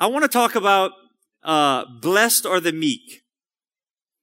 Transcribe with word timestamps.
I 0.00 0.06
want 0.06 0.22
to 0.22 0.28
talk 0.28 0.54
about 0.54 0.92
uh, 1.42 1.84
blessed 2.00 2.46
are 2.46 2.60
the 2.60 2.72
meek. 2.72 3.24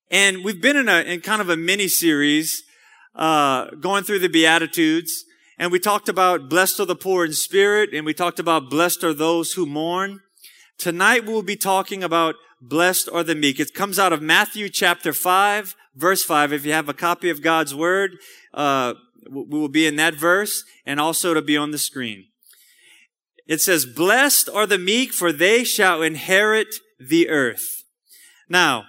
And 0.09 0.41
we've 0.45 0.61
been 0.61 0.77
in 0.77 0.87
a 0.87 1.01
in 1.01 1.19
kind 1.19 1.41
of 1.41 1.49
a 1.49 1.57
mini 1.57 1.89
series 1.89 2.63
uh, 3.13 3.71
going 3.81 4.05
through 4.05 4.19
the 4.19 4.29
Beatitudes, 4.29 5.25
and 5.57 5.73
we 5.73 5.79
talked 5.79 6.07
about 6.07 6.49
blessed 6.49 6.79
are 6.79 6.85
the 6.85 6.95
poor 6.95 7.25
in 7.25 7.33
spirit, 7.33 7.89
and 7.93 8.05
we 8.05 8.13
talked 8.13 8.39
about 8.39 8.69
blessed 8.69 9.03
are 9.03 9.13
those 9.13 9.53
who 9.53 9.65
mourn. 9.65 10.21
Tonight 10.77 11.25
we'll 11.25 11.41
be 11.41 11.57
talking 11.57 12.03
about 12.03 12.35
blessed 12.61 13.09
are 13.11 13.23
the 13.23 13.35
meek. 13.35 13.59
It 13.59 13.73
comes 13.73 13.99
out 13.99 14.13
of 14.13 14.21
Matthew 14.21 14.69
chapter 14.69 15.11
five, 15.11 15.75
verse 15.93 16.23
five. 16.23 16.53
If 16.53 16.65
you 16.65 16.71
have 16.71 16.87
a 16.87 16.93
copy 16.93 17.29
of 17.29 17.41
God's 17.41 17.75
word, 17.75 18.11
uh, 18.53 18.93
we 19.29 19.59
will 19.59 19.67
be 19.67 19.87
in 19.87 19.97
that 19.97 20.15
verse, 20.15 20.63
and 20.85 21.01
also 21.01 21.33
to 21.33 21.41
be 21.41 21.57
on 21.57 21.71
the 21.71 21.77
screen. 21.77 22.27
It 23.47 23.61
says, 23.61 23.85
"Blessed 23.85 24.49
are 24.49 24.65
the 24.65 24.77
meek, 24.77 25.13
for 25.13 25.31
they 25.31 25.63
shall 25.63 26.01
inherit 26.01 26.75
the 26.99 27.29
earth." 27.29 27.83
Now, 28.49 28.85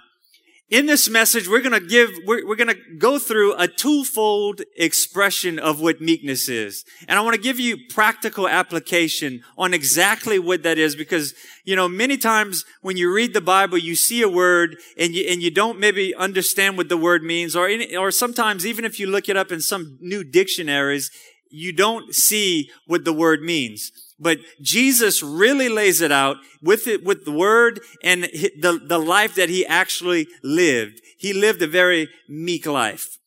in 0.69 0.85
this 0.85 1.07
message, 1.07 1.47
we're 1.47 1.61
going 1.61 1.79
to 1.79 1.87
give, 1.87 2.11
we're, 2.25 2.45
we're 2.45 2.57
going 2.57 2.75
to 2.75 2.97
go 2.97 3.17
through 3.17 3.55
a 3.55 3.69
twofold 3.69 4.61
expression 4.75 5.59
of 5.59 5.79
what 5.79 6.01
meekness 6.01 6.49
is. 6.49 6.83
And 7.07 7.17
I 7.17 7.21
want 7.21 7.35
to 7.35 7.41
give 7.41 7.57
you 7.57 7.77
practical 7.89 8.49
application 8.49 9.43
on 9.57 9.73
exactly 9.73 10.39
what 10.39 10.63
that 10.63 10.77
is 10.77 10.93
because, 10.93 11.33
you 11.63 11.77
know, 11.77 11.87
many 11.87 12.17
times 12.17 12.65
when 12.81 12.97
you 12.97 13.13
read 13.13 13.33
the 13.33 13.39
Bible, 13.39 13.77
you 13.77 13.95
see 13.95 14.21
a 14.21 14.27
word 14.27 14.75
and 14.97 15.15
you, 15.15 15.25
and 15.29 15.41
you 15.41 15.51
don't 15.51 15.79
maybe 15.79 16.13
understand 16.13 16.75
what 16.75 16.89
the 16.89 16.97
word 16.97 17.23
means 17.23 17.55
or, 17.55 17.69
in, 17.69 17.95
or 17.95 18.11
sometimes 18.11 18.65
even 18.65 18.83
if 18.83 18.99
you 18.99 19.07
look 19.07 19.29
it 19.29 19.37
up 19.37 19.53
in 19.53 19.61
some 19.61 19.97
new 20.01 20.21
dictionaries, 20.21 21.09
you 21.49 21.71
don't 21.71 22.13
see 22.13 22.69
what 22.87 23.05
the 23.05 23.13
word 23.13 23.41
means. 23.41 23.89
But 24.19 24.39
Jesus 24.61 25.21
really 25.21 25.69
lays 25.69 26.01
it 26.01 26.11
out 26.11 26.37
with 26.61 26.87
it, 26.87 27.03
with 27.03 27.25
the 27.25 27.31
word 27.31 27.81
and 28.03 28.23
the, 28.23 28.81
the 28.83 28.97
life 28.97 29.35
that 29.35 29.49
he 29.49 29.65
actually 29.65 30.27
lived. 30.43 31.01
He 31.19 31.33
lived 31.33 31.61
a 31.61 31.67
very 31.67 32.09
meek 32.27 32.65
life. 32.65 33.17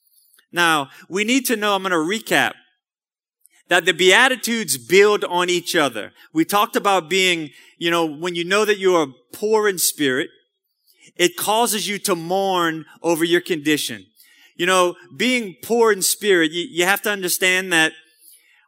Now, 0.52 0.88
we 1.08 1.22
need 1.24 1.46
to 1.46 1.56
know, 1.56 1.74
I'm 1.74 1.82
going 1.84 1.92
to 1.92 1.96
recap, 1.96 2.54
that 3.68 3.84
the 3.84 3.92
Beatitudes 3.92 4.76
build 4.76 5.24
on 5.24 5.48
each 5.48 5.76
other. 5.76 6.12
We 6.34 6.44
talked 6.44 6.74
about 6.74 7.08
being, 7.08 7.50
you 7.78 7.90
know, 7.90 8.04
when 8.04 8.34
you 8.34 8.44
know 8.44 8.64
that 8.64 8.78
you 8.78 8.96
are 8.96 9.06
poor 9.32 9.68
in 9.68 9.78
spirit, 9.78 10.28
it 11.16 11.36
causes 11.36 11.86
you 11.86 11.98
to 12.00 12.16
mourn 12.16 12.84
over 13.00 13.24
your 13.24 13.40
condition. 13.40 14.06
You 14.56 14.66
know, 14.66 14.96
being 15.16 15.54
poor 15.62 15.92
in 15.92 16.02
spirit, 16.02 16.50
you, 16.50 16.66
you 16.68 16.84
have 16.84 17.00
to 17.02 17.10
understand 17.10 17.72
that 17.72 17.92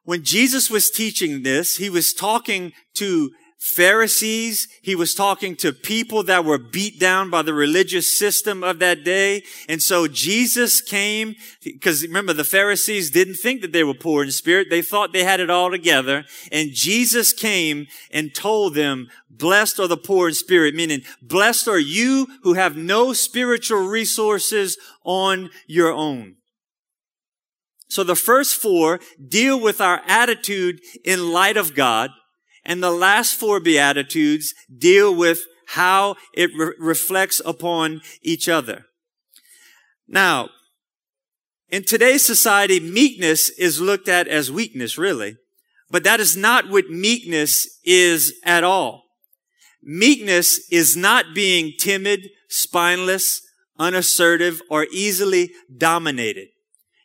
when 0.04 0.24
Jesus 0.24 0.70
was 0.70 0.90
teaching 0.90 1.42
this, 1.42 1.76
he 1.76 1.90
was 1.90 2.12
talking 2.12 2.72
to 2.94 3.30
Pharisees. 3.58 4.66
He 4.82 4.96
was 4.96 5.14
talking 5.14 5.54
to 5.56 5.72
people 5.72 6.24
that 6.24 6.44
were 6.44 6.58
beat 6.58 6.98
down 6.98 7.30
by 7.30 7.42
the 7.42 7.54
religious 7.54 8.18
system 8.18 8.64
of 8.64 8.80
that 8.80 9.04
day. 9.04 9.44
And 9.68 9.80
so 9.80 10.08
Jesus 10.08 10.80
came, 10.80 11.36
because 11.62 12.02
remember, 12.02 12.32
the 12.32 12.42
Pharisees 12.42 13.12
didn't 13.12 13.36
think 13.36 13.60
that 13.60 13.70
they 13.70 13.84
were 13.84 13.94
poor 13.94 14.24
in 14.24 14.32
spirit. 14.32 14.66
They 14.68 14.82
thought 14.82 15.12
they 15.12 15.22
had 15.22 15.38
it 15.38 15.48
all 15.48 15.70
together. 15.70 16.24
And 16.50 16.72
Jesus 16.72 17.32
came 17.32 17.86
and 18.10 18.34
told 18.34 18.74
them, 18.74 19.06
blessed 19.30 19.78
are 19.78 19.86
the 19.86 19.96
poor 19.96 20.26
in 20.26 20.34
spirit, 20.34 20.74
meaning 20.74 21.02
blessed 21.22 21.68
are 21.68 21.78
you 21.78 22.26
who 22.42 22.54
have 22.54 22.76
no 22.76 23.12
spiritual 23.12 23.86
resources 23.86 24.76
on 25.04 25.50
your 25.68 25.92
own. 25.92 26.34
So 27.92 28.02
the 28.02 28.16
first 28.16 28.56
four 28.56 29.00
deal 29.28 29.60
with 29.60 29.78
our 29.78 30.00
attitude 30.06 30.80
in 31.04 31.30
light 31.30 31.58
of 31.58 31.74
God. 31.74 32.08
And 32.64 32.82
the 32.82 32.90
last 32.90 33.34
four 33.34 33.60
Beatitudes 33.60 34.54
deal 34.74 35.14
with 35.14 35.42
how 35.66 36.16
it 36.32 36.48
re- 36.56 36.72
reflects 36.78 37.42
upon 37.44 38.00
each 38.22 38.48
other. 38.48 38.86
Now, 40.08 40.48
in 41.68 41.84
today's 41.84 42.24
society, 42.24 42.80
meekness 42.80 43.50
is 43.50 43.78
looked 43.78 44.08
at 44.08 44.26
as 44.26 44.50
weakness, 44.50 44.96
really. 44.96 45.36
But 45.90 46.02
that 46.04 46.18
is 46.18 46.34
not 46.34 46.70
what 46.70 46.88
meekness 46.88 47.78
is 47.84 48.32
at 48.42 48.64
all. 48.64 49.02
Meekness 49.82 50.66
is 50.72 50.96
not 50.96 51.34
being 51.34 51.74
timid, 51.78 52.30
spineless, 52.48 53.42
unassertive, 53.78 54.62
or 54.70 54.86
easily 54.90 55.50
dominated. 55.76 56.48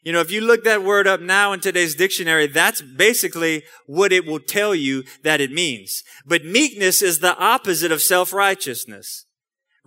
You 0.08 0.14
know, 0.14 0.22
if 0.22 0.32
you 0.32 0.40
look 0.40 0.64
that 0.64 0.86
word 0.86 1.06
up 1.06 1.20
now 1.20 1.52
in 1.52 1.60
today's 1.60 1.94
dictionary, 1.94 2.48
that's 2.48 2.82
basically 2.82 3.64
what 3.88 4.14
it 4.14 4.26
will 4.26 4.40
tell 4.40 4.74
you 4.74 5.04
that 5.24 5.42
it 5.42 5.52
means. 5.52 6.02
But 6.26 6.46
meekness 6.46 7.02
is 7.02 7.20
the 7.20 7.38
opposite 7.38 7.92
of 7.92 8.02
self-righteousness. 8.02 9.26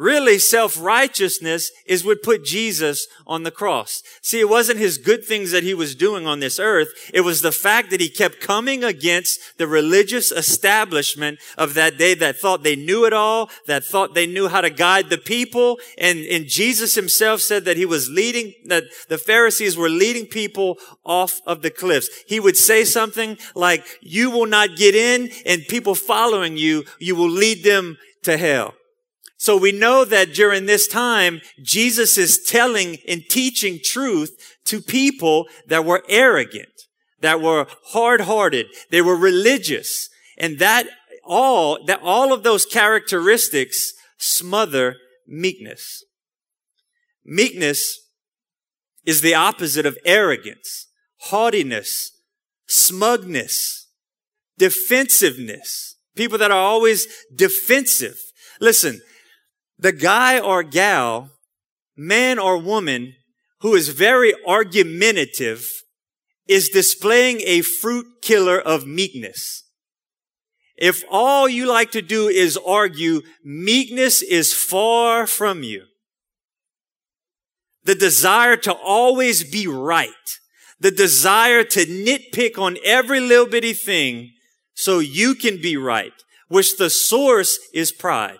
Really, 0.00 0.38
self-righteousness 0.38 1.70
is 1.84 2.06
what 2.06 2.22
put 2.22 2.42
Jesus 2.42 3.06
on 3.26 3.42
the 3.42 3.50
cross. 3.50 4.02
See, 4.22 4.40
it 4.40 4.48
wasn't 4.48 4.78
his 4.78 4.96
good 4.96 5.26
things 5.26 5.50
that 5.50 5.62
he 5.62 5.74
was 5.74 5.94
doing 5.94 6.26
on 6.26 6.40
this 6.40 6.58
earth. 6.58 6.88
It 7.12 7.20
was 7.20 7.42
the 7.42 7.52
fact 7.52 7.90
that 7.90 8.00
he 8.00 8.08
kept 8.08 8.40
coming 8.40 8.82
against 8.82 9.58
the 9.58 9.66
religious 9.66 10.32
establishment 10.32 11.38
of 11.58 11.74
that 11.74 11.98
day 11.98 12.14
that 12.14 12.38
thought 12.38 12.62
they 12.62 12.76
knew 12.76 13.04
it 13.04 13.12
all, 13.12 13.50
that 13.66 13.84
thought 13.84 14.14
they 14.14 14.26
knew 14.26 14.48
how 14.48 14.62
to 14.62 14.70
guide 14.70 15.10
the 15.10 15.18
people. 15.18 15.78
And, 15.98 16.20
and 16.20 16.46
Jesus 16.46 16.94
himself 16.94 17.42
said 17.42 17.66
that 17.66 17.76
he 17.76 17.84
was 17.84 18.08
leading, 18.08 18.54
that 18.68 18.84
the 19.10 19.18
Pharisees 19.18 19.76
were 19.76 19.90
leading 19.90 20.24
people 20.24 20.78
off 21.04 21.42
of 21.46 21.60
the 21.60 21.70
cliffs. 21.70 22.08
He 22.26 22.40
would 22.40 22.56
say 22.56 22.86
something 22.86 23.36
like, 23.54 23.84
you 24.00 24.30
will 24.30 24.46
not 24.46 24.76
get 24.76 24.94
in 24.94 25.28
and 25.44 25.68
people 25.68 25.94
following 25.94 26.56
you, 26.56 26.84
you 26.98 27.14
will 27.14 27.28
lead 27.28 27.64
them 27.64 27.98
to 28.22 28.38
hell. 28.38 28.72
So 29.40 29.56
we 29.56 29.72
know 29.72 30.04
that 30.04 30.34
during 30.34 30.66
this 30.66 30.86
time, 30.86 31.40
Jesus 31.62 32.18
is 32.18 32.44
telling 32.46 32.98
and 33.08 33.22
teaching 33.30 33.78
truth 33.82 34.36
to 34.66 34.82
people 34.82 35.46
that 35.66 35.86
were 35.86 36.04
arrogant, 36.10 36.68
that 37.22 37.40
were 37.40 37.66
hard-hearted, 37.86 38.66
they 38.90 39.00
were 39.00 39.16
religious, 39.16 40.10
and 40.36 40.58
that 40.58 40.86
all, 41.24 41.82
that 41.86 42.00
all 42.02 42.34
of 42.34 42.42
those 42.42 42.66
characteristics 42.66 43.94
smother 44.18 44.96
meekness. 45.26 46.04
Meekness 47.24 47.98
is 49.06 49.22
the 49.22 49.34
opposite 49.34 49.86
of 49.86 49.96
arrogance, 50.04 50.86
haughtiness, 51.20 52.12
smugness, 52.68 53.88
defensiveness. 54.58 55.96
People 56.14 56.36
that 56.36 56.50
are 56.50 56.58
always 56.62 57.06
defensive. 57.34 58.18
Listen, 58.60 59.00
the 59.80 59.92
guy 59.92 60.38
or 60.38 60.62
gal, 60.62 61.30
man 61.96 62.38
or 62.38 62.58
woman 62.58 63.14
who 63.60 63.74
is 63.74 63.88
very 63.88 64.34
argumentative 64.46 65.66
is 66.46 66.68
displaying 66.68 67.40
a 67.46 67.62
fruit 67.62 68.06
killer 68.20 68.58
of 68.60 68.86
meekness. 68.86 69.64
If 70.76 71.02
all 71.10 71.48
you 71.48 71.66
like 71.66 71.90
to 71.92 72.02
do 72.02 72.28
is 72.28 72.58
argue, 72.58 73.22
meekness 73.44 74.22
is 74.22 74.52
far 74.54 75.26
from 75.26 75.62
you. 75.62 75.84
The 77.84 77.94
desire 77.94 78.56
to 78.58 78.72
always 78.72 79.44
be 79.44 79.66
right. 79.66 80.08
The 80.78 80.90
desire 80.90 81.64
to 81.64 81.86
nitpick 81.86 82.58
on 82.58 82.78
every 82.84 83.20
little 83.20 83.46
bitty 83.46 83.74
thing 83.74 84.32
so 84.74 84.98
you 84.98 85.34
can 85.34 85.60
be 85.60 85.76
right, 85.76 86.12
which 86.48 86.76
the 86.76 86.90
source 86.90 87.58
is 87.74 87.92
pride. 87.92 88.38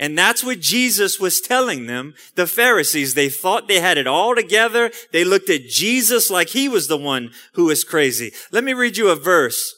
And 0.00 0.16
that's 0.16 0.44
what 0.44 0.60
Jesus 0.60 1.18
was 1.18 1.40
telling 1.40 1.86
them, 1.86 2.14
the 2.36 2.46
Pharisees. 2.46 3.14
They 3.14 3.28
thought 3.28 3.66
they 3.66 3.80
had 3.80 3.98
it 3.98 4.06
all 4.06 4.34
together. 4.34 4.92
They 5.12 5.24
looked 5.24 5.50
at 5.50 5.66
Jesus 5.66 6.30
like 6.30 6.50
he 6.50 6.68
was 6.68 6.86
the 6.86 6.96
one 6.96 7.32
who 7.54 7.64
was 7.64 7.82
crazy. 7.82 8.32
Let 8.52 8.62
me 8.62 8.74
read 8.74 8.96
you 8.96 9.08
a 9.08 9.16
verse 9.16 9.74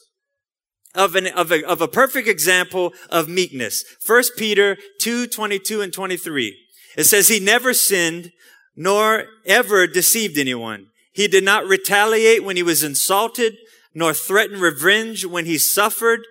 of 0.93 1.15
an, 1.15 1.27
of 1.27 1.51
a, 1.51 1.67
of 1.67 1.81
a 1.81 1.87
perfect 1.87 2.27
example 2.27 2.93
of 3.09 3.27
meekness. 3.27 3.83
First 3.99 4.37
Peter 4.37 4.77
2, 4.99 5.25
22 5.27 5.81
and 5.81 5.91
23. 5.91 6.55
It 6.97 7.05
says, 7.05 7.27
he 7.27 7.39
never 7.39 7.73
sinned, 7.73 8.31
nor 8.75 9.25
ever 9.45 9.87
deceived 9.87 10.37
anyone. 10.37 10.87
He 11.13 11.27
did 11.27 11.43
not 11.43 11.65
retaliate 11.65 12.43
when 12.43 12.57
he 12.57 12.63
was 12.63 12.83
insulted, 12.83 13.57
nor 13.93 14.13
threaten 14.13 14.59
revenge 14.59 15.25
when 15.25 15.45
he 15.45 15.57
suffered. 15.57 16.21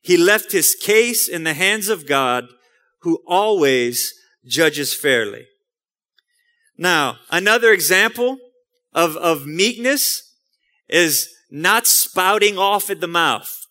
He 0.00 0.16
left 0.16 0.52
his 0.52 0.74
case 0.74 1.28
in 1.28 1.44
the 1.44 1.54
hands 1.54 1.88
of 1.88 2.06
God 2.06 2.46
who 3.04 3.22
always 3.26 4.14
judges 4.46 4.94
fairly. 4.94 5.46
Now, 6.76 7.18
another 7.30 7.72
example 7.72 8.38
of, 8.92 9.16
of 9.16 9.46
meekness 9.46 10.34
is 10.88 11.28
not 11.50 11.86
spouting 11.86 12.58
off 12.58 12.90
at 12.90 13.00
the 13.00 13.06
mouth. 13.06 13.66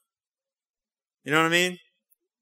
You 1.24 1.32
know 1.32 1.40
what 1.40 1.48
I 1.48 1.50
mean? 1.50 1.80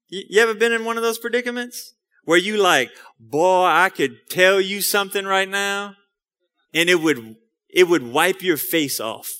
You, 0.08 0.22
you 0.28 0.40
ever 0.42 0.54
been 0.54 0.72
in 0.72 0.84
one 0.84 0.98
of 0.98 1.02
those 1.02 1.18
predicaments? 1.18 1.94
Where 2.24 2.38
you 2.38 2.58
like, 2.58 2.90
boy, 3.18 3.64
I 3.64 3.88
could 3.88 4.28
tell 4.28 4.60
you 4.60 4.80
something 4.80 5.24
right 5.24 5.48
now 5.48 5.94
and 6.72 6.88
it 6.88 7.00
would, 7.00 7.36
it 7.68 7.88
would 7.88 8.02
wipe 8.02 8.42
your 8.42 8.56
face 8.56 9.00
off. 9.00 9.30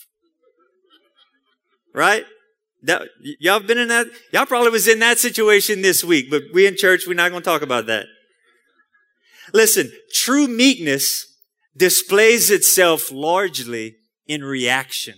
Right? 1.94 2.24
That, 2.82 3.02
y'all 3.20 3.60
been 3.60 3.78
in 3.78 3.88
that? 3.88 4.08
Y'all 4.32 4.46
probably 4.46 4.70
was 4.70 4.88
in 4.88 4.98
that 4.98 5.18
situation 5.18 5.82
this 5.82 6.02
week, 6.02 6.30
but 6.30 6.42
we 6.52 6.66
in 6.66 6.76
church, 6.76 7.06
we're 7.06 7.14
not 7.14 7.30
going 7.30 7.42
to 7.42 7.48
talk 7.48 7.62
about 7.62 7.86
that. 7.86 8.06
Listen, 9.52 9.92
true 10.12 10.48
meekness 10.48 11.26
displays 11.76 12.50
itself 12.50 13.10
largely 13.12 13.96
in 14.26 14.42
reaction. 14.42 15.14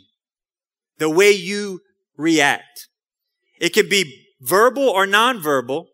The 0.99 1.11
way 1.11 1.31
you 1.31 1.81
react. 2.17 2.89
It 3.61 3.71
can 3.71 3.89
be 3.89 4.27
verbal 4.41 4.89
or 4.89 5.07
nonverbal 5.07 5.87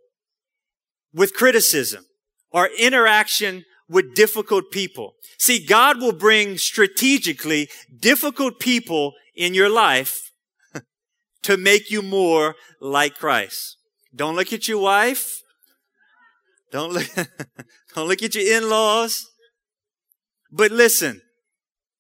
with 1.15 1.35
criticism 1.35 2.05
or 2.51 2.69
interaction 2.79 3.65
with 3.89 4.15
difficult 4.15 4.71
people. 4.71 5.15
See, 5.39 5.65
God 5.65 6.01
will 6.01 6.13
bring 6.13 6.59
strategically 6.59 7.69
difficult 7.99 8.61
people 8.61 9.15
in 9.35 9.55
your 9.55 9.69
life 9.69 10.30
to 11.43 11.57
make 11.57 11.91
you 11.91 12.03
more 12.03 12.55
like 12.81 13.17
Christ. 13.17 13.77
Don't 14.15 14.37
look 14.37 14.53
at 14.53 14.69
your 14.69 14.79
wife. 14.79 15.43
Don't 16.73 16.93
look, 16.93 17.09
don't 17.95 18.09
look 18.09 18.23
at 18.23 18.35
your 18.35 18.57
in-laws. 18.57 19.27
But 20.51 20.71
listen, 20.71 21.23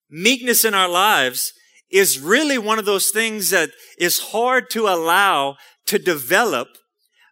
meekness 0.09 0.65
in 0.65 0.75
our 0.75 0.89
lives 0.89 1.53
is 1.91 2.21
really 2.21 2.59
one 2.59 2.79
of 2.79 2.85
those 2.85 3.11
things 3.11 3.51
that 3.51 3.71
is 3.99 4.31
hard 4.31 4.71
to 4.71 4.87
allow 4.87 5.57
to 5.87 5.99
develop 5.99 6.69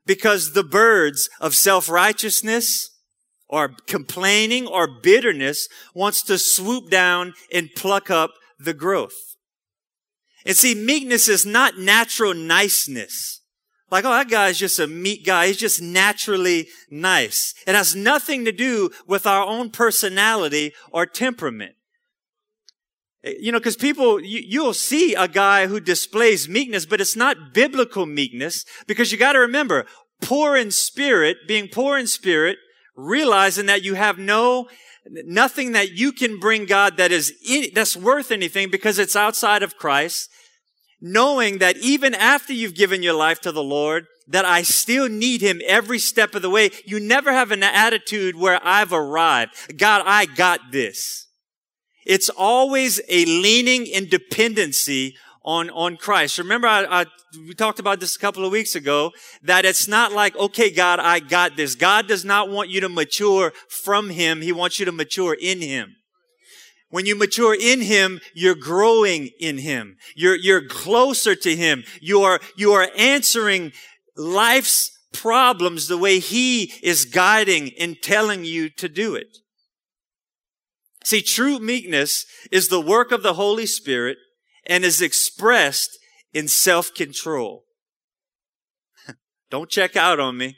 because 0.06 0.52
the 0.52 0.64
birds 0.64 1.28
of 1.40 1.54
self-righteousness 1.54 2.90
or 3.48 3.74
complaining 3.86 4.66
or 4.66 4.88
bitterness 5.02 5.68
wants 5.94 6.22
to 6.22 6.38
swoop 6.38 6.90
down 6.90 7.34
and 7.52 7.70
pluck 7.76 8.10
up 8.10 8.30
the 8.58 8.74
growth. 8.74 9.27
And 10.48 10.56
see, 10.56 10.74
meekness 10.74 11.28
is 11.28 11.44
not 11.44 11.78
natural 11.78 12.32
niceness. 12.32 13.42
Like, 13.90 14.06
oh, 14.06 14.10
that 14.10 14.30
guy's 14.30 14.58
just 14.58 14.78
a 14.78 14.86
meek 14.86 15.26
guy. 15.26 15.46
He's 15.46 15.58
just 15.58 15.82
naturally 15.82 16.68
nice. 16.90 17.54
It 17.66 17.74
has 17.74 17.94
nothing 17.94 18.46
to 18.46 18.52
do 18.52 18.90
with 19.06 19.26
our 19.26 19.46
own 19.46 19.68
personality 19.68 20.72
or 20.90 21.04
temperament. 21.04 21.74
Eh, 23.22 23.34
you 23.38 23.52
know, 23.52 23.58
because 23.58 23.76
people, 23.76 24.20
you, 24.20 24.40
you'll 24.42 24.72
see 24.72 25.14
a 25.14 25.28
guy 25.28 25.66
who 25.66 25.80
displays 25.80 26.48
meekness, 26.48 26.86
but 26.86 27.00
it's 27.00 27.16
not 27.16 27.52
biblical 27.52 28.06
meekness 28.06 28.64
because 28.86 29.12
you 29.12 29.18
got 29.18 29.34
to 29.34 29.40
remember, 29.40 29.84
poor 30.22 30.56
in 30.56 30.70
spirit, 30.70 31.36
being 31.46 31.68
poor 31.68 31.98
in 31.98 32.06
spirit, 32.06 32.56
realizing 32.96 33.66
that 33.66 33.82
you 33.82 33.94
have 33.94 34.16
no, 34.16 34.68
nothing 35.06 35.72
that 35.72 35.92
you 35.92 36.10
can 36.10 36.40
bring 36.40 36.64
God 36.64 36.96
that 36.96 37.12
is, 37.12 37.34
that's 37.74 37.98
worth 37.98 38.30
anything 38.30 38.70
because 38.70 38.98
it's 38.98 39.14
outside 39.14 39.62
of 39.62 39.76
Christ. 39.76 40.30
Knowing 41.00 41.58
that 41.58 41.76
even 41.76 42.14
after 42.14 42.52
you've 42.52 42.74
given 42.74 43.02
your 43.02 43.14
life 43.14 43.40
to 43.40 43.52
the 43.52 43.62
Lord, 43.62 44.06
that 44.26 44.44
I 44.44 44.62
still 44.62 45.08
need 45.08 45.40
Him 45.40 45.60
every 45.66 45.98
step 45.98 46.34
of 46.34 46.42
the 46.42 46.50
way. 46.50 46.70
You 46.84 47.00
never 47.00 47.32
have 47.32 47.50
an 47.50 47.62
attitude 47.62 48.36
where 48.36 48.60
I've 48.62 48.92
arrived. 48.92 49.78
God, 49.78 50.02
I 50.04 50.26
got 50.26 50.60
this. 50.70 51.26
It's 52.04 52.28
always 52.28 53.00
a 53.08 53.24
leaning 53.24 53.86
in 53.86 54.08
dependency 54.08 55.14
on, 55.44 55.70
on 55.70 55.96
Christ. 55.96 56.38
Remember, 56.38 56.66
I, 56.66 57.02
I, 57.02 57.06
we 57.46 57.54
talked 57.54 57.78
about 57.78 58.00
this 58.00 58.16
a 58.16 58.18
couple 58.18 58.44
of 58.44 58.52
weeks 58.52 58.74
ago, 58.74 59.12
that 59.42 59.64
it's 59.64 59.88
not 59.88 60.12
like, 60.12 60.36
okay, 60.36 60.70
God, 60.70 61.00
I 61.00 61.20
got 61.20 61.56
this. 61.56 61.74
God 61.74 62.06
does 62.06 62.24
not 62.24 62.50
want 62.50 62.70
you 62.70 62.80
to 62.80 62.88
mature 62.88 63.52
from 63.68 64.10
Him. 64.10 64.42
He 64.42 64.52
wants 64.52 64.78
you 64.78 64.84
to 64.86 64.92
mature 64.92 65.36
in 65.40 65.60
Him. 65.60 65.96
When 66.90 67.04
you 67.04 67.16
mature 67.16 67.56
in 67.58 67.82
Him, 67.82 68.20
you're 68.34 68.54
growing 68.54 69.30
in 69.38 69.58
Him. 69.58 69.96
You're, 70.16 70.36
you're 70.36 70.66
closer 70.66 71.34
to 71.34 71.54
Him. 71.54 71.84
You 72.00 72.22
are, 72.22 72.40
you 72.56 72.72
are 72.72 72.88
answering 72.96 73.72
life's 74.16 74.90
problems 75.12 75.88
the 75.88 75.98
way 75.98 76.18
He 76.18 76.72
is 76.82 77.04
guiding 77.04 77.72
and 77.78 78.00
telling 78.02 78.44
you 78.44 78.70
to 78.70 78.88
do 78.88 79.14
it. 79.14 79.38
See, 81.04 81.22
true 81.22 81.58
meekness 81.58 82.26
is 82.50 82.68
the 82.68 82.80
work 82.80 83.12
of 83.12 83.22
the 83.22 83.34
Holy 83.34 83.66
Spirit 83.66 84.18
and 84.66 84.84
is 84.84 85.00
expressed 85.00 85.98
in 86.32 86.48
self-control. 86.48 87.64
Don't 89.50 89.70
check 89.70 89.96
out 89.96 90.20
on 90.20 90.36
me. 90.36 90.56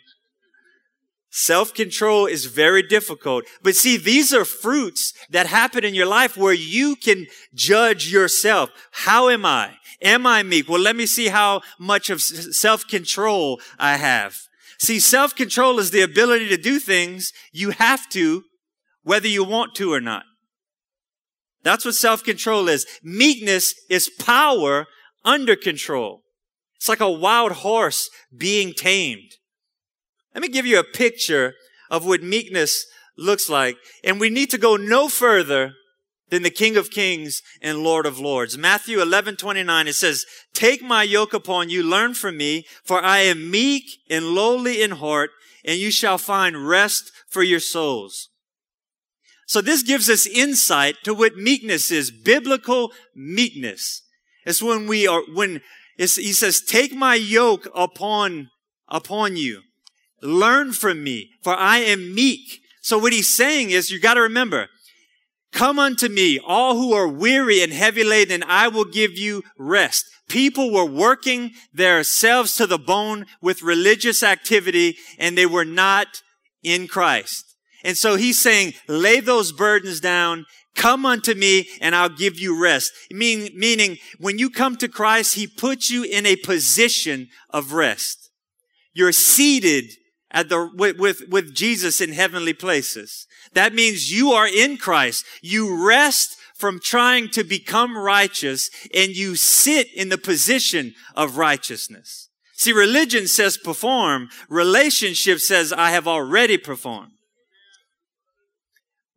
Self-control 1.31 2.27
is 2.27 2.47
very 2.47 2.83
difficult. 2.83 3.45
But 3.63 3.77
see, 3.77 3.97
these 3.97 4.33
are 4.33 4.45
fruits 4.45 5.13
that 5.31 5.47
happen 5.47 5.85
in 5.85 5.95
your 5.95 6.07
life 6.07 6.37
where 6.37 6.53
you 6.53 6.97
can 6.97 7.27
judge 7.55 8.13
yourself. 8.13 8.71
How 8.91 9.29
am 9.29 9.47
I? 9.47 9.77
Am 10.03 10.27
I 10.27 10.43
meek? 10.43 10.69
Well, 10.69 10.81
let 10.81 10.97
me 10.97 11.07
see 11.07 11.29
how 11.29 11.63
much 11.79 12.11
of 12.11 12.21
self-control 12.21 13.61
I 13.79 13.97
have. 13.97 14.37
See, 14.79 14.99
self-control 14.99 15.79
is 15.79 15.93
the 15.93 16.01
ability 16.01 16.49
to 16.49 16.57
do 16.57 16.81
things 16.81 17.33
you 17.53 17.71
have 17.71 18.09
to, 18.11 18.45
whether 19.03 19.29
you 19.29 19.45
want 19.45 19.75
to 19.77 19.93
or 19.93 20.01
not. 20.01 20.25
That's 21.63 21.85
what 21.85 21.95
self-control 21.95 22.69
is. 22.69 22.87
Meekness 23.05 23.75
is 23.89 24.09
power 24.09 24.87
under 25.25 25.55
control. 25.55 26.23
It's 26.77 26.89
like 26.89 27.01
a 27.01 27.11
wild 27.11 27.53
horse 27.53 28.09
being 28.37 28.73
tamed. 28.73 29.37
Let 30.35 30.43
me 30.43 30.49
give 30.49 30.67
you 30.67 30.79
a 30.79 30.85
picture 30.85 31.55
of 31.91 32.07
what 32.07 32.23
meekness 32.23 32.87
looks 33.17 33.49
like. 33.49 33.77
And 34.05 34.21
we 34.21 34.31
need 34.31 34.51
to 34.51 34.59
go 34.59 34.77
no 34.77 35.09
further 35.09 35.75
than 36.31 36.43
the 36.43 36.51
King 36.51 36.77
of 36.77 36.91
Kings 36.91 37.43
and 37.61 37.79
Lord 37.79 38.07
of 38.07 38.19
Lords. 38.19 38.57
Matthew 38.57 39.03
11, 39.03 39.37
29, 39.37 39.89
it 39.89 39.95
says, 39.95 40.25
Take 40.55 40.83
my 40.83 41.03
yoke 41.03 41.35
upon 41.35 41.69
you, 41.71 41.83
learn 41.83 42.15
from 42.15 42.37
me, 42.37 42.65
for 42.85 43.03
I 43.03 43.19
am 43.19 43.51
meek 43.51 43.85
and 44.09 44.27
lowly 44.27 44.81
in 44.81 44.93
heart, 44.93 45.31
and 45.65 45.79
you 45.79 45.91
shall 45.91 46.19
find 46.19 46.69
rest 46.69 47.11
for 47.29 47.43
your 47.43 47.61
souls. 47.61 48.29
So 49.47 49.61
this 49.61 49.83
gives 49.83 50.09
us 50.09 50.27
insight 50.27 50.97
to 51.03 51.13
what 51.13 51.37
meekness 51.37 51.91
is, 51.91 52.13
biblical 52.13 52.93
meekness. 53.17 54.03
It's 54.47 54.63
when 54.63 54.87
we 54.87 55.09
are, 55.09 55.23
when 55.35 55.61
he 55.97 56.07
says, 56.07 56.61
take 56.61 56.95
my 56.95 57.17
yoke 57.17 57.69
upon, 57.75 58.51
upon 58.89 59.37
you. 59.37 59.63
Learn 60.23 60.73
from 60.73 61.03
me, 61.03 61.31
for 61.43 61.55
I 61.55 61.79
am 61.79 62.15
meek. 62.15 62.61
So 62.83 62.99
what 62.99 63.13
he's 63.13 63.29
saying 63.29 63.71
is, 63.71 63.91
you 63.91 64.01
gotta 64.01 64.21
remember, 64.21 64.69
come 65.53 65.79
unto 65.79 66.09
me, 66.09 66.39
all 66.39 66.77
who 66.77 66.93
are 66.93 67.09
weary 67.09 67.63
and 67.63 67.73
heavy 67.73 68.05
laden, 68.05 68.43
and 68.43 68.45
I 68.45 68.69
will 68.69 68.85
give 68.85 69.19
you 69.19 69.43
rest. 69.59 70.05
People 70.29 70.73
were 70.73 70.85
working 70.85 71.53
themselves 71.75 72.55
to 72.57 72.67
the 72.67 72.79
bone 72.79 73.27
with 73.43 73.63
religious 73.63 74.23
activity, 74.23 74.97
and 75.19 75.37
they 75.37 75.47
were 75.47 75.65
not 75.65 76.23
in 76.63 76.87
Christ. 76.87 77.45
And 77.83 77.97
so 77.97 78.17
he's 78.17 78.39
saying, 78.39 78.75
lay 78.87 79.21
those 79.21 79.53
burdens 79.53 80.01
down, 80.01 80.45
come 80.77 81.05
unto 81.05 81.35
me, 81.35 81.69
and 81.81 81.97
I'll 81.97 82.09
give 82.11 82.39
you 82.39 82.63
rest. 82.63 82.93
Mean, 83.11 83.51
meaning, 83.57 83.99
when 84.19 84.39
you 84.39 84.51
come 84.51 84.77
to 84.77 84.89
Christ, 84.89 85.35
he 85.35 85.47
puts 85.47 85.91
you 85.91 86.05
in 86.05 86.27
a 86.27 86.37
position 86.37 87.29
of 87.49 87.73
rest. 87.73 88.31
You're 88.93 89.13
seated 89.13 89.91
at 90.31 90.49
the, 90.49 90.71
with, 90.75 90.99
with, 90.99 91.23
with 91.29 91.55
Jesus 91.55 92.01
in 92.01 92.13
heavenly 92.13 92.53
places. 92.53 93.27
That 93.53 93.75
means 93.75 94.13
you 94.13 94.33
are 94.33 94.47
in 94.47 94.77
Christ. 94.77 95.25
You 95.43 95.87
rest 95.87 96.37
from 96.55 96.79
trying 96.79 97.31
to 97.31 97.43
become 97.43 97.97
righteous 97.97 98.71
and 98.95 99.17
you 99.17 99.35
sit 99.35 99.93
in 99.95 100.11
the 100.11 100.19
position 100.19 100.95
of 101.17 101.39
righteousness. 101.39 102.29
See, 102.53 102.73
religion 102.73 103.27
says 103.27 103.57
perform. 103.57 104.29
Relationship 104.51 105.39
says 105.39 105.73
I 105.73 105.91
have 105.91 106.07
already 106.07 106.59
performed. 106.59 107.13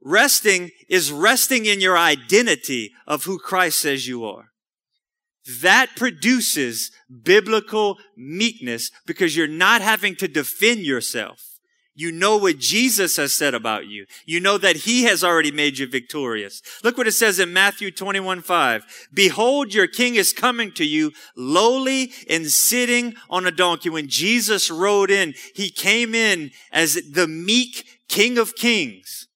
Resting 0.02 0.72
is 0.90 1.12
resting 1.12 1.66
in 1.66 1.82
your 1.82 1.98
identity 1.98 2.92
of 3.06 3.26
who 3.26 3.38
Christ 3.38 3.80
says 3.80 4.08
you 4.08 4.26
are. 4.26 4.53
That 5.62 5.90
produces 5.96 6.92
biblical 7.24 7.98
meekness 8.16 8.92
because 9.06 9.36
you're 9.36 9.48
not 9.48 9.82
having 9.82 10.16
to 10.18 10.28
defend 10.28 10.82
yourself. 10.82 11.54
You 11.96 12.12
know 12.12 12.38
what 12.38 12.58
Jesus 12.58 13.18
has 13.18 13.34
said 13.34 13.54
about 13.54 13.86
you. 13.86 14.06
You 14.26 14.40
know 14.40 14.58
that 14.58 14.78
he 14.78 15.04
has 15.04 15.24
already 15.24 15.52
made 15.52 15.78
you 15.78 15.88
victorious. 15.88 16.62
Look 16.84 16.98
what 16.98 17.08
it 17.08 17.12
says 17.12 17.40
in 17.40 17.54
Matthew 17.54 17.92
21, 17.92 18.42
5. 18.42 19.08
Behold, 19.14 19.74
your 19.76 19.86
king 19.86 20.16
is 20.16 20.34
coming 20.34 20.72
to 20.72 20.86
you 20.86 21.12
lowly 21.36 22.12
and 22.28 22.48
sitting 22.48 23.14
on 23.30 23.46
a 23.46 23.52
donkey. 23.52 23.90
When 23.90 24.08
Jesus 24.08 24.72
rode 24.72 25.12
in, 25.12 25.36
he 25.54 25.70
came 25.70 26.16
in 26.16 26.50
as 26.72 26.96
the 27.12 27.28
meek 27.28 27.86
king 28.08 28.40
of 28.40 28.56
kings 28.56 29.28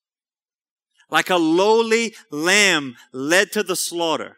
like 1.10 1.30
a 1.30 1.38
lowly 1.38 2.16
lamb 2.32 2.96
led 3.14 3.52
to 3.52 3.64
the 3.64 3.76
slaughter. 3.76 4.38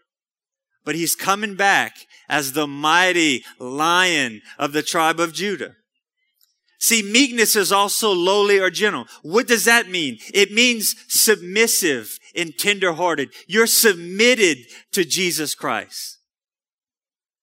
But 0.85 0.95
he's 0.95 1.15
coming 1.15 1.55
back 1.55 1.95
as 2.27 2.53
the 2.53 2.67
mighty 2.67 3.43
lion 3.59 4.41
of 4.57 4.73
the 4.73 4.83
tribe 4.83 5.19
of 5.19 5.33
Judah. 5.33 5.75
See, 6.79 7.03
meekness 7.03 7.57
is 7.57 7.73
also 7.73 8.13
lowly 8.13 8.57
or 8.57 8.69
gentle. 8.69 9.05
What 9.21 9.47
does 9.47 9.65
that 9.65 9.89
mean? 9.89 10.17
It 10.33 10.51
means 10.51 10.95
submissive 11.09 12.17
and 12.35 12.57
tenderhearted. 12.57 13.33
You're 13.47 13.67
submitted 13.67 14.59
to 14.93 15.03
Jesus 15.03 15.55
Christ. 15.55 16.19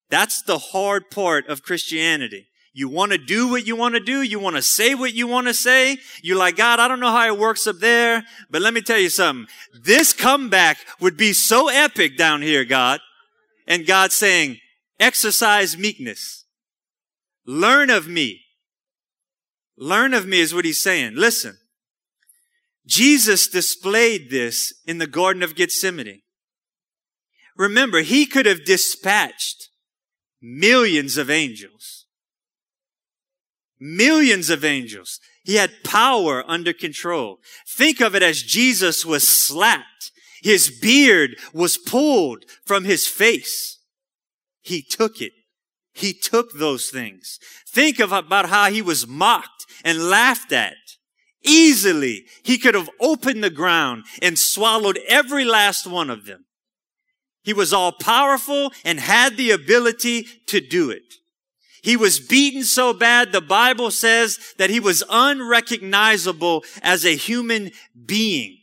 That's 0.08 0.42
the 0.42 0.58
hard 0.58 1.10
part 1.10 1.48
of 1.48 1.62
Christianity. 1.62 2.46
You 2.72 2.88
want 2.88 3.12
to 3.12 3.18
do 3.18 3.48
what 3.48 3.66
you 3.66 3.74
want 3.74 3.94
to 3.94 4.00
do. 4.00 4.22
You 4.22 4.38
want 4.38 4.56
to 4.56 4.62
say 4.62 4.94
what 4.94 5.14
you 5.14 5.26
want 5.26 5.46
to 5.46 5.54
say. 5.54 5.98
You're 6.22 6.38
like, 6.38 6.56
God, 6.56 6.78
I 6.78 6.88
don't 6.88 7.00
know 7.00 7.10
how 7.10 7.26
it 7.26 7.38
works 7.38 7.66
up 7.66 7.78
there, 7.78 8.24
but 8.50 8.62
let 8.62 8.74
me 8.74 8.82
tell 8.82 8.98
you 8.98 9.08
something. 9.08 9.46
This 9.82 10.12
comeback 10.12 10.78
would 11.00 11.16
be 11.16 11.32
so 11.32 11.68
epic 11.68 12.16
down 12.16 12.42
here, 12.42 12.64
God. 12.64 13.00
And 13.66 13.86
God 13.86 14.12
saying, 14.12 14.58
exercise 15.00 15.76
meekness. 15.76 16.44
Learn 17.44 17.90
of 17.90 18.08
me. 18.08 18.42
Learn 19.76 20.14
of 20.14 20.26
me 20.26 20.40
is 20.40 20.54
what 20.54 20.64
he's 20.64 20.82
saying. 20.82 21.14
Listen. 21.16 21.58
Jesus 22.86 23.48
displayed 23.48 24.30
this 24.30 24.72
in 24.86 24.98
the 24.98 25.06
Garden 25.08 25.42
of 25.42 25.56
Gethsemane. 25.56 26.22
Remember, 27.56 28.02
he 28.02 28.26
could 28.26 28.46
have 28.46 28.64
dispatched 28.64 29.70
millions 30.40 31.16
of 31.16 31.30
angels. 31.30 32.04
Millions 33.80 34.50
of 34.50 34.64
angels. 34.64 35.20
He 35.44 35.56
had 35.56 35.84
power 35.84 36.44
under 36.46 36.72
control. 36.72 37.38
Think 37.68 38.00
of 38.00 38.14
it 38.14 38.22
as 38.22 38.42
Jesus 38.42 39.04
was 39.04 39.26
slapped. 39.26 40.12
His 40.46 40.70
beard 40.70 41.36
was 41.52 41.76
pulled 41.76 42.44
from 42.64 42.84
his 42.84 43.08
face. 43.08 43.80
He 44.62 44.80
took 44.80 45.20
it. 45.20 45.32
He 45.92 46.12
took 46.12 46.52
those 46.52 46.88
things. 46.88 47.40
Think 47.68 47.98
of 47.98 48.12
about 48.12 48.48
how 48.48 48.70
he 48.70 48.80
was 48.80 49.08
mocked 49.08 49.66
and 49.84 50.08
laughed 50.08 50.52
at. 50.52 50.76
Easily, 51.42 52.26
he 52.44 52.58
could 52.58 52.76
have 52.76 52.88
opened 53.00 53.42
the 53.42 53.50
ground 53.50 54.04
and 54.22 54.38
swallowed 54.38 55.00
every 55.08 55.44
last 55.44 55.84
one 55.84 56.10
of 56.10 56.26
them. 56.26 56.44
He 57.42 57.52
was 57.52 57.72
all 57.72 57.90
powerful 57.90 58.72
and 58.84 59.00
had 59.00 59.36
the 59.36 59.50
ability 59.50 60.28
to 60.46 60.60
do 60.60 60.90
it. 60.90 61.14
He 61.82 61.96
was 61.96 62.20
beaten 62.20 62.62
so 62.62 62.92
bad, 62.92 63.32
the 63.32 63.40
Bible 63.40 63.90
says 63.90 64.38
that 64.58 64.70
he 64.70 64.78
was 64.78 65.02
unrecognizable 65.10 66.62
as 66.82 67.04
a 67.04 67.16
human 67.16 67.72
being. 68.06 68.55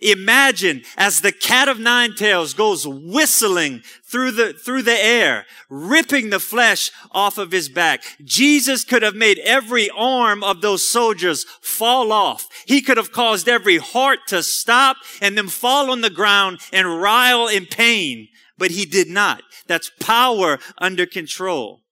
Imagine 0.00 0.82
as 0.96 1.20
the 1.20 1.32
cat 1.32 1.68
of 1.68 1.78
nine 1.78 2.14
tails 2.14 2.54
goes 2.54 2.86
whistling 2.86 3.82
through 4.04 4.32
the, 4.32 4.52
through 4.52 4.82
the 4.82 5.04
air, 5.04 5.46
ripping 5.68 6.30
the 6.30 6.40
flesh 6.40 6.90
off 7.10 7.38
of 7.38 7.52
his 7.52 7.68
back. 7.68 8.02
Jesus 8.24 8.84
could 8.84 9.02
have 9.02 9.14
made 9.14 9.38
every 9.40 9.90
arm 9.90 10.44
of 10.44 10.60
those 10.60 10.86
soldiers 10.86 11.44
fall 11.60 12.12
off. 12.12 12.48
He 12.66 12.80
could 12.80 12.96
have 12.96 13.12
caused 13.12 13.48
every 13.48 13.78
heart 13.78 14.20
to 14.28 14.42
stop 14.42 14.96
and 15.20 15.36
them 15.36 15.48
fall 15.48 15.90
on 15.90 16.00
the 16.00 16.10
ground 16.10 16.60
and 16.72 17.00
writhe 17.00 17.52
in 17.52 17.66
pain, 17.66 18.28
but 18.56 18.70
he 18.70 18.84
did 18.84 19.08
not. 19.08 19.42
That's 19.66 19.90
power 20.00 20.58
under 20.78 21.06
control. 21.06 21.82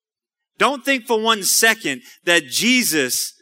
Don't 0.58 0.84
think 0.84 1.06
for 1.06 1.20
one 1.20 1.42
second 1.42 2.02
that 2.24 2.44
Jesus 2.44 3.34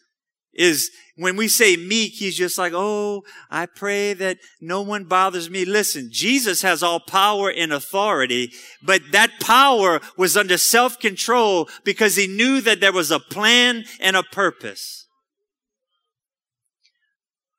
is 0.52 0.90
when 1.16 1.36
we 1.36 1.46
say 1.46 1.76
meek, 1.76 2.14
he's 2.14 2.36
just 2.36 2.58
like, 2.58 2.72
oh, 2.74 3.22
I 3.50 3.66
pray 3.66 4.14
that 4.14 4.38
no 4.60 4.82
one 4.82 5.04
bothers 5.04 5.48
me. 5.48 5.64
Listen, 5.64 6.08
Jesus 6.10 6.62
has 6.62 6.82
all 6.82 6.98
power 6.98 7.50
and 7.50 7.72
authority, 7.72 8.50
but 8.82 9.00
that 9.12 9.30
power 9.40 10.00
was 10.16 10.36
under 10.36 10.58
self-control 10.58 11.68
because 11.84 12.16
he 12.16 12.26
knew 12.26 12.60
that 12.62 12.80
there 12.80 12.92
was 12.92 13.12
a 13.12 13.20
plan 13.20 13.84
and 14.00 14.16
a 14.16 14.24
purpose. 14.24 15.06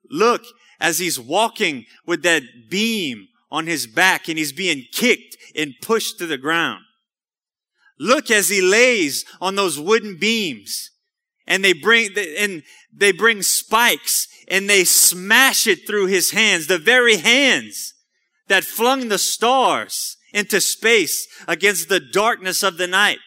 Look, 0.10 0.44
as 0.80 1.00
he's 1.00 1.20
walking 1.20 1.86
with 2.06 2.24
that 2.24 2.44
beam 2.70 3.28
on 3.50 3.68
his 3.68 3.88
back 3.88 4.28
and 4.28 4.38
he's 4.38 4.52
being 4.52 4.84
kicked 4.92 5.38
and 5.56 5.74
pushed 5.82 6.20
to 6.20 6.26
the 6.26 6.38
ground. 6.38 6.84
Look 7.98 8.30
as 8.30 8.50
he 8.50 8.62
lays 8.62 9.24
on 9.40 9.56
those 9.56 9.80
wooden 9.80 10.18
beams 10.18 10.92
and 11.48 11.64
they 11.64 11.74
bring, 11.74 12.10
and 12.38 12.64
they 12.94 13.12
bring 13.12 13.42
spikes 13.42 14.28
and 14.48 14.70
they 14.70 14.84
smash 14.84 15.68
it 15.68 15.88
through 15.88 16.08
his 16.08 16.32
hands, 16.32 16.68
the 16.68 16.78
very 16.78 17.18
hands 17.18 17.94
that 18.48 18.64
flung 18.64 19.10
the 19.10 19.18
stars 19.18 20.18
into 20.34 20.62
space 20.62 21.28
against 21.48 21.90
the 21.90 22.00
darkness 22.00 22.62
of 22.62 22.78
the 22.78 22.88
night. 22.88 23.20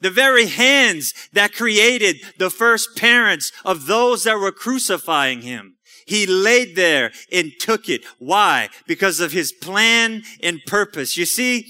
The 0.00 0.10
very 0.10 0.46
hands 0.46 1.14
that 1.32 1.54
created 1.54 2.16
the 2.38 2.50
first 2.50 2.96
parents 2.96 3.50
of 3.64 3.86
those 3.86 4.24
that 4.24 4.38
were 4.38 4.52
crucifying 4.52 5.40
him. 5.40 5.76
He 6.06 6.26
laid 6.26 6.76
there 6.76 7.12
and 7.32 7.50
took 7.58 7.88
it. 7.88 8.04
Why? 8.18 8.68
Because 8.86 9.20
of 9.20 9.32
his 9.32 9.52
plan 9.52 10.22
and 10.42 10.60
purpose. 10.66 11.16
You 11.16 11.24
see, 11.24 11.66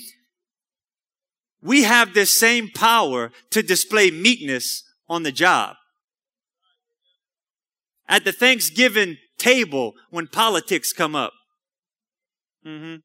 we 1.63 1.85
have 1.85 2.13
this 2.13 2.31
same 2.31 2.69
power 2.69 3.31
to 3.51 3.63
display 3.63 4.11
meekness 4.11 4.83
on 5.09 5.23
the 5.23 5.33
job. 5.33 5.77
At 8.09 8.25
the 8.25 8.33
Thanksgiving 8.33 9.17
table 9.39 9.95
when 10.11 10.27
politics 10.27 10.93
come 10.93 11.15
up. 11.15 11.33
Mm-hmm. 12.65 12.97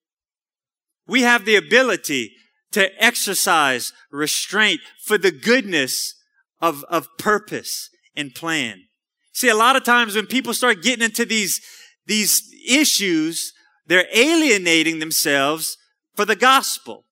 We 1.07 1.21
have 1.21 1.45
the 1.45 1.55
ability 1.55 2.31
to 2.71 3.03
exercise 3.03 3.91
restraint 4.11 4.81
for 5.03 5.17
the 5.17 5.31
goodness 5.31 6.15
of, 6.61 6.83
of 6.85 7.07
purpose 7.17 7.89
and 8.15 8.33
plan. 8.33 8.83
See, 9.33 9.49
a 9.49 9.55
lot 9.55 9.75
of 9.75 9.83
times 9.83 10.15
when 10.15 10.27
people 10.27 10.53
start 10.53 10.83
getting 10.83 11.03
into 11.03 11.25
these, 11.25 11.61
these 12.05 12.43
issues, 12.67 13.53
they're 13.87 14.07
alienating 14.13 14.99
themselves 14.99 15.77
for 16.15 16.25
the 16.25 16.35
gospel. 16.35 17.05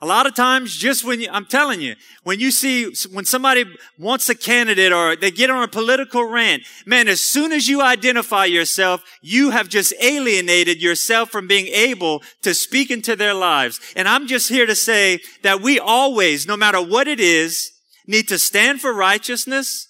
A 0.00 0.06
lot 0.06 0.26
of 0.26 0.34
times, 0.36 0.76
just 0.76 1.04
when 1.04 1.20
you, 1.20 1.28
I'm 1.32 1.44
telling 1.44 1.80
you, 1.80 1.96
when 2.22 2.38
you 2.38 2.52
see, 2.52 2.94
when 3.12 3.24
somebody 3.24 3.64
wants 3.98 4.28
a 4.28 4.34
candidate 4.36 4.92
or 4.92 5.16
they 5.16 5.32
get 5.32 5.50
on 5.50 5.64
a 5.64 5.68
political 5.68 6.22
rant, 6.22 6.62
man, 6.86 7.08
as 7.08 7.20
soon 7.20 7.50
as 7.50 7.66
you 7.66 7.82
identify 7.82 8.44
yourself, 8.44 9.02
you 9.22 9.50
have 9.50 9.68
just 9.68 9.92
alienated 10.00 10.80
yourself 10.80 11.30
from 11.30 11.48
being 11.48 11.66
able 11.66 12.22
to 12.42 12.54
speak 12.54 12.92
into 12.92 13.16
their 13.16 13.34
lives. 13.34 13.80
And 13.96 14.06
I'm 14.06 14.28
just 14.28 14.48
here 14.48 14.66
to 14.66 14.76
say 14.76 15.18
that 15.42 15.62
we 15.62 15.80
always, 15.80 16.46
no 16.46 16.56
matter 16.56 16.80
what 16.80 17.08
it 17.08 17.18
is, 17.18 17.72
need 18.06 18.28
to 18.28 18.38
stand 18.38 18.80
for 18.80 18.94
righteousness, 18.94 19.88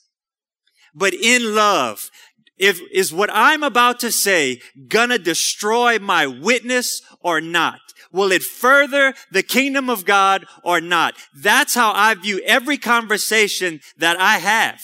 but 0.95 1.13
in 1.13 1.55
love. 1.55 2.11
If, 2.57 2.81
is 2.93 3.13
what 3.13 3.31
I'm 3.33 3.63
about 3.63 4.01
to 4.01 4.11
say 4.11 4.61
gonna 4.89 5.19
destroy 5.19 5.99
my 5.99 6.27
witness 6.27 7.03
or 7.21 7.41
not? 7.43 7.79
Will 8.13 8.33
it 8.33 8.43
further 8.43 9.15
the 9.31 9.43
kingdom 9.43 9.91
of 9.91 10.05
God 10.05 10.47
or 10.63 10.81
not? 10.81 11.15
That's 11.35 11.75
how 11.75 11.93
I 11.93 12.15
view 12.15 12.41
every 12.47 12.79
conversation 12.79 13.81
that 13.99 14.19
I 14.19 14.39
have. 14.39 14.81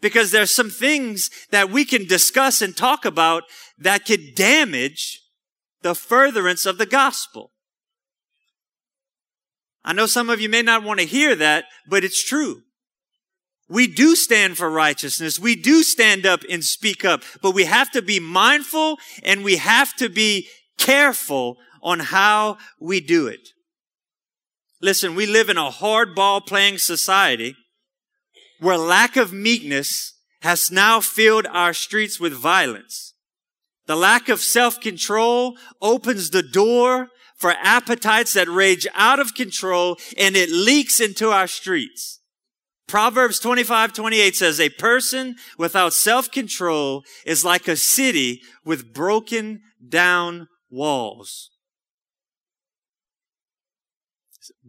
Because 0.00 0.30
there's 0.30 0.54
some 0.54 0.70
things 0.70 1.30
that 1.50 1.70
we 1.70 1.84
can 1.84 2.06
discuss 2.06 2.62
and 2.62 2.76
talk 2.76 3.04
about 3.04 3.44
that 3.78 4.04
could 4.04 4.34
damage 4.34 5.22
the 5.82 5.94
furtherance 5.94 6.66
of 6.66 6.78
the 6.78 6.86
gospel. 6.86 7.52
I 9.84 9.92
know 9.92 10.06
some 10.06 10.28
of 10.28 10.40
you 10.40 10.48
may 10.48 10.62
not 10.62 10.82
want 10.82 11.00
to 11.00 11.06
hear 11.06 11.34
that, 11.36 11.64
but 11.88 12.04
it's 12.04 12.22
true. 12.22 12.62
We 13.68 13.86
do 13.86 14.16
stand 14.16 14.56
for 14.56 14.70
righteousness. 14.70 15.38
We 15.38 15.54
do 15.54 15.82
stand 15.82 16.24
up 16.24 16.40
and 16.50 16.64
speak 16.64 17.04
up, 17.04 17.22
but 17.42 17.54
we 17.54 17.64
have 17.64 17.90
to 17.92 18.02
be 18.02 18.18
mindful 18.18 18.98
and 19.22 19.44
we 19.44 19.56
have 19.56 19.94
to 19.96 20.08
be 20.08 20.48
careful 20.78 21.58
on 21.82 22.00
how 22.00 22.58
we 22.80 23.00
do 23.00 23.26
it. 23.26 23.50
Listen, 24.80 25.14
we 25.14 25.26
live 25.26 25.48
in 25.48 25.56
a 25.56 25.70
hardball 25.70 26.46
playing 26.46 26.78
society 26.78 27.56
where 28.60 28.76
lack 28.76 29.16
of 29.16 29.32
meekness 29.32 30.14
has 30.42 30.70
now 30.70 31.00
filled 31.00 31.46
our 31.46 31.72
streets 31.72 32.20
with 32.20 32.32
violence. 32.32 33.14
The 33.86 33.96
lack 33.96 34.28
of 34.28 34.40
self-control 34.40 35.56
opens 35.80 36.30
the 36.30 36.42
door 36.42 37.08
for 37.36 37.52
appetites 37.62 38.34
that 38.34 38.48
rage 38.48 38.86
out 38.94 39.18
of 39.18 39.34
control 39.34 39.96
and 40.16 40.36
it 40.36 40.50
leaks 40.50 41.00
into 41.00 41.30
our 41.30 41.46
streets. 41.46 42.20
Proverbs 42.86 43.38
25, 43.38 43.92
28 43.92 44.36
says, 44.36 44.60
a 44.60 44.70
person 44.70 45.36
without 45.58 45.92
self-control 45.92 47.02
is 47.26 47.44
like 47.44 47.68
a 47.68 47.76
city 47.76 48.40
with 48.64 48.94
broken 48.94 49.60
down 49.86 50.48
walls. 50.70 51.50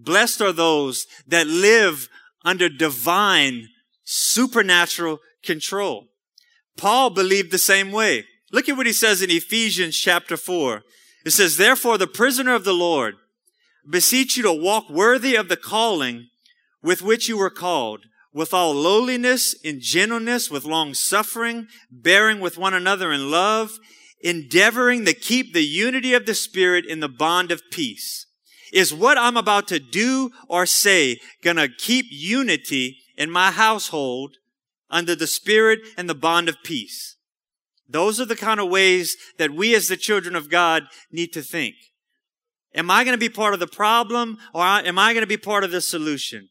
Blessed 0.02 0.42
are 0.42 0.54
those 0.54 1.06
that 1.28 1.48
live 1.48 2.08
under 2.46 2.70
divine 2.70 3.68
supernatural 4.06 5.20
control. 5.44 6.08
Paul 6.78 7.10
believed 7.10 7.52
the 7.52 7.58
same 7.58 7.92
way. 7.92 8.26
Look 8.52 8.70
at 8.70 8.78
what 8.78 8.86
he 8.88 8.94
says 8.94 9.22
in 9.22 9.30
Ephesians 9.30 9.98
chapter 9.98 10.38
4. 10.38 10.84
It 11.26 11.32
says, 11.32 11.58
Therefore, 11.58 11.98
the 11.98 12.08
prisoner 12.08 12.56
of 12.56 12.64
the 12.64 12.74
Lord, 12.74 13.16
beseech 13.88 14.38
you 14.38 14.44
to 14.44 14.54
walk 14.54 14.90
worthy 14.90 15.36
of 15.36 15.50
the 15.50 15.58
calling 15.58 16.28
with 16.82 17.02
which 17.02 17.28
you 17.28 17.38
were 17.38 17.50
called, 17.50 18.06
with 18.34 18.54
all 18.54 18.74
lowliness 18.74 19.54
and 19.66 19.82
gentleness, 19.82 20.50
with 20.50 20.64
long 20.64 20.94
suffering, 20.94 21.68
bearing 21.92 22.40
with 22.40 22.58
one 22.58 22.74
another 22.74 23.12
in 23.12 23.30
love, 23.30 23.78
endeavoring 24.22 25.04
to 25.06 25.14
keep 25.14 25.54
the 25.54 25.64
unity 25.64 26.14
of 26.14 26.26
the 26.26 26.34
Spirit 26.34 26.86
in 26.86 27.02
the 27.02 27.10
bond 27.10 27.52
of 27.52 27.62
peace. 27.70 28.28
Is 28.72 28.94
what 28.94 29.18
I'm 29.18 29.38
about 29.38 29.68
to 29.70 29.80
do 29.80 30.32
or 30.48 30.66
say 30.66 31.20
gonna 31.44 31.68
keep 31.68 32.06
unity 32.10 32.98
in 33.18 33.32
my 33.32 33.52
household 33.52 34.38
under 34.90 35.16
the 35.16 35.28
spirit 35.28 35.80
and 35.98 36.10
the 36.10 36.16
bond 36.16 36.50
of 36.50 36.58
peace? 36.64 37.18
Those 37.90 38.20
are 38.20 38.26
the 38.26 38.36
kind 38.36 38.60
of 38.60 38.70
ways 38.70 39.18
that 39.40 39.52
we 39.52 39.74
as 39.74 39.88
the 39.88 39.98
children 39.98 40.36
of 40.36 40.50
God 40.50 40.84
need 41.12 41.34
to 41.34 41.42
think. 41.42 41.76
Am 42.76 42.92
I 42.92 43.04
going 43.04 43.16
to 43.16 43.20
be 43.20 43.30
part 43.30 43.56
of 43.56 43.60
the 43.60 43.68
problem 43.68 44.38
or 44.54 44.64
am 44.64 45.00
I 45.00 45.14
going 45.14 45.24
to 45.24 45.28
be 45.28 45.38
part 45.38 45.64
of 45.64 45.72
the 45.72 45.82
solution? 45.82 46.50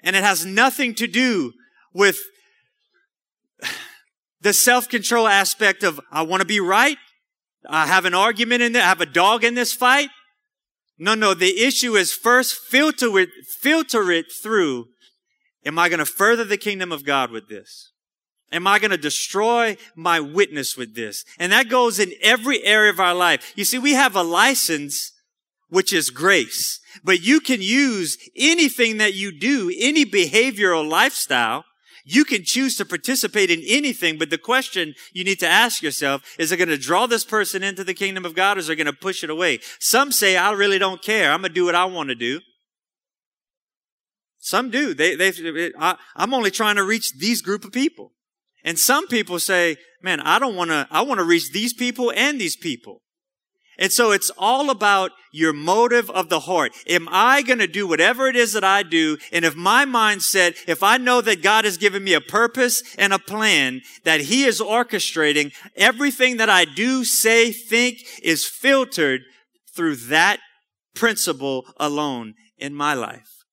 And 0.00 0.16
it 0.16 0.24
has 0.24 0.46
nothing 0.46 0.94
to 0.96 1.06
do 1.06 1.52
with 1.92 2.18
the 4.40 4.54
self-control 4.54 5.28
aspect 5.28 5.82
of, 5.82 6.00
I 6.10 6.22
want 6.22 6.40
to 6.40 6.46
be 6.46 6.60
right. 6.60 6.96
I 7.68 7.86
have 7.86 8.06
an 8.06 8.14
argument 8.14 8.62
in 8.62 8.72
there. 8.72 8.82
I 8.82 8.88
have 8.88 9.02
a 9.02 9.06
dog 9.06 9.44
in 9.44 9.54
this 9.54 9.74
fight. 9.74 10.08
No, 10.98 11.14
no. 11.14 11.34
The 11.34 11.60
issue 11.60 11.94
is 11.96 12.12
first 12.12 12.54
filter 12.54 13.18
it, 13.18 13.30
filter 13.60 14.10
it 14.10 14.26
through. 14.30 14.86
Am 15.66 15.78
I 15.78 15.88
going 15.88 15.98
to 15.98 16.06
further 16.06 16.44
the 16.44 16.56
kingdom 16.56 16.92
of 16.92 17.04
God 17.04 17.30
with 17.30 17.48
this? 17.48 17.92
Am 18.52 18.66
I 18.66 18.78
going 18.78 18.90
to 18.92 18.96
destroy 18.96 19.76
my 19.96 20.20
witness 20.20 20.76
with 20.76 20.94
this? 20.94 21.24
And 21.38 21.50
that 21.50 21.68
goes 21.68 21.98
in 21.98 22.12
every 22.22 22.62
area 22.64 22.92
of 22.92 23.00
our 23.00 23.14
life. 23.14 23.52
You 23.56 23.64
see, 23.64 23.78
we 23.78 23.94
have 23.94 24.14
a 24.14 24.22
license, 24.22 25.12
which 25.68 25.92
is 25.92 26.10
grace, 26.10 26.78
but 27.02 27.22
you 27.22 27.40
can 27.40 27.60
use 27.60 28.16
anything 28.36 28.98
that 28.98 29.14
you 29.14 29.36
do, 29.36 29.72
any 29.76 30.04
behavioral 30.04 30.88
lifestyle. 30.88 31.64
You 32.04 32.24
can 32.24 32.44
choose 32.44 32.76
to 32.76 32.84
participate 32.84 33.50
in 33.50 33.62
anything, 33.66 34.18
but 34.18 34.28
the 34.28 34.38
question 34.38 34.94
you 35.12 35.24
need 35.24 35.40
to 35.40 35.48
ask 35.48 35.82
yourself, 35.82 36.22
is 36.38 36.52
it 36.52 36.58
going 36.58 36.68
to 36.68 36.76
draw 36.76 37.06
this 37.06 37.24
person 37.24 37.62
into 37.62 37.82
the 37.82 37.94
kingdom 37.94 38.26
of 38.26 38.34
God 38.34 38.58
or 38.58 38.60
is 38.60 38.68
it 38.68 38.76
going 38.76 38.86
to 38.86 38.92
push 38.92 39.24
it 39.24 39.30
away? 39.30 39.60
Some 39.80 40.12
say, 40.12 40.36
I 40.36 40.52
really 40.52 40.78
don't 40.78 41.02
care. 41.02 41.32
I'm 41.32 41.40
going 41.40 41.50
to 41.50 41.54
do 41.54 41.64
what 41.64 41.74
I 41.74 41.86
want 41.86 42.10
to 42.10 42.14
do. 42.14 42.40
Some 44.38 44.70
do. 44.70 44.92
They, 44.92 45.14
they, 45.14 45.72
I, 45.78 45.96
I'm 46.14 46.34
only 46.34 46.50
trying 46.50 46.76
to 46.76 46.84
reach 46.84 47.18
these 47.18 47.40
group 47.40 47.64
of 47.64 47.72
people. 47.72 48.12
And 48.62 48.78
some 48.78 49.08
people 49.08 49.38
say, 49.38 49.76
man, 50.02 50.20
I 50.20 50.38
don't 50.38 50.56
want 50.56 50.70
to, 50.70 50.86
I 50.90 51.00
want 51.00 51.18
to 51.20 51.24
reach 51.24 51.52
these 51.52 51.72
people 51.72 52.12
and 52.14 52.38
these 52.38 52.56
people. 52.56 53.00
And 53.78 53.92
so 53.92 54.12
it's 54.12 54.30
all 54.38 54.70
about 54.70 55.10
your 55.32 55.52
motive 55.52 56.08
of 56.10 56.28
the 56.28 56.40
heart. 56.40 56.72
Am 56.86 57.08
I 57.10 57.42
going 57.42 57.58
to 57.58 57.66
do 57.66 57.86
whatever 57.86 58.28
it 58.28 58.36
is 58.36 58.52
that 58.52 58.64
I 58.64 58.82
do? 58.82 59.18
And 59.32 59.44
if 59.44 59.56
my 59.56 59.84
mindset, 59.84 60.56
if 60.68 60.82
I 60.82 60.96
know 60.96 61.20
that 61.20 61.42
God 61.42 61.64
has 61.64 61.76
given 61.76 62.04
me 62.04 62.14
a 62.14 62.20
purpose 62.20 62.82
and 62.96 63.12
a 63.12 63.18
plan, 63.18 63.82
that 64.04 64.22
He 64.22 64.44
is 64.44 64.60
orchestrating, 64.60 65.52
everything 65.76 66.36
that 66.36 66.50
I 66.50 66.64
do, 66.64 67.04
say, 67.04 67.50
think 67.50 67.98
is 68.22 68.46
filtered 68.46 69.22
through 69.74 69.96
that 69.96 70.38
principle 70.94 71.66
alone 71.76 72.34
in 72.56 72.74
my 72.74 72.94
life. 72.94 73.44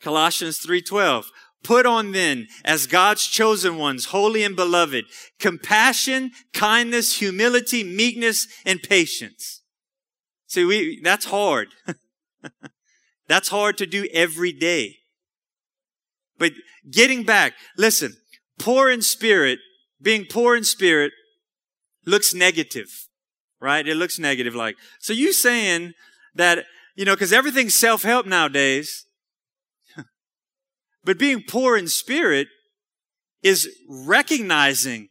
Colossians 0.00 0.58
3:12 0.58 1.26
Put 1.62 1.86
on 1.86 2.12
then, 2.12 2.46
as 2.64 2.86
God's 2.86 3.26
chosen 3.26 3.76
ones, 3.76 4.06
holy 4.06 4.42
and 4.42 4.54
beloved, 4.54 5.04
compassion, 5.38 6.30
kindness, 6.52 7.16
humility, 7.16 7.82
meekness, 7.82 8.46
and 8.64 8.82
patience. 8.82 9.62
See, 10.46 10.64
we, 10.64 11.00
that's 11.02 11.26
hard. 11.26 11.68
that's 13.28 13.48
hard 13.48 13.76
to 13.78 13.86
do 13.86 14.08
every 14.12 14.52
day. 14.52 14.96
But 16.38 16.52
getting 16.90 17.24
back, 17.24 17.54
listen, 17.76 18.16
poor 18.58 18.90
in 18.90 19.02
spirit, 19.02 19.58
being 20.00 20.24
poor 20.24 20.56
in 20.56 20.64
spirit 20.64 21.12
looks 22.06 22.32
negative, 22.32 23.08
right? 23.60 23.86
It 23.86 23.96
looks 23.96 24.18
negative 24.18 24.54
like, 24.54 24.76
so 25.00 25.12
you 25.12 25.32
saying 25.32 25.92
that, 26.34 26.64
you 26.96 27.04
know, 27.04 27.16
cause 27.16 27.32
everything's 27.32 27.74
self-help 27.74 28.26
nowadays. 28.26 29.04
But 31.08 31.18
being 31.18 31.42
poor 31.42 31.74
in 31.74 31.88
spirit 31.88 32.48
is 33.42 33.66
recognizing, 33.88 35.08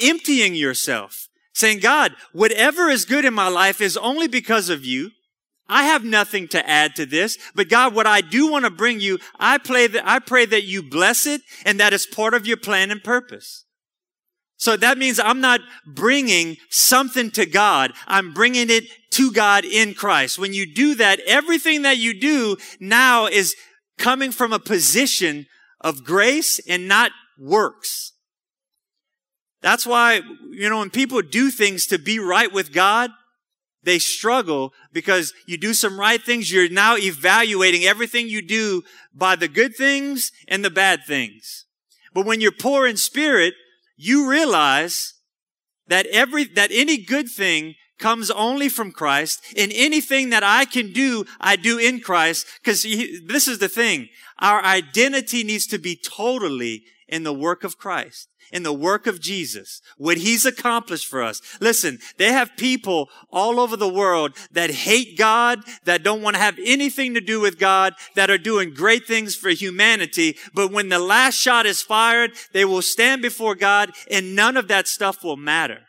emptying 0.00 0.54
yourself, 0.54 1.26
saying, 1.52 1.80
God, 1.80 2.12
whatever 2.32 2.88
is 2.88 3.04
good 3.06 3.24
in 3.24 3.34
my 3.34 3.48
life 3.48 3.80
is 3.80 3.96
only 3.96 4.28
because 4.28 4.68
of 4.68 4.84
you. 4.84 5.10
I 5.68 5.82
have 5.82 6.04
nothing 6.04 6.46
to 6.50 6.64
add 6.64 6.94
to 6.94 7.06
this, 7.06 7.38
but 7.56 7.68
God, 7.68 7.92
what 7.92 8.06
I 8.06 8.20
do 8.20 8.52
want 8.52 8.66
to 8.66 8.70
bring 8.70 9.00
you, 9.00 9.18
I 9.36 9.58
pray 9.58 9.88
that, 9.88 10.06
I 10.06 10.20
pray 10.20 10.46
that 10.46 10.62
you 10.62 10.80
bless 10.80 11.26
it 11.26 11.40
and 11.64 11.80
that 11.80 11.92
is 11.92 12.06
part 12.06 12.32
of 12.32 12.46
your 12.46 12.56
plan 12.56 12.92
and 12.92 13.02
purpose. 13.02 13.64
So 14.58 14.76
that 14.76 14.96
means 14.96 15.18
I'm 15.18 15.40
not 15.40 15.60
bringing 15.86 16.56
something 16.68 17.32
to 17.32 17.46
God. 17.46 17.94
I'm 18.06 18.32
bringing 18.32 18.70
it 18.70 18.84
to 19.12 19.32
God 19.32 19.64
in 19.64 19.94
Christ. 19.94 20.38
When 20.38 20.52
you 20.52 20.72
do 20.72 20.94
that, 20.96 21.18
everything 21.26 21.82
that 21.82 21.98
you 21.98 22.20
do 22.20 22.58
now 22.78 23.26
is 23.26 23.56
coming 24.00 24.32
from 24.32 24.52
a 24.52 24.58
position 24.58 25.46
of 25.80 26.04
grace 26.04 26.58
and 26.66 26.88
not 26.88 27.12
works. 27.38 28.12
That's 29.62 29.86
why, 29.86 30.22
you 30.50 30.68
know, 30.68 30.78
when 30.78 30.90
people 30.90 31.20
do 31.22 31.50
things 31.50 31.86
to 31.86 31.98
be 31.98 32.18
right 32.18 32.50
with 32.50 32.72
God, 32.72 33.10
they 33.82 33.98
struggle 33.98 34.72
because 34.92 35.32
you 35.46 35.56
do 35.56 35.74
some 35.74 36.00
right 36.00 36.20
things. 36.20 36.50
You're 36.50 36.68
now 36.68 36.96
evaluating 36.96 37.84
everything 37.84 38.28
you 38.28 38.42
do 38.42 38.82
by 39.14 39.36
the 39.36 39.48
good 39.48 39.76
things 39.76 40.32
and 40.48 40.64
the 40.64 40.70
bad 40.70 41.00
things. 41.06 41.66
But 42.12 42.26
when 42.26 42.40
you're 42.40 42.52
poor 42.52 42.86
in 42.86 42.96
spirit, 42.96 43.54
you 43.96 44.28
realize 44.28 45.14
that 45.88 46.06
every, 46.06 46.44
that 46.44 46.70
any 46.72 46.98
good 46.98 47.28
thing 47.28 47.74
comes 48.00 48.30
only 48.30 48.68
from 48.68 48.90
Christ. 48.90 49.40
And 49.56 49.70
anything 49.74 50.30
that 50.30 50.42
I 50.42 50.64
can 50.64 50.92
do, 50.92 51.24
I 51.40 51.54
do 51.54 51.78
in 51.78 52.00
Christ. 52.00 52.46
Because 52.62 52.82
this 52.82 53.46
is 53.46 53.58
the 53.58 53.68
thing. 53.68 54.08
Our 54.40 54.64
identity 54.64 55.44
needs 55.44 55.66
to 55.68 55.78
be 55.78 55.96
totally 55.96 56.84
in 57.10 57.24
the 57.24 57.34
work 57.34 57.64
of 57.64 57.76
Christ, 57.76 58.28
in 58.52 58.62
the 58.62 58.72
work 58.72 59.06
of 59.06 59.20
Jesus, 59.20 59.82
what 59.98 60.16
he's 60.16 60.46
accomplished 60.46 61.06
for 61.06 61.22
us. 61.22 61.42
Listen, 61.60 61.98
they 62.16 62.32
have 62.32 62.56
people 62.56 63.10
all 63.30 63.60
over 63.60 63.76
the 63.76 63.92
world 63.92 64.36
that 64.52 64.70
hate 64.70 65.18
God, 65.18 65.58
that 65.84 66.04
don't 66.04 66.22
want 66.22 66.36
to 66.36 66.42
have 66.42 66.58
anything 66.64 67.14
to 67.14 67.20
do 67.20 67.40
with 67.40 67.58
God, 67.58 67.94
that 68.14 68.30
are 68.30 68.38
doing 68.38 68.72
great 68.72 69.06
things 69.06 69.34
for 69.34 69.50
humanity. 69.50 70.36
But 70.54 70.72
when 70.72 70.88
the 70.88 71.00
last 71.00 71.34
shot 71.34 71.66
is 71.66 71.82
fired, 71.82 72.32
they 72.52 72.64
will 72.64 72.82
stand 72.82 73.22
before 73.22 73.56
God 73.56 73.90
and 74.10 74.36
none 74.36 74.56
of 74.56 74.68
that 74.68 74.88
stuff 74.88 75.22
will 75.22 75.36
matter. 75.36 75.80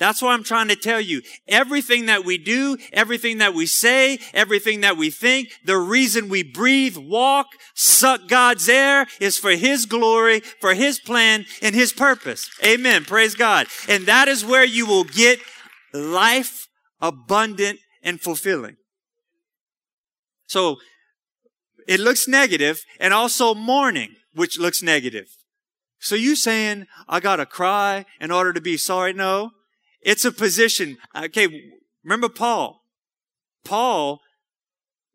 That's 0.00 0.22
what 0.22 0.32
I'm 0.32 0.42
trying 0.42 0.68
to 0.68 0.76
tell 0.76 1.00
you. 1.00 1.20
Everything 1.46 2.06
that 2.06 2.24
we 2.24 2.38
do, 2.38 2.78
everything 2.90 3.36
that 3.38 3.52
we 3.52 3.66
say, 3.66 4.18
everything 4.32 4.80
that 4.80 4.96
we 4.96 5.10
think, 5.10 5.50
the 5.66 5.76
reason 5.76 6.30
we 6.30 6.42
breathe, 6.42 6.96
walk, 6.96 7.48
suck 7.74 8.26
God's 8.26 8.66
air 8.66 9.06
is 9.20 9.36
for 9.36 9.50
His 9.50 9.84
glory, 9.84 10.40
for 10.40 10.72
His 10.72 10.98
plan, 10.98 11.44
and 11.60 11.74
His 11.74 11.92
purpose. 11.92 12.50
Amen. 12.64 13.04
Praise 13.04 13.34
God. 13.34 13.66
And 13.90 14.06
that 14.06 14.26
is 14.26 14.42
where 14.42 14.64
you 14.64 14.86
will 14.86 15.04
get 15.04 15.38
life 15.92 16.66
abundant 17.02 17.78
and 18.02 18.18
fulfilling. 18.18 18.76
So 20.46 20.78
it 21.86 22.00
looks 22.00 22.26
negative 22.26 22.80
and 22.98 23.12
also 23.12 23.54
mourning, 23.54 24.16
which 24.32 24.58
looks 24.58 24.82
negative. 24.82 25.26
So 25.98 26.14
you 26.14 26.36
saying 26.36 26.86
I 27.06 27.20
gotta 27.20 27.44
cry 27.44 28.06
in 28.18 28.30
order 28.30 28.54
to 28.54 28.62
be 28.62 28.78
sorry? 28.78 29.12
No. 29.12 29.50
It's 30.02 30.24
a 30.24 30.32
position. 30.32 30.96
Okay, 31.16 31.48
remember 32.04 32.28
Paul? 32.28 32.82
Paul 33.64 34.20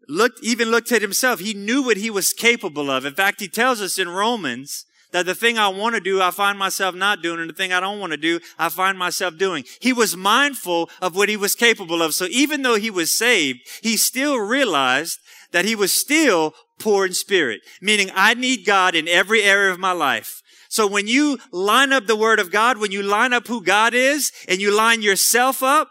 looked, 0.08 0.40
even 0.44 0.70
looked 0.70 0.92
at 0.92 1.02
himself. 1.02 1.40
He 1.40 1.54
knew 1.54 1.84
what 1.84 1.98
he 1.98 2.10
was 2.10 2.34
capable 2.34 2.90
of. 2.90 3.06
In 3.06 3.14
fact, 3.14 3.42
he 3.42 3.48
tells 3.48 3.82
us 3.82 3.98
in 3.98 4.10
Romans 4.10 4.86
that 5.12 5.26
the 5.26 5.36
thing 5.36 5.58
I 5.58 5.70
want 5.70 5.96
to 5.96 6.02
do, 6.02 6.22
I 6.22 6.32
find 6.32 6.60
myself 6.60 6.94
not 6.94 7.22
doing, 7.22 7.40
and 7.40 7.50
the 7.50 7.54
thing 7.54 7.72
I 7.72 7.80
don't 7.80 8.00
want 8.00 8.12
to 8.12 8.18
do, 8.18 8.40
I 8.60 8.70
find 8.70 8.98
myself 8.98 9.38
doing. 9.38 9.64
He 9.80 9.94
was 9.94 10.18
mindful 10.18 10.90
of 11.02 11.16
what 11.16 11.30
he 11.30 11.38
was 11.38 11.56
capable 11.56 12.02
of. 12.02 12.14
So 12.14 12.26
even 12.30 12.62
though 12.62 12.76
he 12.76 12.90
was 12.90 13.18
saved, 13.18 13.60
he 13.82 13.98
still 13.98 14.38
realized 14.38 15.20
that 15.52 15.66
he 15.66 15.76
was 15.76 15.94
still 15.94 16.54
poor 16.80 17.06
in 17.06 17.14
spirit, 17.14 17.62
meaning 17.82 18.12
I 18.14 18.34
need 18.34 18.66
God 18.66 18.94
in 18.94 19.08
every 19.08 19.42
area 19.42 19.72
of 19.72 19.80
my 19.80 19.94
life. 19.94 20.42
So 20.76 20.86
when 20.86 21.08
you 21.08 21.40
line 21.54 21.94
up 21.94 22.06
the 22.06 22.18
word 22.18 22.38
of 22.38 22.52
God, 22.52 22.80
when 22.80 22.92
you 22.92 23.02
line 23.02 23.32
up 23.32 23.48
who 23.48 23.64
God 23.64 23.94
is 23.94 24.34
and 24.50 24.60
you 24.60 24.76
line 24.76 25.02
yourself 25.02 25.64
up, 25.64 25.90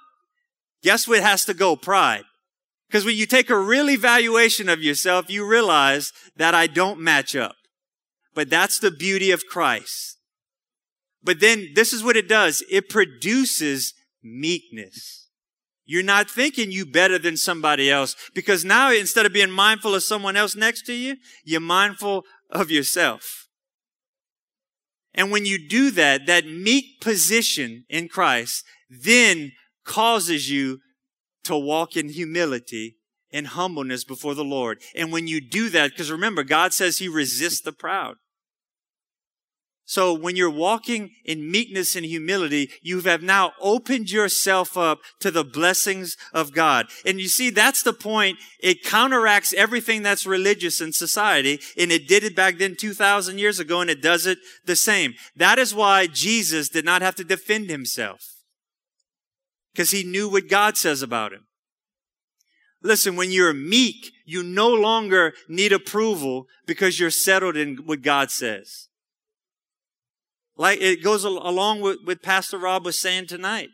guess 0.82 1.08
what 1.08 1.22
has 1.22 1.46
to 1.46 1.54
go? 1.54 1.74
Pride. 1.74 2.24
Because 2.86 3.06
when 3.06 3.16
you 3.16 3.24
take 3.24 3.48
a 3.48 3.58
real 3.58 3.88
evaluation 3.88 4.68
of 4.68 4.82
yourself, 4.82 5.30
you 5.30 5.48
realize 5.48 6.12
that 6.36 6.54
I 6.54 6.66
don't 6.66 7.00
match 7.00 7.34
up. 7.34 7.56
But 8.34 8.50
that's 8.50 8.78
the 8.78 8.90
beauty 8.90 9.30
of 9.30 9.46
Christ. 9.46 10.18
But 11.22 11.40
then 11.40 11.68
this 11.74 11.94
is 11.94 12.04
what 12.04 12.18
it 12.18 12.28
does. 12.28 12.62
It 12.70 12.90
produces 12.90 13.94
meekness. 14.22 15.30
You're 15.86 16.02
not 16.02 16.30
thinking 16.30 16.70
you 16.70 16.84
better 16.84 17.18
than 17.18 17.38
somebody 17.38 17.90
else 17.90 18.16
because 18.34 18.66
now 18.66 18.92
instead 18.92 19.24
of 19.24 19.32
being 19.32 19.50
mindful 19.50 19.94
of 19.94 20.02
someone 20.02 20.36
else 20.36 20.54
next 20.54 20.82
to 20.82 20.92
you, 20.92 21.16
you're 21.42 21.60
mindful 21.60 22.24
of 22.50 22.70
yourself. 22.70 23.43
And 25.14 25.30
when 25.30 25.46
you 25.46 25.68
do 25.68 25.90
that, 25.92 26.26
that 26.26 26.46
meek 26.46 27.00
position 27.00 27.84
in 27.88 28.08
Christ 28.08 28.64
then 28.90 29.52
causes 29.84 30.50
you 30.50 30.80
to 31.44 31.56
walk 31.56 31.96
in 31.96 32.08
humility 32.08 32.96
and 33.32 33.48
humbleness 33.48 34.04
before 34.04 34.34
the 34.34 34.44
Lord. 34.44 34.80
And 34.94 35.12
when 35.12 35.26
you 35.26 35.40
do 35.40 35.68
that, 35.70 35.90
because 35.90 36.10
remember, 36.10 36.42
God 36.42 36.72
says 36.72 36.98
he 36.98 37.08
resists 37.08 37.60
the 37.60 37.72
proud. 37.72 38.16
So 39.86 40.14
when 40.14 40.34
you're 40.34 40.48
walking 40.50 41.10
in 41.26 41.50
meekness 41.50 41.94
and 41.94 42.06
humility, 42.06 42.70
you 42.80 43.00
have 43.02 43.22
now 43.22 43.52
opened 43.60 44.10
yourself 44.10 44.78
up 44.78 45.00
to 45.20 45.30
the 45.30 45.44
blessings 45.44 46.16
of 46.32 46.54
God. 46.54 46.86
And 47.04 47.20
you 47.20 47.28
see, 47.28 47.50
that's 47.50 47.82
the 47.82 47.92
point. 47.92 48.38
It 48.60 48.82
counteracts 48.82 49.52
everything 49.52 50.02
that's 50.02 50.24
religious 50.24 50.80
in 50.80 50.94
society. 50.94 51.60
And 51.76 51.92
it 51.92 52.08
did 52.08 52.24
it 52.24 52.34
back 52.34 52.56
then 52.56 52.76
2,000 52.76 53.38
years 53.38 53.60
ago 53.60 53.82
and 53.82 53.90
it 53.90 54.00
does 54.00 54.26
it 54.26 54.38
the 54.64 54.76
same. 54.76 55.14
That 55.36 55.58
is 55.58 55.74
why 55.74 56.06
Jesus 56.06 56.70
did 56.70 56.86
not 56.86 57.02
have 57.02 57.16
to 57.16 57.24
defend 57.24 57.68
himself. 57.68 58.22
Because 59.72 59.90
he 59.90 60.02
knew 60.02 60.30
what 60.30 60.48
God 60.48 60.78
says 60.78 61.02
about 61.02 61.32
him. 61.32 61.46
Listen, 62.82 63.16
when 63.16 63.30
you're 63.30 63.52
meek, 63.52 64.12
you 64.24 64.42
no 64.42 64.68
longer 64.68 65.34
need 65.48 65.72
approval 65.72 66.46
because 66.66 66.98
you're 66.98 67.10
settled 67.10 67.56
in 67.56 67.76
what 67.84 68.00
God 68.00 68.30
says. 68.30 68.88
Like 70.56 70.80
it 70.80 71.02
goes 71.02 71.24
along 71.24 71.80
with, 71.80 71.98
what 72.04 72.22
Pastor 72.22 72.58
Rob 72.58 72.84
was 72.84 72.98
saying 72.98 73.26
tonight. 73.26 73.70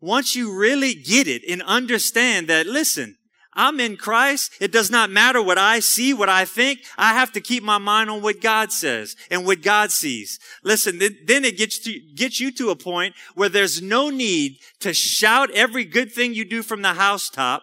Once 0.00 0.36
you 0.36 0.54
really 0.54 0.94
get 0.94 1.26
it 1.26 1.42
and 1.48 1.62
understand 1.62 2.48
that, 2.48 2.66
listen, 2.66 3.16
I'm 3.54 3.80
in 3.80 3.96
Christ. 3.96 4.52
It 4.60 4.70
does 4.70 4.90
not 4.90 5.08
matter 5.08 5.42
what 5.42 5.56
I 5.56 5.80
see, 5.80 6.12
what 6.12 6.28
I 6.28 6.44
think. 6.44 6.80
I 6.98 7.14
have 7.14 7.32
to 7.32 7.40
keep 7.40 7.62
my 7.62 7.78
mind 7.78 8.10
on 8.10 8.20
what 8.20 8.42
God 8.42 8.70
says 8.70 9.16
and 9.30 9.46
what 9.46 9.62
God 9.62 9.90
sees. 9.90 10.38
Listen, 10.62 10.98
then 10.98 11.44
it 11.46 11.56
gets 11.56 11.78
to, 11.80 11.98
gets 12.14 12.38
you 12.38 12.52
to 12.52 12.68
a 12.68 12.76
point 12.76 13.14
where 13.34 13.48
there's 13.48 13.80
no 13.80 14.10
need 14.10 14.58
to 14.80 14.92
shout 14.92 15.50
every 15.52 15.86
good 15.86 16.12
thing 16.12 16.34
you 16.34 16.44
do 16.44 16.62
from 16.62 16.82
the 16.82 16.92
housetop, 16.92 17.62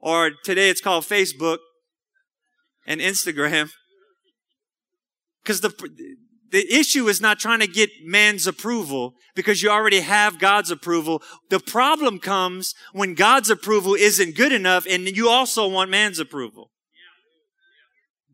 or 0.00 0.32
today 0.44 0.68
it's 0.68 0.80
called 0.80 1.04
Facebook 1.04 1.58
and 2.84 3.00
Instagram. 3.00 3.70
Because 5.44 5.60
the, 5.60 5.72
the 6.50 6.72
issue 6.72 7.08
is 7.08 7.20
not 7.20 7.38
trying 7.38 7.60
to 7.60 7.66
get 7.66 7.90
man's 8.04 8.46
approval 8.46 9.14
because 9.34 9.62
you 9.62 9.70
already 9.70 10.00
have 10.00 10.38
God's 10.38 10.70
approval. 10.70 11.22
The 11.48 11.60
problem 11.60 12.18
comes 12.18 12.74
when 12.92 13.14
God's 13.14 13.50
approval 13.50 13.94
isn't 13.94 14.36
good 14.36 14.52
enough 14.52 14.86
and 14.88 15.08
you 15.16 15.28
also 15.28 15.68
want 15.68 15.90
man's 15.90 16.18
approval. 16.18 16.70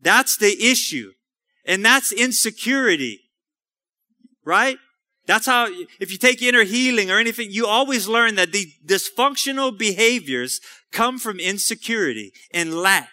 That's 0.01 0.37
the 0.37 0.55
issue. 0.63 1.11
And 1.65 1.83
that's 1.83 2.11
insecurity. 2.11 3.21
Right? 4.45 4.77
That's 5.27 5.45
how, 5.45 5.67
if 5.99 6.09
you 6.09 6.17
take 6.17 6.41
inner 6.41 6.63
healing 6.63 7.11
or 7.11 7.19
anything, 7.19 7.49
you 7.51 7.67
always 7.67 8.07
learn 8.07 8.35
that 8.35 8.53
the 8.53 8.71
dysfunctional 8.85 9.77
behaviors 9.77 10.61
come 10.91 11.19
from 11.19 11.39
insecurity 11.39 12.31
and 12.53 12.73
lack. 12.73 13.09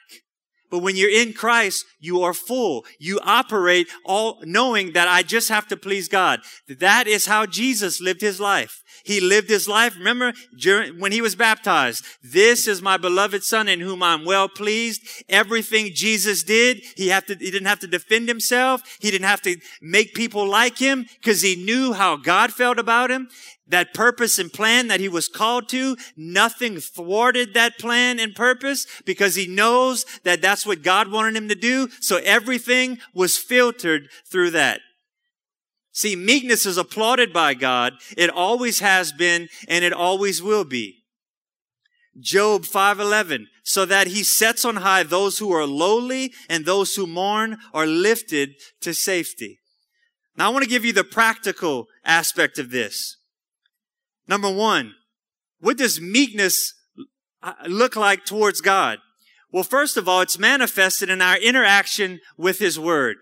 But 0.75 0.83
when 0.83 0.97
you're 0.97 1.09
in 1.09 1.35
Christ, 1.35 1.87
you 2.01 2.23
are 2.23 2.35
full. 2.35 2.85
You 2.99 3.21
operate 3.23 3.87
all 4.05 4.41
knowing 4.43 4.95
that 4.95 5.07
I 5.07 5.23
just 5.23 5.49
have 5.49 5.69
to 5.69 5.77
please 5.77 6.09
God. 6.09 6.41
That 6.67 7.07
is 7.07 7.27
how 7.27 7.47
Jesus 7.47 8.01
lived 8.01 8.21
his 8.21 8.41
life. 8.41 8.83
He 9.05 9.21
lived 9.21 9.49
his 9.49 9.69
life. 9.69 9.95
Remember 9.97 10.33
when 10.99 11.13
he 11.13 11.21
was 11.21 11.37
baptized, 11.37 12.05
this 12.25 12.67
is 12.67 12.83
my 12.83 12.97
beloved 12.97 13.45
son 13.45 13.69
in 13.69 13.79
whom 13.79 14.03
I'm 14.03 14.25
well 14.25 14.49
pleased. 14.49 15.03
Everything 15.29 15.93
Jesus 15.95 16.43
did, 16.43 16.83
he 16.97 17.07
have 17.07 17.25
to, 17.27 17.37
he 17.37 17.53
didn't 17.53 17.69
have 17.69 17.79
to 17.79 17.87
defend 17.87 18.27
himself. 18.27 18.83
He 18.99 19.13
didn't 19.13 19.29
have 19.29 19.43
to 19.43 19.57
make 19.81 20.13
people 20.13 20.49
like 20.49 20.77
him 20.77 21.07
because 21.21 21.41
he 21.41 21.55
knew 21.55 21.93
how 21.93 22.17
God 22.17 22.53
felt 22.53 22.81
about 22.81 23.13
him 23.13 23.29
that 23.67 23.95
purpose 23.95 24.39
and 24.39 24.53
plan 24.53 24.89
that 24.89 25.01
he 25.01 25.09
was 25.09 25.29
called 25.29 25.69
to, 25.71 25.97
nothing 26.17 26.79
thwarted 26.79 27.55
that 27.55 27.79
plan 27.79 28.19
and 28.19 28.35
purpose 28.35 28.87
because 29.05 29.35
he 29.35 29.47
knows 29.47 30.05
that 30.25 30.43
that's 30.43 30.67
what 30.67 30.83
God 30.83 31.11
wanted 31.11 31.37
him 31.37 31.49
to 31.49 31.55
do. 31.55 31.89
So 32.01 32.19
everything 32.19 32.99
was 33.15 33.37
filtered 33.37 34.09
through 34.27 34.51
that. 34.51 34.81
See, 35.93 36.17
meekness 36.17 36.67
is 36.67 36.77
applauded 36.77 37.33
by 37.33 37.55
God. 37.55 37.95
It 38.17 38.29
always 38.29 38.81
has 38.81 39.13
been 39.13 39.49
and 39.69 39.85
it 39.85 39.93
always 39.93 40.43
will 40.43 40.65
be. 40.65 41.05
Job 42.21 42.65
5:11 42.65 43.47
so 43.65 43.87
that 43.87 44.09
he 44.09 44.23
sets 44.23 44.65
on 44.65 44.77
high 44.77 45.03
those 45.03 45.39
who 45.39 45.51
are 45.51 45.67
lowly 45.67 46.33
and 46.49 46.65
those 46.65 46.95
who 46.95 47.07
mourn 47.07 47.59
are 47.73 47.87
lifted 47.87 48.55
to 48.83 48.93
safety. 48.93 49.59
Now 50.37 50.47
I 50.47 50.53
want 50.53 50.65
to 50.65 50.71
give 50.71 50.85
you 50.85 50.93
the 50.93 51.03
practical 51.03 51.89
aspect 52.05 52.59
of 52.59 52.71
this. 52.71 53.17
Number 54.27 54.51
one, 54.51 54.95
what 55.61 55.79
does 55.79 56.01
meekness 56.01 56.75
uh, 57.43 57.55
look 57.67 57.97
like 57.97 58.25
towards 58.25 58.61
God? 58.61 58.99
Well, 59.53 59.65
first 59.65 59.97
of 59.97 60.09
all, 60.09 60.21
it's 60.21 60.39
manifested 60.39 61.11
in 61.11 61.23
our 61.23 61.37
interaction 61.37 62.21
with 62.37 62.59
His 62.59 62.79
Word. 62.79 63.17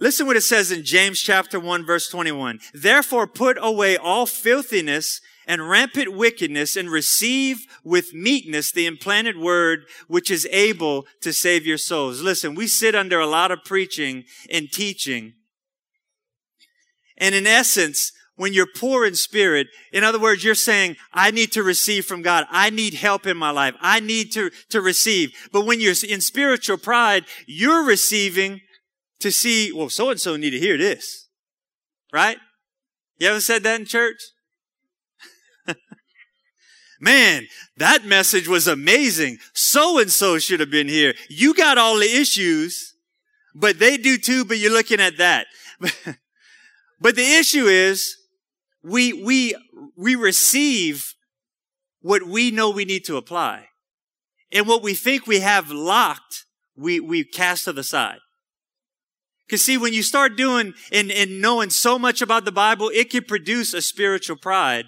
Listen 0.00 0.26
what 0.26 0.36
it 0.36 0.42
says 0.42 0.70
in 0.70 0.84
James 0.84 1.20
chapter 1.20 1.58
1 1.58 1.84
verse 1.84 2.08
21. 2.08 2.60
Therefore 2.72 3.26
put 3.26 3.58
away 3.60 3.96
all 3.96 4.26
filthiness 4.26 5.20
and 5.44 5.68
rampant 5.68 6.12
wickedness 6.12 6.76
and 6.76 6.88
receive 6.88 7.66
with 7.82 8.14
meekness 8.14 8.70
the 8.70 8.86
implanted 8.86 9.36
word 9.36 9.86
which 10.06 10.30
is 10.30 10.46
able 10.52 11.06
to 11.22 11.32
save 11.32 11.66
your 11.66 11.78
souls. 11.78 12.20
Listen, 12.20 12.54
we 12.54 12.68
sit 12.68 12.94
under 12.94 13.18
a 13.18 13.26
lot 13.26 13.50
of 13.50 13.64
preaching 13.64 14.22
and 14.52 14.70
teaching. 14.70 15.32
And 17.16 17.34
in 17.34 17.46
essence, 17.46 18.12
when 18.38 18.54
you're 18.54 18.68
poor 18.74 19.04
in 19.04 19.16
spirit, 19.16 19.66
in 19.92 20.04
other 20.04 20.18
words, 20.18 20.44
you're 20.44 20.54
saying, 20.54 20.96
I 21.12 21.32
need 21.32 21.52
to 21.52 21.62
receive 21.62 22.06
from 22.06 22.22
God. 22.22 22.46
I 22.50 22.70
need 22.70 22.94
help 22.94 23.26
in 23.26 23.36
my 23.36 23.50
life. 23.50 23.74
I 23.80 24.00
need 24.00 24.32
to, 24.32 24.50
to 24.70 24.80
receive. 24.80 25.32
But 25.52 25.66
when 25.66 25.80
you're 25.80 25.94
in 26.08 26.20
spiritual 26.20 26.78
pride, 26.78 27.24
you're 27.46 27.84
receiving 27.84 28.60
to 29.18 29.32
see, 29.32 29.72
well, 29.72 29.90
so 29.90 30.10
and 30.10 30.20
so 30.20 30.36
need 30.36 30.50
to 30.50 30.58
hear 30.58 30.78
this. 30.78 31.28
Right? 32.12 32.38
You 33.18 33.28
ever 33.28 33.40
said 33.40 33.64
that 33.64 33.80
in 33.80 33.86
church? 33.86 34.22
Man, 37.00 37.48
that 37.76 38.04
message 38.04 38.46
was 38.46 38.68
amazing. 38.68 39.38
So 39.52 39.98
and 39.98 40.10
so 40.10 40.38
should 40.38 40.60
have 40.60 40.70
been 40.70 40.88
here. 40.88 41.14
You 41.28 41.54
got 41.54 41.76
all 41.76 41.98
the 41.98 42.20
issues, 42.20 42.94
but 43.52 43.80
they 43.80 43.96
do 43.96 44.16
too, 44.16 44.44
but 44.44 44.58
you're 44.58 44.72
looking 44.72 45.00
at 45.00 45.18
that. 45.18 45.48
but 47.00 47.16
the 47.16 47.36
issue 47.36 47.64
is, 47.64 48.17
we, 48.88 49.12
we, 49.12 49.54
we 49.96 50.14
receive 50.14 51.14
what 52.00 52.22
we 52.22 52.50
know 52.50 52.70
we 52.70 52.84
need 52.84 53.04
to 53.04 53.16
apply. 53.16 53.66
And 54.50 54.66
what 54.66 54.82
we 54.82 54.94
think 54.94 55.26
we 55.26 55.40
have 55.40 55.70
locked, 55.70 56.46
we, 56.76 57.00
we 57.00 57.24
cast 57.24 57.64
to 57.64 57.72
the 57.72 57.84
side. 57.84 58.18
Cause 59.50 59.62
see, 59.62 59.78
when 59.78 59.94
you 59.94 60.02
start 60.02 60.36
doing 60.36 60.74
and, 60.92 61.10
and 61.10 61.40
knowing 61.40 61.70
so 61.70 61.98
much 61.98 62.20
about 62.20 62.44
the 62.44 62.52
Bible, 62.52 62.90
it 62.92 63.10
can 63.10 63.24
produce 63.24 63.72
a 63.72 63.80
spiritual 63.80 64.36
pride 64.36 64.86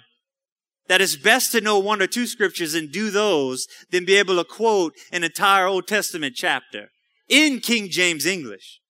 that 0.87 1.01
it's 1.01 1.15
best 1.15 1.51
to 1.51 1.61
know 1.61 1.79
one 1.79 2.01
or 2.01 2.07
two 2.07 2.27
scriptures 2.27 2.75
and 2.75 2.91
do 2.91 3.09
those 3.11 3.67
than 3.91 4.05
be 4.05 4.15
able 4.15 4.35
to 4.35 4.43
quote 4.43 4.93
an 5.11 5.23
entire 5.23 5.65
Old 5.65 5.87
Testament 5.87 6.35
chapter 6.35 6.89
in 7.27 7.59
King 7.59 7.89
James 7.89 8.25
English. 8.25 8.80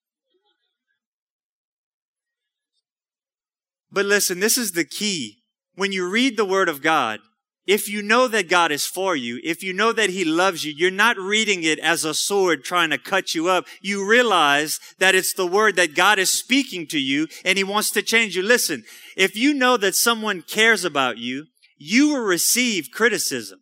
But 3.91 4.05
listen, 4.05 4.39
this 4.39 4.57
is 4.57 4.71
the 4.71 4.85
key. 4.85 5.37
When 5.75 5.91
you 5.91 6.09
read 6.09 6.37
the 6.37 6.45
word 6.45 6.69
of 6.69 6.81
God, 6.81 7.19
if 7.67 7.87
you 7.87 8.01
know 8.01 8.27
that 8.27 8.49
God 8.49 8.71
is 8.71 8.85
for 8.85 9.15
you, 9.15 9.39
if 9.43 9.61
you 9.61 9.71
know 9.71 9.93
that 9.93 10.09
he 10.09 10.25
loves 10.25 10.65
you, 10.65 10.73
you're 10.75 10.91
not 10.91 11.17
reading 11.17 11.63
it 11.63 11.79
as 11.79 12.03
a 12.03 12.13
sword 12.13 12.63
trying 12.63 12.89
to 12.89 12.97
cut 12.97 13.35
you 13.35 13.49
up. 13.49 13.65
You 13.81 14.07
realize 14.07 14.79
that 14.99 15.13
it's 15.13 15.33
the 15.33 15.45
word 15.45 15.75
that 15.75 15.95
God 15.95 16.17
is 16.17 16.31
speaking 16.31 16.87
to 16.87 16.99
you 16.99 17.27
and 17.45 17.57
he 17.57 17.63
wants 17.63 17.91
to 17.91 18.01
change 18.01 18.35
you. 18.35 18.41
Listen, 18.41 18.83
if 19.15 19.35
you 19.35 19.53
know 19.53 19.77
that 19.77 19.95
someone 19.95 20.41
cares 20.41 20.83
about 20.83 21.17
you, 21.17 21.45
you 21.77 22.09
will 22.09 22.23
receive 22.23 22.89
criticism. 22.91 23.59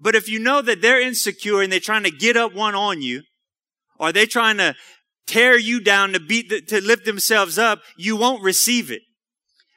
But 0.00 0.14
if 0.14 0.28
you 0.28 0.38
know 0.38 0.62
that 0.62 0.82
they're 0.82 1.00
insecure 1.00 1.62
and 1.62 1.72
they're 1.72 1.80
trying 1.80 2.04
to 2.04 2.10
get 2.10 2.36
up 2.36 2.54
one 2.54 2.74
on 2.74 3.02
you, 3.02 3.22
or 3.98 4.12
they're 4.12 4.26
trying 4.26 4.56
to 4.56 4.74
tear 5.26 5.58
you 5.58 5.80
down 5.80 6.12
to 6.14 6.20
beat, 6.20 6.48
the, 6.48 6.62
to 6.62 6.80
lift 6.80 7.04
themselves 7.04 7.58
up, 7.58 7.80
you 7.96 8.16
won't 8.16 8.42
receive 8.42 8.90
it. 8.90 9.02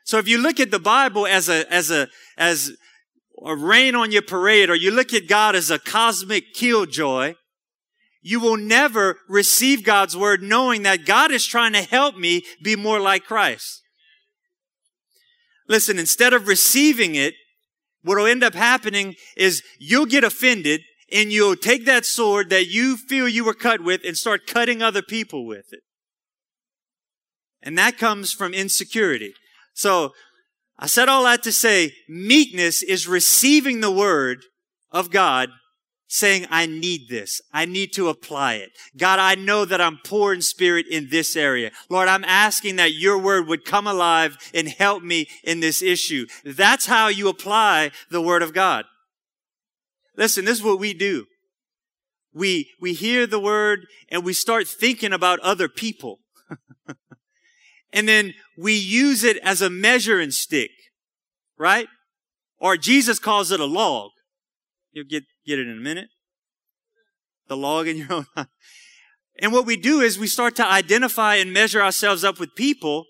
So 0.03 0.17
if 0.17 0.27
you 0.27 0.37
look 0.37 0.59
at 0.59 0.71
the 0.71 0.79
Bible 0.79 1.25
as 1.25 1.49
a, 1.49 1.71
as 1.73 1.89
a, 1.89 2.07
as 2.37 2.71
a 3.43 3.55
rain 3.55 3.95
on 3.95 4.11
your 4.11 4.21
parade, 4.21 4.69
or 4.69 4.75
you 4.75 4.91
look 4.91 5.13
at 5.13 5.27
God 5.27 5.55
as 5.55 5.71
a 5.71 5.79
cosmic 5.79 6.53
killjoy, 6.53 7.35
you 8.21 8.39
will 8.39 8.57
never 8.57 9.17
receive 9.27 9.83
God's 9.83 10.15
word 10.15 10.41
knowing 10.41 10.83
that 10.83 11.05
God 11.05 11.31
is 11.31 11.45
trying 11.45 11.73
to 11.73 11.81
help 11.81 12.17
me 12.17 12.43
be 12.63 12.75
more 12.75 12.99
like 12.99 13.25
Christ. 13.25 13.81
Listen, 15.67 15.99
instead 15.99 16.33
of 16.33 16.47
receiving 16.47 17.15
it, 17.15 17.35
what 18.01 18.17
will 18.17 18.25
end 18.25 18.43
up 18.43 18.53
happening 18.53 19.15
is 19.37 19.63
you'll 19.79 20.05
get 20.05 20.23
offended 20.23 20.81
and 21.11 21.31
you'll 21.31 21.55
take 21.55 21.85
that 21.85 22.05
sword 22.05 22.49
that 22.49 22.67
you 22.67 22.97
feel 22.97 23.27
you 23.27 23.45
were 23.45 23.53
cut 23.53 23.81
with 23.81 24.01
and 24.05 24.17
start 24.17 24.47
cutting 24.47 24.81
other 24.81 25.01
people 25.01 25.45
with 25.45 25.71
it. 25.71 25.81
And 27.61 27.77
that 27.77 27.97
comes 27.97 28.33
from 28.33 28.53
insecurity. 28.53 29.33
So 29.73 30.13
I 30.77 30.87
said 30.87 31.09
all 31.09 31.23
that 31.23 31.43
to 31.43 31.51
say 31.51 31.93
meekness 32.07 32.83
is 32.83 33.07
receiving 33.07 33.81
the 33.81 33.91
word 33.91 34.45
of 34.91 35.11
God 35.11 35.49
saying, 36.13 36.45
I 36.51 36.67
need 36.67 37.09
this. 37.09 37.41
I 37.51 37.65
need 37.65 37.91
to 37.93 38.07
apply 38.07 38.55
it. 38.55 38.69
God, 38.95 39.17
I 39.17 39.33
know 39.33 39.65
that 39.65 39.81
I'm 39.81 39.99
poor 40.05 40.31
in 40.31 40.43
spirit 40.43 40.85
in 40.87 41.09
this 41.09 41.35
area. 41.35 41.71
Lord, 41.89 42.07
I'm 42.07 42.23
asking 42.23 42.75
that 42.75 42.93
your 42.93 43.17
word 43.17 43.47
would 43.47 43.65
come 43.65 43.87
alive 43.87 44.37
and 44.53 44.67
help 44.67 45.01
me 45.01 45.27
in 45.43 45.59
this 45.59 45.81
issue. 45.81 46.27
That's 46.45 46.85
how 46.85 47.07
you 47.07 47.29
apply 47.29 47.89
the 48.11 48.21
word 48.21 48.43
of 48.43 48.53
God. 48.53 48.85
Listen, 50.15 50.45
this 50.45 50.59
is 50.59 50.63
what 50.63 50.79
we 50.79 50.93
do. 50.93 51.25
We, 52.31 52.69
we 52.79 52.93
hear 52.93 53.25
the 53.25 53.39
word 53.39 53.87
and 54.09 54.23
we 54.23 54.33
start 54.33 54.67
thinking 54.67 55.13
about 55.13 55.39
other 55.39 55.67
people. 55.67 56.19
And 57.93 58.07
then 58.07 58.33
we 58.57 58.73
use 58.73 59.23
it 59.23 59.37
as 59.37 59.61
a 59.61 59.69
measuring 59.69 60.31
stick, 60.31 60.71
right? 61.57 61.87
Or 62.59 62.75
Jesus 62.75 63.19
calls 63.19 63.51
it 63.51 63.59
a 63.59 63.65
log. 63.65 64.09
You'll 64.91 65.05
get, 65.05 65.23
get 65.45 65.59
it 65.59 65.67
in 65.67 65.77
a 65.77 65.81
minute. 65.81 66.07
The 67.47 67.57
log 67.57 67.87
in 67.87 67.97
your 67.97 68.11
own. 68.11 68.25
And 69.39 69.51
what 69.51 69.65
we 69.65 69.77
do 69.77 69.99
is 69.99 70.19
we 70.19 70.27
start 70.27 70.55
to 70.57 70.65
identify 70.65 71.37
and 71.37 71.51
measure 71.51 71.81
ourselves 71.81 72.23
up 72.23 72.39
with 72.39 72.53
people. 72.53 73.05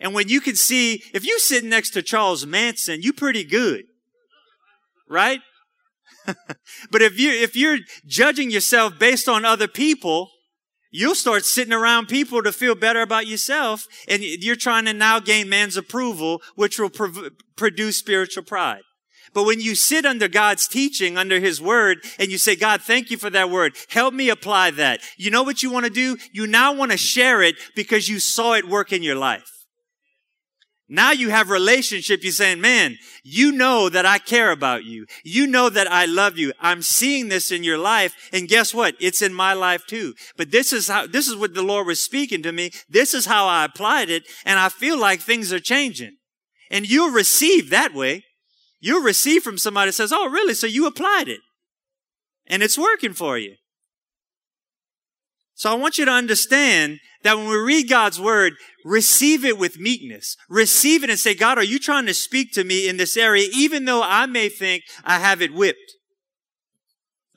And 0.00 0.14
when 0.14 0.26
you 0.26 0.40
can 0.40 0.56
see, 0.56 1.02
if 1.12 1.26
you 1.26 1.38
sit 1.38 1.64
next 1.64 1.90
to 1.90 2.02
Charles 2.02 2.46
Manson, 2.46 3.02
you 3.02 3.12
pretty 3.12 3.44
good. 3.44 3.84
Right? 5.06 5.40
but 6.26 7.02
if 7.02 7.20
you, 7.20 7.30
if 7.30 7.54
you're 7.54 7.76
judging 8.06 8.50
yourself 8.50 8.98
based 8.98 9.28
on 9.28 9.44
other 9.44 9.68
people, 9.68 10.30
you'll 10.96 11.14
start 11.14 11.44
sitting 11.44 11.72
around 11.72 12.06
people 12.06 12.42
to 12.42 12.52
feel 12.52 12.74
better 12.74 13.02
about 13.02 13.26
yourself. 13.26 13.86
And 14.08 14.22
you're 14.22 14.56
trying 14.56 14.86
to 14.86 14.92
now 14.92 15.20
gain 15.20 15.48
man's 15.48 15.76
approval, 15.76 16.42
which 16.54 16.78
will 16.78 16.90
prov- 16.90 17.30
produce 17.56 17.98
spiritual 17.98 18.44
pride. 18.44 18.82
But 19.34 19.44
when 19.44 19.60
you 19.60 19.74
sit 19.74 20.06
under 20.06 20.28
God's 20.28 20.66
teaching, 20.66 21.18
under 21.18 21.40
His 21.40 21.60
word, 21.60 21.98
and 22.18 22.30
you 22.30 22.38
say, 22.38 22.56
God, 22.56 22.80
thank 22.80 23.10
you 23.10 23.18
for 23.18 23.28
that 23.30 23.50
word. 23.50 23.76
Help 23.90 24.14
me 24.14 24.30
apply 24.30 24.70
that. 24.72 25.00
You 25.18 25.30
know 25.30 25.42
what 25.42 25.62
you 25.62 25.70
want 25.70 25.84
to 25.84 25.92
do? 25.92 26.16
You 26.32 26.46
now 26.46 26.72
want 26.72 26.92
to 26.92 26.96
share 26.96 27.42
it 27.42 27.56
because 27.74 28.08
you 28.08 28.18
saw 28.18 28.54
it 28.54 28.66
work 28.66 28.92
in 28.92 29.02
your 29.02 29.16
life. 29.16 29.55
Now 30.88 31.10
you 31.10 31.30
have 31.30 31.50
relationship. 31.50 32.22
You're 32.22 32.32
saying, 32.32 32.60
man, 32.60 32.96
you 33.24 33.50
know 33.50 33.88
that 33.88 34.06
I 34.06 34.18
care 34.18 34.52
about 34.52 34.84
you. 34.84 35.06
You 35.24 35.46
know 35.46 35.68
that 35.68 35.90
I 35.90 36.06
love 36.06 36.38
you. 36.38 36.52
I'm 36.60 36.80
seeing 36.80 37.28
this 37.28 37.50
in 37.50 37.64
your 37.64 37.78
life. 37.78 38.14
And 38.32 38.48
guess 38.48 38.72
what? 38.72 38.94
It's 39.00 39.20
in 39.20 39.34
my 39.34 39.52
life 39.52 39.84
too. 39.86 40.14
But 40.36 40.52
this 40.52 40.72
is 40.72 40.86
how, 40.86 41.06
this 41.08 41.26
is 41.26 41.34
what 41.34 41.54
the 41.54 41.62
Lord 41.62 41.88
was 41.88 42.02
speaking 42.02 42.42
to 42.42 42.52
me. 42.52 42.70
This 42.88 43.14
is 43.14 43.26
how 43.26 43.46
I 43.46 43.64
applied 43.64 44.10
it. 44.10 44.24
And 44.44 44.60
I 44.60 44.68
feel 44.68 44.98
like 44.98 45.20
things 45.20 45.52
are 45.52 45.58
changing. 45.58 46.16
And 46.70 46.88
you'll 46.88 47.10
receive 47.10 47.70
that 47.70 47.92
way. 47.92 48.24
You'll 48.80 49.02
receive 49.02 49.42
from 49.42 49.58
somebody 49.58 49.88
that 49.88 49.94
says, 49.94 50.12
Oh, 50.12 50.28
really? 50.28 50.54
So 50.54 50.68
you 50.68 50.86
applied 50.86 51.28
it. 51.28 51.40
And 52.46 52.62
it's 52.62 52.78
working 52.78 53.12
for 53.12 53.38
you. 53.38 53.54
So 55.56 55.70
I 55.70 55.74
want 55.74 55.96
you 55.96 56.04
to 56.04 56.10
understand 56.10 57.00
that 57.22 57.38
when 57.38 57.48
we 57.48 57.56
read 57.56 57.88
God's 57.88 58.20
word, 58.20 58.52
receive 58.84 59.42
it 59.42 59.56
with 59.56 59.80
meekness. 59.80 60.36
Receive 60.50 61.02
it 61.02 61.08
and 61.08 61.18
say, 61.18 61.34
God, 61.34 61.56
are 61.56 61.64
you 61.64 61.78
trying 61.78 62.04
to 62.06 62.14
speak 62.14 62.52
to 62.52 62.62
me 62.62 62.86
in 62.86 62.98
this 62.98 63.16
area, 63.16 63.48
even 63.54 63.86
though 63.86 64.02
I 64.02 64.26
may 64.26 64.50
think 64.50 64.84
I 65.02 65.18
have 65.18 65.40
it 65.40 65.54
whipped? 65.54 65.94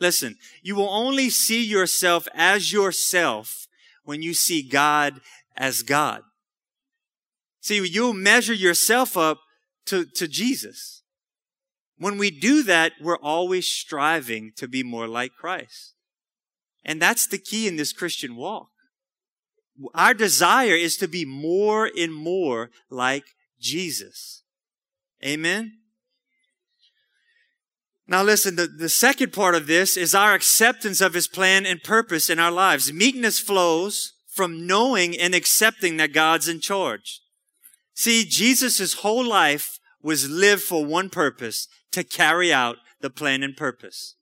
Listen, 0.01 0.35
you 0.61 0.75
will 0.75 0.89
only 0.89 1.29
see 1.29 1.63
yourself 1.63 2.27
as 2.33 2.73
yourself 2.73 3.67
when 4.03 4.21
you 4.21 4.33
see 4.33 4.67
God 4.67 5.21
as 5.55 5.81
God. 5.81 6.21
See, 7.61 7.81
you'll 7.87 8.13
measure 8.13 8.53
yourself 8.53 9.15
up 9.15 9.39
to, 9.85 10.05
to 10.15 10.27
Jesus. 10.27 11.03
When 11.97 12.17
we 12.17 12.31
do 12.31 12.63
that, 12.63 12.93
we're 13.01 13.17
always 13.17 13.67
striving 13.67 14.51
to 14.57 14.67
be 14.67 14.83
more 14.83 15.07
like 15.07 15.31
Christ. 15.39 15.93
And 16.89 16.99
that's 16.99 17.27
the 17.27 17.37
key 17.37 17.67
in 17.67 17.75
this 17.75 17.93
Christian 17.93 18.35
walk. 18.35 18.69
Our 19.93 20.15
desire 20.15 20.73
is 20.73 20.97
to 20.97 21.07
be 21.07 21.23
more 21.23 21.87
and 21.95 22.11
more 22.11 22.71
like 22.89 23.25
Jesus. 23.59 24.41
Amen. 25.23 25.73
Now 28.07 28.23
listen, 28.23 28.55
the, 28.55 28.65
the 28.65 28.89
second 28.89 29.33
part 29.33 29.53
of 29.53 29.67
this 29.67 29.97
is 29.97 30.15
our 30.15 30.33
acceptance 30.33 30.99
of 30.99 31.13
his 31.13 31.27
plan 31.27 31.63
and 31.63 31.83
purpose 31.83 32.27
in 32.27 32.39
our 32.39 32.51
lives. 32.51 32.91
Meekness 32.91 33.39
flows 33.39 34.13
from 34.27 34.65
knowing 34.65 35.15
and 35.15 35.35
accepting 35.35 35.97
that 35.97 36.11
God's 36.11 36.47
in 36.47 36.59
charge. 36.59 37.21
See, 37.93 38.25
Jesus' 38.25 38.93
whole 38.93 39.23
life 39.23 39.77
was 40.01 40.27
lived 40.27 40.63
for 40.63 40.83
one 40.83 41.11
purpose, 41.11 41.67
to 41.91 42.03
carry 42.03 42.51
out 42.51 42.77
the 42.99 43.11
plan 43.11 43.43
and 43.43 43.55
purpose. 43.55 44.15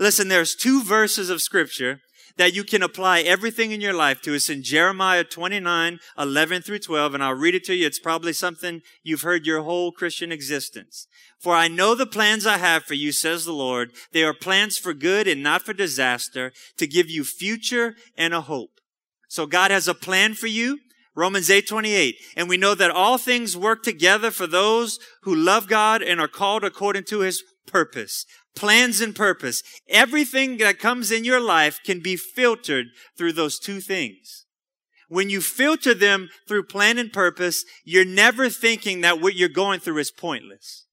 Listen, 0.00 0.28
there's 0.28 0.54
two 0.54 0.82
verses 0.82 1.28
of 1.28 1.42
scripture 1.42 2.00
that 2.38 2.54
you 2.54 2.64
can 2.64 2.82
apply 2.82 3.20
everything 3.20 3.70
in 3.70 3.82
your 3.82 3.92
life 3.92 4.22
to. 4.22 4.32
It's 4.32 4.48
in 4.48 4.62
Jeremiah 4.62 5.24
29, 5.24 5.98
11 6.18 6.62
through 6.62 6.78
12, 6.78 7.12
and 7.12 7.22
I'll 7.22 7.34
read 7.34 7.54
it 7.54 7.64
to 7.64 7.74
you. 7.74 7.86
It's 7.86 7.98
probably 7.98 8.32
something 8.32 8.80
you've 9.02 9.20
heard 9.20 9.44
your 9.44 9.62
whole 9.62 9.92
Christian 9.92 10.32
existence. 10.32 11.06
For 11.38 11.54
I 11.54 11.68
know 11.68 11.94
the 11.94 12.06
plans 12.06 12.46
I 12.46 12.56
have 12.56 12.84
for 12.84 12.94
you, 12.94 13.12
says 13.12 13.44
the 13.44 13.52
Lord. 13.52 13.92
They 14.12 14.24
are 14.24 14.32
plans 14.32 14.78
for 14.78 14.94
good 14.94 15.28
and 15.28 15.42
not 15.42 15.62
for 15.62 15.74
disaster, 15.74 16.52
to 16.78 16.86
give 16.86 17.10
you 17.10 17.22
future 17.22 17.94
and 18.16 18.32
a 18.32 18.40
hope. 18.40 18.80
So 19.28 19.44
God 19.44 19.70
has 19.70 19.86
a 19.86 19.92
plan 19.92 20.32
for 20.32 20.46
you. 20.46 20.78
Romans 21.14 21.50
8, 21.50 21.68
28. 21.68 22.16
And 22.36 22.48
we 22.48 22.56
know 22.56 22.74
that 22.74 22.90
all 22.90 23.18
things 23.18 23.54
work 23.54 23.82
together 23.82 24.30
for 24.30 24.46
those 24.46 24.98
who 25.24 25.34
love 25.34 25.68
God 25.68 26.00
and 26.00 26.18
are 26.20 26.28
called 26.28 26.64
according 26.64 27.04
to 27.04 27.20
his 27.20 27.42
purpose. 27.70 28.26
Plans 28.56 29.00
and 29.00 29.14
purpose. 29.14 29.62
Everything 29.88 30.58
that 30.58 30.78
comes 30.78 31.10
in 31.10 31.24
your 31.24 31.40
life 31.40 31.80
can 31.84 32.00
be 32.00 32.16
filtered 32.16 32.86
through 33.16 33.32
those 33.32 33.58
two 33.58 33.80
things. 33.80 34.46
When 35.08 35.30
you 35.30 35.40
filter 35.40 35.94
them 35.94 36.28
through 36.46 36.64
plan 36.64 36.98
and 36.98 37.12
purpose, 37.12 37.64
you're 37.84 38.04
never 38.04 38.48
thinking 38.48 39.00
that 39.00 39.20
what 39.20 39.34
you're 39.34 39.48
going 39.48 39.80
through 39.80 39.98
is 39.98 40.10
pointless. 40.10 40.86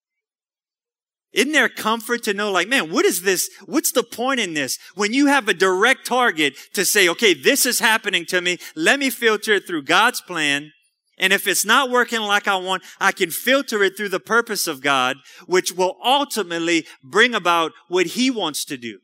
Isn't 1.34 1.52
there 1.52 1.70
comfort 1.70 2.24
to 2.24 2.34
know, 2.34 2.52
like, 2.52 2.68
man, 2.68 2.92
what 2.92 3.06
is 3.06 3.22
this? 3.22 3.50
What's 3.66 3.92
the 3.92 4.02
point 4.02 4.40
in 4.40 4.56
this? 4.56 4.80
When 4.96 5.14
you 5.14 5.28
have 5.28 5.48
a 5.48 5.54
direct 5.54 6.08
target 6.08 6.56
to 6.74 6.84
say, 6.84 7.08
okay, 7.10 7.36
this 7.36 7.66
is 7.66 7.80
happening 7.80 8.26
to 8.28 8.42
me. 8.42 8.58
Let 8.76 9.00
me 9.00 9.12
filter 9.12 9.54
it 9.54 9.68
through 9.68 9.84
God's 9.84 10.22
plan. 10.22 10.72
And 11.18 11.34
if 11.34 11.48
it's 11.48 11.66
not 11.66 11.90
working 11.90 12.22
like 12.22 12.48
I 12.48 12.58
want, 12.58 12.84
I 13.00 13.12
can 13.12 13.32
filter 13.32 13.84
it 13.84 13.98
through 13.98 14.10
the 14.10 14.20
purpose 14.20 14.68
of 14.68 14.82
God, 14.82 15.18
which 15.48 15.72
will 15.72 15.98
ultimately 16.04 16.86
bring 17.04 17.34
about 17.34 17.72
what 17.88 18.08
He 18.08 18.30
wants 18.30 18.64
to 18.66 18.78
do. 18.78 19.00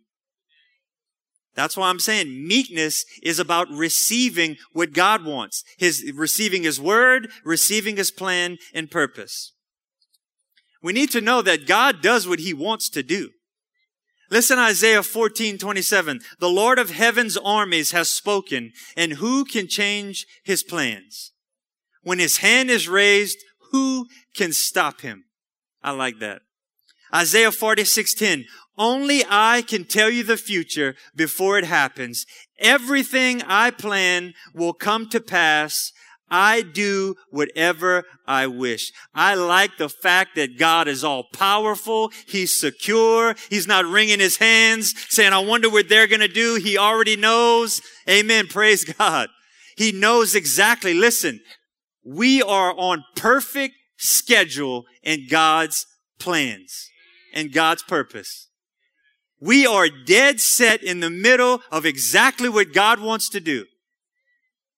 That's 1.55 1.77
why 1.77 1.89
I'm 1.89 1.99
saying 1.99 2.47
meekness 2.47 3.05
is 3.21 3.39
about 3.39 3.69
receiving 3.69 4.57
what 4.73 4.93
God 4.93 5.25
wants. 5.25 5.63
His, 5.77 6.11
receiving 6.15 6.63
His 6.63 6.79
word, 6.79 7.29
receiving 7.43 7.97
His 7.97 8.11
plan 8.11 8.57
and 8.73 8.89
purpose. 8.89 9.53
We 10.83 10.91
need 10.91 11.11
to 11.11 11.21
know 11.21 11.41
that 11.41 11.65
God 11.65 12.01
does 12.01 12.27
what 12.27 12.39
he 12.39 12.53
wants 12.53 12.89
to 12.89 13.01
do. 13.01 13.29
Listen 14.29 14.59
Isaiah 14.59 15.01
14, 15.01 15.57
27. 15.57 16.19
The 16.39 16.49
Lord 16.49 16.77
of 16.77 16.89
heaven's 16.89 17.37
armies 17.37 17.91
has 17.91 18.09
spoken, 18.09 18.73
and 18.97 19.13
who 19.13 19.45
can 19.45 19.67
change 19.67 20.25
his 20.43 20.61
plans? 20.61 21.31
When 22.03 22.19
his 22.19 22.37
hand 22.37 22.69
is 22.69 22.87
raised, 22.87 23.37
who 23.71 24.07
can 24.35 24.53
stop 24.53 25.01
him? 25.01 25.25
I 25.81 25.91
like 25.91 26.19
that. 26.19 26.41
Isaiah 27.13 27.51
46, 27.51 28.13
10. 28.13 28.45
Only 28.77 29.23
I 29.29 29.61
can 29.61 29.85
tell 29.85 30.09
you 30.09 30.23
the 30.23 30.37
future 30.37 30.95
before 31.15 31.57
it 31.59 31.65
happens. 31.65 32.25
Everything 32.59 33.41
I 33.43 33.69
plan 33.71 34.33
will 34.53 34.73
come 34.73 35.09
to 35.09 35.19
pass 35.19 35.91
I 36.35 36.63
do 36.63 37.15
whatever 37.29 38.05
I 38.25 38.47
wish. 38.47 38.91
I 39.13 39.35
like 39.35 39.77
the 39.77 39.87
fact 39.87 40.35
that 40.35 40.57
God 40.57 40.87
is 40.87 41.03
all 41.03 41.25
powerful. 41.31 42.11
He's 42.25 42.59
secure. 42.59 43.35
He's 43.51 43.67
not 43.67 43.85
wringing 43.85 44.19
his 44.19 44.37
hands 44.37 44.95
saying, 45.09 45.31
I 45.31 45.37
wonder 45.37 45.69
what 45.69 45.89
they're 45.89 46.07
going 46.07 46.21
to 46.21 46.27
do. 46.27 46.55
He 46.55 46.75
already 46.75 47.15
knows. 47.15 47.81
Amen. 48.09 48.47
Praise 48.47 48.83
God. 48.83 49.29
He 49.77 49.91
knows 49.91 50.33
exactly. 50.33 50.95
Listen, 50.95 51.39
we 52.03 52.41
are 52.41 52.73
on 52.77 53.03
perfect 53.15 53.75
schedule 53.97 54.85
in 55.01 55.27
God's 55.29 55.85
plans 56.19 56.89
and 57.33 57.51
God's 57.51 57.83
purpose. 57.83 58.49
We 59.39 59.65
are 59.65 59.89
dead 59.89 60.39
set 60.39 60.83
in 60.83 60.99
the 60.99 61.09
middle 61.09 61.61
of 61.71 61.85
exactly 61.85 62.49
what 62.49 62.73
God 62.73 62.99
wants 62.99 63.29
to 63.29 63.39
do. 63.39 63.65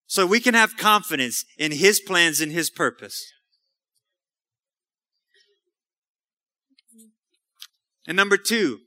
So 0.07 0.25
we 0.25 0.39
can 0.39 0.53
have 0.53 0.77
confidence 0.77 1.45
in 1.57 1.71
His 1.71 1.99
plans 1.99 2.41
and 2.41 2.51
His 2.51 2.69
purpose. 2.69 3.31
And 8.07 8.15
number 8.15 8.37
two, 8.37 8.79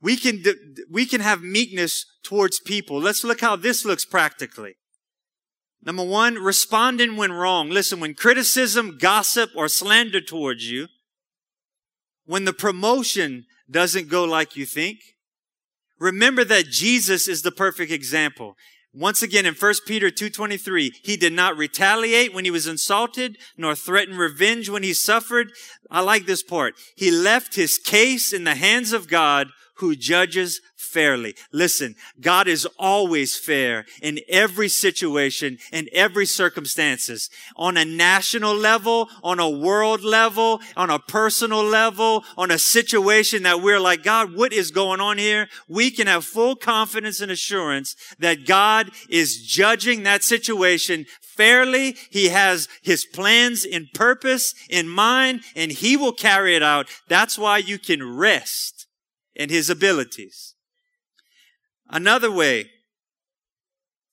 we 0.00 0.16
can, 0.16 0.42
we 0.90 1.06
can 1.06 1.20
have 1.20 1.42
meekness 1.42 2.04
towards 2.24 2.60
people. 2.60 3.00
Let's 3.00 3.24
look 3.24 3.40
how 3.40 3.56
this 3.56 3.84
looks 3.84 4.04
practically. 4.04 4.74
Number 5.84 6.04
one, 6.04 6.36
responding 6.36 7.16
when 7.16 7.32
wrong. 7.32 7.68
Listen, 7.68 7.98
when 7.98 8.14
criticism, 8.14 8.98
gossip, 8.98 9.50
or 9.56 9.68
slander 9.68 10.20
towards 10.20 10.70
you, 10.70 10.86
when 12.24 12.44
the 12.44 12.52
promotion 12.52 13.46
doesn't 13.68 14.08
go 14.08 14.24
like 14.24 14.56
you 14.56 14.64
think, 14.64 14.98
remember 15.98 16.44
that 16.44 16.66
Jesus 16.66 17.26
is 17.26 17.42
the 17.42 17.50
perfect 17.50 17.90
example. 17.90 18.54
Once 18.94 19.22
again 19.22 19.46
in 19.46 19.54
1 19.54 19.74
Peter 19.86 20.10
2.23, 20.10 20.90
he 21.02 21.16
did 21.16 21.32
not 21.32 21.56
retaliate 21.56 22.34
when 22.34 22.44
he 22.44 22.50
was 22.50 22.66
insulted, 22.66 23.38
nor 23.56 23.74
threaten 23.74 24.16
revenge 24.16 24.68
when 24.68 24.82
he 24.82 24.92
suffered. 24.92 25.50
I 25.90 26.00
like 26.00 26.26
this 26.26 26.42
part. 26.42 26.74
He 26.94 27.10
left 27.10 27.54
his 27.54 27.78
case 27.78 28.32
in 28.32 28.44
the 28.44 28.54
hands 28.54 28.92
of 28.92 29.08
God 29.08 29.48
who 29.76 29.96
judges 29.96 30.60
fairly. 30.92 31.34
Listen, 31.52 31.96
God 32.20 32.46
is 32.48 32.66
always 32.78 33.38
fair 33.38 33.86
in 34.02 34.20
every 34.28 34.68
situation, 34.68 35.58
in 35.72 35.88
every 35.92 36.26
circumstances. 36.26 37.30
On 37.56 37.76
a 37.76 37.84
national 37.84 38.54
level, 38.54 39.08
on 39.22 39.40
a 39.40 39.48
world 39.48 40.02
level, 40.02 40.60
on 40.76 40.90
a 40.90 40.98
personal 40.98 41.64
level, 41.64 42.24
on 42.36 42.50
a 42.50 42.58
situation 42.58 43.42
that 43.44 43.62
we're 43.62 43.80
like, 43.80 44.02
God, 44.02 44.34
what 44.34 44.52
is 44.52 44.70
going 44.70 45.00
on 45.00 45.18
here? 45.18 45.48
We 45.68 45.90
can 45.90 46.06
have 46.06 46.24
full 46.24 46.56
confidence 46.56 47.20
and 47.20 47.32
assurance 47.32 47.96
that 48.18 48.46
God 48.46 48.90
is 49.08 49.42
judging 49.42 50.02
that 50.02 50.22
situation 50.22 51.06
fairly. 51.20 51.96
He 52.10 52.28
has 52.28 52.68
his 52.82 53.04
plans 53.04 53.64
in 53.64 53.88
purpose 53.94 54.54
in 54.68 54.88
mind 54.88 55.40
and 55.56 55.72
he 55.72 55.96
will 55.96 56.12
carry 56.12 56.54
it 56.54 56.62
out. 56.62 56.88
That's 57.08 57.38
why 57.38 57.58
you 57.58 57.78
can 57.78 58.16
rest 58.16 58.86
in 59.34 59.48
his 59.48 59.70
abilities. 59.70 60.51
Another 61.92 62.32
way, 62.32 62.70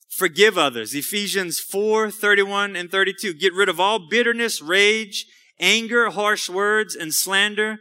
forgive 0.09 0.57
others. 0.57 0.93
Ephesians 0.93 1.59
4, 1.59 2.11
31 2.11 2.75
and 2.75 2.91
32. 2.91 3.33
Get 3.33 3.53
rid 3.53 3.69
of 3.69 3.79
all 3.79 4.09
bitterness, 4.09 4.61
rage, 4.61 5.25
anger, 5.61 6.09
harsh 6.09 6.49
words, 6.49 6.93
and 6.93 7.13
slander, 7.13 7.79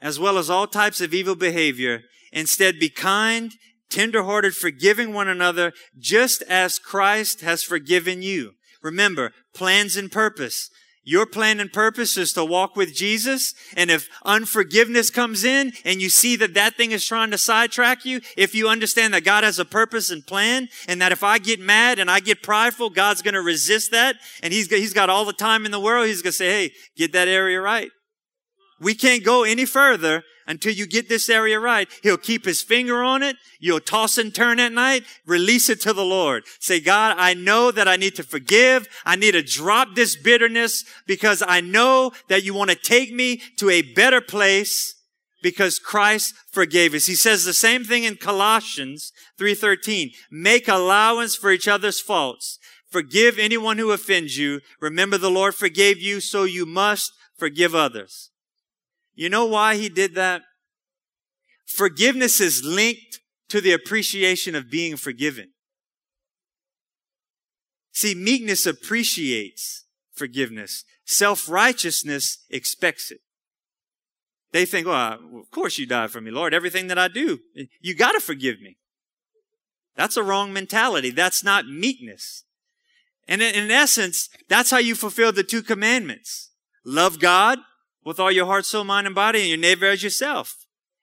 as 0.00 0.18
well 0.18 0.38
as 0.38 0.48
all 0.48 0.66
types 0.66 1.02
of 1.02 1.12
evil 1.12 1.34
behavior. 1.34 2.04
Instead, 2.32 2.78
be 2.78 2.88
kind, 2.88 3.52
tenderhearted, 3.90 4.54
forgiving 4.54 5.12
one 5.12 5.28
another, 5.28 5.74
just 5.98 6.42
as 6.42 6.78
Christ 6.78 7.42
has 7.42 7.62
forgiven 7.62 8.22
you. 8.22 8.52
Remember, 8.82 9.32
plans 9.54 9.94
and 9.96 10.10
purpose. 10.10 10.70
Your 11.08 11.24
plan 11.24 11.58
and 11.58 11.72
purpose 11.72 12.18
is 12.18 12.34
to 12.34 12.44
walk 12.44 12.76
with 12.76 12.94
Jesus. 12.94 13.54
And 13.74 13.90
if 13.90 14.10
unforgiveness 14.26 15.08
comes 15.08 15.42
in 15.42 15.72
and 15.82 16.02
you 16.02 16.10
see 16.10 16.36
that 16.36 16.52
that 16.52 16.74
thing 16.74 16.90
is 16.90 17.02
trying 17.02 17.30
to 17.30 17.38
sidetrack 17.38 18.04
you, 18.04 18.20
if 18.36 18.54
you 18.54 18.68
understand 18.68 19.14
that 19.14 19.24
God 19.24 19.42
has 19.42 19.58
a 19.58 19.64
purpose 19.64 20.10
and 20.10 20.26
plan 20.26 20.68
and 20.86 21.00
that 21.00 21.10
if 21.10 21.24
I 21.24 21.38
get 21.38 21.60
mad 21.60 21.98
and 21.98 22.10
I 22.10 22.20
get 22.20 22.42
prideful, 22.42 22.90
God's 22.90 23.22
going 23.22 23.32
to 23.32 23.40
resist 23.40 23.90
that. 23.92 24.16
And 24.42 24.52
he's, 24.52 24.68
he's 24.68 24.92
got 24.92 25.08
all 25.08 25.24
the 25.24 25.32
time 25.32 25.64
in 25.64 25.70
the 25.70 25.80
world. 25.80 26.08
He's 26.08 26.20
going 26.20 26.32
to 26.32 26.36
say, 26.36 26.50
Hey, 26.50 26.72
get 26.94 27.12
that 27.14 27.26
area 27.26 27.58
right. 27.58 27.88
We 28.78 28.94
can't 28.94 29.24
go 29.24 29.44
any 29.44 29.64
further 29.64 30.24
until 30.48 30.72
you 30.72 30.86
get 30.86 31.08
this 31.08 31.28
area 31.28 31.60
right. 31.60 31.88
He'll 32.02 32.16
keep 32.16 32.44
his 32.44 32.62
finger 32.62 33.04
on 33.04 33.22
it. 33.22 33.36
You'll 33.60 33.80
toss 33.80 34.18
and 34.18 34.34
turn 34.34 34.58
at 34.58 34.72
night. 34.72 35.04
Release 35.26 35.68
it 35.68 35.80
to 35.82 35.92
the 35.92 36.04
Lord. 36.04 36.44
Say, 36.58 36.80
God, 36.80 37.16
I 37.18 37.34
know 37.34 37.70
that 37.70 37.86
I 37.86 37.96
need 37.96 38.16
to 38.16 38.24
forgive. 38.24 38.88
I 39.04 39.14
need 39.14 39.32
to 39.32 39.42
drop 39.42 39.94
this 39.94 40.16
bitterness 40.16 40.84
because 41.06 41.42
I 41.46 41.60
know 41.60 42.12
that 42.28 42.42
you 42.42 42.54
want 42.54 42.70
to 42.70 42.76
take 42.76 43.12
me 43.12 43.42
to 43.58 43.70
a 43.70 43.82
better 43.82 44.22
place 44.22 44.96
because 45.42 45.78
Christ 45.78 46.34
forgave 46.50 46.94
us. 46.94 47.06
He 47.06 47.14
says 47.14 47.44
the 47.44 47.52
same 47.52 47.84
thing 47.84 48.04
in 48.04 48.16
Colossians 48.16 49.12
3:13. 49.38 50.10
Make 50.30 50.66
allowance 50.66 51.36
for 51.36 51.52
each 51.52 51.68
other's 51.68 52.00
faults. 52.00 52.58
Forgive 52.90 53.38
anyone 53.38 53.78
who 53.78 53.92
offends 53.92 54.38
you. 54.38 54.60
Remember 54.80 55.18
the 55.18 55.30
Lord 55.30 55.54
forgave 55.54 56.00
you, 56.00 56.20
so 56.20 56.44
you 56.44 56.64
must 56.64 57.12
forgive 57.36 57.74
others. 57.74 58.30
You 59.18 59.28
know 59.28 59.46
why 59.46 59.74
he 59.74 59.88
did 59.88 60.14
that? 60.14 60.42
Forgiveness 61.66 62.40
is 62.40 62.62
linked 62.64 63.18
to 63.48 63.60
the 63.60 63.72
appreciation 63.72 64.54
of 64.54 64.70
being 64.70 64.96
forgiven. 64.96 65.50
See, 67.92 68.14
meekness 68.14 68.64
appreciates 68.64 69.86
forgiveness. 70.14 70.84
Self-righteousness 71.04 72.44
expects 72.48 73.10
it. 73.10 73.18
They 74.52 74.64
think, 74.64 74.86
oh, 74.86 75.18
well, 75.32 75.42
of 75.42 75.50
course 75.50 75.78
you 75.78 75.86
died 75.86 76.12
for 76.12 76.20
me, 76.20 76.30
Lord. 76.30 76.54
Everything 76.54 76.86
that 76.86 76.98
I 76.98 77.08
do, 77.08 77.40
you 77.80 77.96
gotta 77.96 78.20
forgive 78.20 78.60
me. 78.60 78.76
That's 79.96 80.16
a 80.16 80.22
wrong 80.22 80.52
mentality. 80.52 81.10
That's 81.10 81.42
not 81.42 81.66
meekness. 81.66 82.44
And 83.26 83.42
in 83.42 83.68
essence, 83.72 84.28
that's 84.48 84.70
how 84.70 84.78
you 84.78 84.94
fulfill 84.94 85.32
the 85.32 85.42
two 85.42 85.62
commandments. 85.62 86.52
Love 86.84 87.18
God 87.18 87.58
with 88.08 88.18
all 88.18 88.32
your 88.32 88.46
heart, 88.46 88.64
soul, 88.64 88.84
mind, 88.84 89.06
and 89.06 89.14
body, 89.14 89.40
and 89.40 89.48
your 89.50 89.58
neighbor 89.58 89.84
as 89.84 90.02
yourself. 90.02 90.56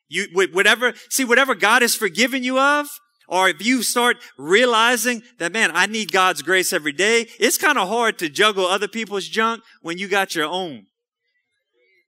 You, 0.07 0.25
whatever, 0.33 0.93
see, 1.11 1.23
whatever 1.23 1.53
God 1.53 1.83
has 1.83 1.93
forgiven 1.93 2.43
you 2.43 2.59
of, 2.59 2.87
or 3.27 3.47
if 3.47 3.63
you 3.63 3.83
start 3.83 4.17
realizing 4.39 5.21
that, 5.37 5.53
man, 5.53 5.69
I 5.75 5.85
need 5.85 6.11
God's 6.11 6.41
grace 6.41 6.73
every 6.73 6.93
day, 6.93 7.27
it's 7.39 7.59
kind 7.59 7.77
of 7.77 7.89
hard 7.89 8.17
to 8.19 8.27
juggle 8.27 8.65
other 8.65 8.87
people's 8.87 9.27
junk 9.27 9.61
when 9.83 9.99
you 9.99 10.07
got 10.07 10.33
your 10.33 10.47
own. 10.47 10.87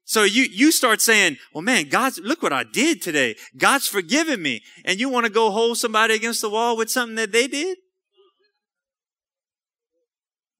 So 0.03 0.23
you, 0.23 0.45
you 0.51 0.71
start 0.71 0.99
saying, 0.99 1.37
well, 1.53 1.61
man, 1.61 1.89
God's, 1.89 2.17
look 2.17 2.41
what 2.41 2.53
I 2.53 2.63
did 2.63 2.99
today. 2.99 3.35
God's 3.55 3.87
forgiven 3.87 4.41
me. 4.41 4.63
And 4.83 4.99
you 4.99 5.09
want 5.09 5.27
to 5.27 5.31
go 5.31 5.51
hold 5.51 5.77
somebody 5.77 6.15
against 6.15 6.41
the 6.41 6.49
wall 6.49 6.75
with 6.75 6.89
something 6.89 7.17
that 7.17 7.31
they 7.31 7.47
did? 7.47 7.77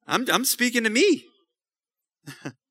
I'm, 0.05 0.27
I'm 0.31 0.45
speaking 0.45 0.83
to 0.83 0.91
me. 0.91 1.25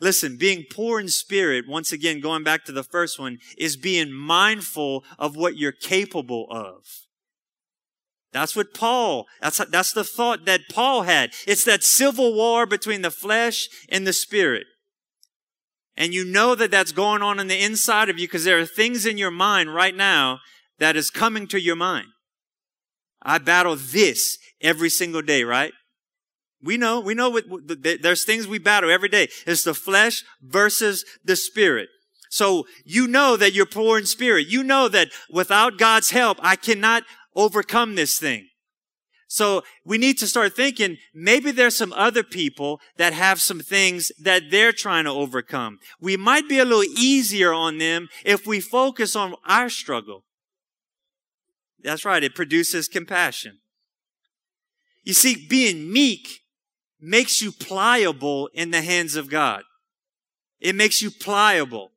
Listen, 0.00 0.36
being 0.36 0.64
poor 0.70 1.00
in 1.00 1.08
spirit, 1.08 1.66
once 1.68 1.92
again, 1.92 2.20
going 2.20 2.44
back 2.44 2.64
to 2.64 2.72
the 2.72 2.84
first 2.84 3.18
one, 3.18 3.38
is 3.56 3.76
being 3.76 4.12
mindful 4.12 5.04
of 5.18 5.36
what 5.36 5.56
you're 5.56 5.72
capable 5.72 6.46
of. 6.50 6.84
That's 8.32 8.54
what 8.54 8.74
Paul, 8.74 9.26
that's, 9.40 9.58
that's 9.66 9.92
the 9.92 10.04
thought 10.04 10.44
that 10.44 10.68
Paul 10.70 11.02
had. 11.02 11.32
It's 11.46 11.64
that 11.64 11.82
civil 11.82 12.34
war 12.34 12.66
between 12.66 13.02
the 13.02 13.10
flesh 13.10 13.68
and 13.88 14.06
the 14.06 14.12
spirit. 14.12 14.66
And 15.96 16.14
you 16.14 16.24
know 16.24 16.54
that 16.54 16.70
that's 16.70 16.92
going 16.92 17.22
on 17.22 17.40
in 17.40 17.48
the 17.48 17.60
inside 17.60 18.08
of 18.08 18.18
you 18.18 18.28
because 18.28 18.44
there 18.44 18.58
are 18.58 18.66
things 18.66 19.04
in 19.04 19.18
your 19.18 19.32
mind 19.32 19.74
right 19.74 19.96
now 19.96 20.40
that 20.78 20.94
is 20.94 21.10
coming 21.10 21.48
to 21.48 21.60
your 21.60 21.74
mind. 21.74 22.06
I 23.22 23.38
battle 23.38 23.76
this 23.76 24.38
every 24.60 24.90
single 24.90 25.22
day, 25.22 25.42
right? 25.42 25.72
We 26.62 26.76
know, 26.76 27.00
we 27.00 27.14
know 27.14 27.30
what, 27.30 27.44
there's 28.02 28.24
things 28.24 28.48
we 28.48 28.58
battle 28.58 28.90
every 28.90 29.08
day. 29.08 29.28
It's 29.46 29.62
the 29.62 29.74
flesh 29.74 30.24
versus 30.42 31.04
the 31.24 31.36
spirit. 31.36 31.88
So 32.30 32.66
you 32.84 33.06
know 33.06 33.36
that 33.36 33.52
you're 33.52 33.66
poor 33.66 33.98
in 33.98 34.06
spirit. 34.06 34.48
You 34.48 34.62
know 34.62 34.88
that 34.88 35.08
without 35.30 35.78
God's 35.78 36.10
help, 36.10 36.38
I 36.42 36.56
cannot 36.56 37.04
overcome 37.34 37.94
this 37.94 38.18
thing. 38.18 38.48
So 39.30 39.62
we 39.84 39.98
need 39.98 40.18
to 40.18 40.26
start 40.26 40.56
thinking 40.56 40.96
maybe 41.14 41.50
there's 41.50 41.76
some 41.76 41.92
other 41.92 42.22
people 42.22 42.80
that 42.96 43.12
have 43.12 43.40
some 43.40 43.60
things 43.60 44.10
that 44.18 44.50
they're 44.50 44.72
trying 44.72 45.04
to 45.04 45.10
overcome. 45.10 45.78
We 46.00 46.16
might 46.16 46.48
be 46.48 46.58
a 46.58 46.64
little 46.64 46.94
easier 46.98 47.52
on 47.52 47.76
them 47.76 48.08
if 48.24 48.46
we 48.46 48.60
focus 48.60 49.14
on 49.14 49.34
our 49.46 49.68
struggle. 49.68 50.24
That's 51.82 52.06
right. 52.06 52.24
It 52.24 52.34
produces 52.34 52.88
compassion. 52.88 53.58
You 55.04 55.12
see, 55.12 55.46
being 55.48 55.92
meek 55.92 56.40
makes 57.00 57.40
you 57.40 57.52
pliable 57.52 58.48
in 58.52 58.70
the 58.70 58.82
hands 58.82 59.16
of 59.16 59.30
God. 59.30 59.62
It 60.60 60.74
makes 60.74 61.00
you 61.00 61.10
pliable 61.10 61.92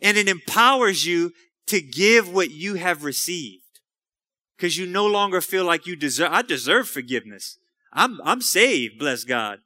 and 0.00 0.16
it 0.16 0.28
empowers 0.28 1.06
you 1.06 1.32
to 1.66 1.80
give 1.80 2.32
what 2.32 2.50
you 2.50 2.74
have 2.74 3.04
received 3.04 3.62
because 4.56 4.76
you 4.76 4.86
no 4.86 5.06
longer 5.06 5.40
feel 5.40 5.64
like 5.64 5.86
you 5.86 5.96
deserve, 5.96 6.30
I 6.32 6.42
deserve 6.42 6.88
forgiveness. 6.88 7.58
I'm, 7.92 8.20
I'm 8.24 8.40
saved, 8.40 8.98
bless 8.98 9.24
God. 9.24 9.60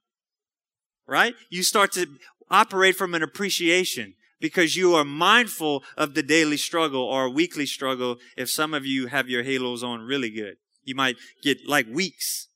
Right? 1.07 1.35
You 1.51 1.63
start 1.63 1.93
to 1.93 2.07
operate 2.51 2.97
from 2.97 3.15
an 3.15 3.23
appreciation 3.23 4.15
because 4.41 4.77
you 4.77 4.95
are 4.95 5.05
mindful 5.05 5.83
of 5.97 6.15
the 6.15 6.23
daily 6.23 6.57
struggle 6.57 7.03
or 7.03 7.29
weekly 7.29 7.67
struggle. 7.67 8.17
If 8.37 8.51
some 8.51 8.73
of 8.73 8.87
you 8.87 9.09
have 9.09 9.29
your 9.29 9.43
halos 9.43 9.83
on 9.83 10.01
really 10.01 10.31
good, 10.31 10.57
you 10.83 10.95
might 10.95 11.17
get 11.43 11.67
like 11.67 11.87
weeks 11.91 12.49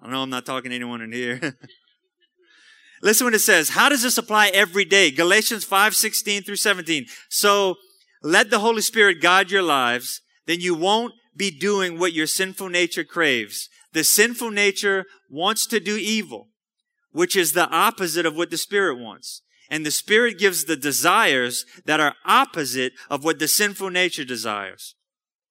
I 0.00 0.10
know 0.10 0.22
I'm 0.22 0.30
not 0.30 0.46
talking 0.46 0.70
to 0.70 0.76
anyone 0.76 1.00
in 1.00 1.12
here. 1.12 1.40
Listen 3.02 3.26
what 3.26 3.34
it 3.34 3.40
says. 3.40 3.70
How 3.70 3.88
does 3.88 4.02
this 4.02 4.18
apply 4.18 4.48
every 4.48 4.84
day? 4.84 5.10
Galatians 5.10 5.64
5, 5.64 5.94
16 5.94 6.42
through 6.42 6.56
17. 6.56 7.06
So 7.28 7.76
let 8.22 8.50
the 8.50 8.58
Holy 8.58 8.82
Spirit 8.82 9.20
guide 9.20 9.50
your 9.50 9.62
lives. 9.62 10.20
Then 10.46 10.60
you 10.60 10.74
won't 10.74 11.14
be 11.36 11.50
doing 11.50 11.98
what 11.98 12.12
your 12.12 12.26
sinful 12.26 12.68
nature 12.68 13.04
craves. 13.04 13.68
The 13.92 14.04
sinful 14.04 14.50
nature 14.50 15.04
wants 15.30 15.66
to 15.68 15.80
do 15.80 15.96
evil, 15.96 16.48
which 17.12 17.36
is 17.36 17.52
the 17.52 17.68
opposite 17.68 18.26
of 18.26 18.36
what 18.36 18.50
the 18.50 18.56
Spirit 18.56 18.98
wants. 18.98 19.42
And 19.70 19.84
the 19.84 19.90
Spirit 19.90 20.38
gives 20.38 20.64
the 20.64 20.76
desires 20.76 21.64
that 21.84 22.00
are 22.00 22.14
opposite 22.24 22.92
of 23.10 23.24
what 23.24 23.38
the 23.38 23.48
sinful 23.48 23.90
nature 23.90 24.24
desires. 24.24 24.94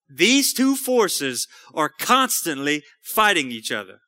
These 0.09 0.53
two 0.53 0.75
forces 0.75 1.47
are 1.73 1.89
constantly 1.89 2.83
fighting 3.01 3.51
each 3.51 3.71
other. 3.71 3.99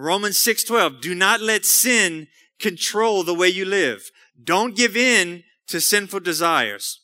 Romans 0.00 0.38
6:12, 0.38 1.00
do 1.00 1.14
not 1.14 1.40
let 1.40 1.66
sin 1.66 2.28
control 2.58 3.22
the 3.22 3.34
way 3.34 3.48
you 3.48 3.64
live. 3.64 4.10
Don't 4.42 4.76
give 4.76 4.96
in 4.96 5.44
to 5.68 5.80
sinful 5.80 6.20
desires. 6.20 7.00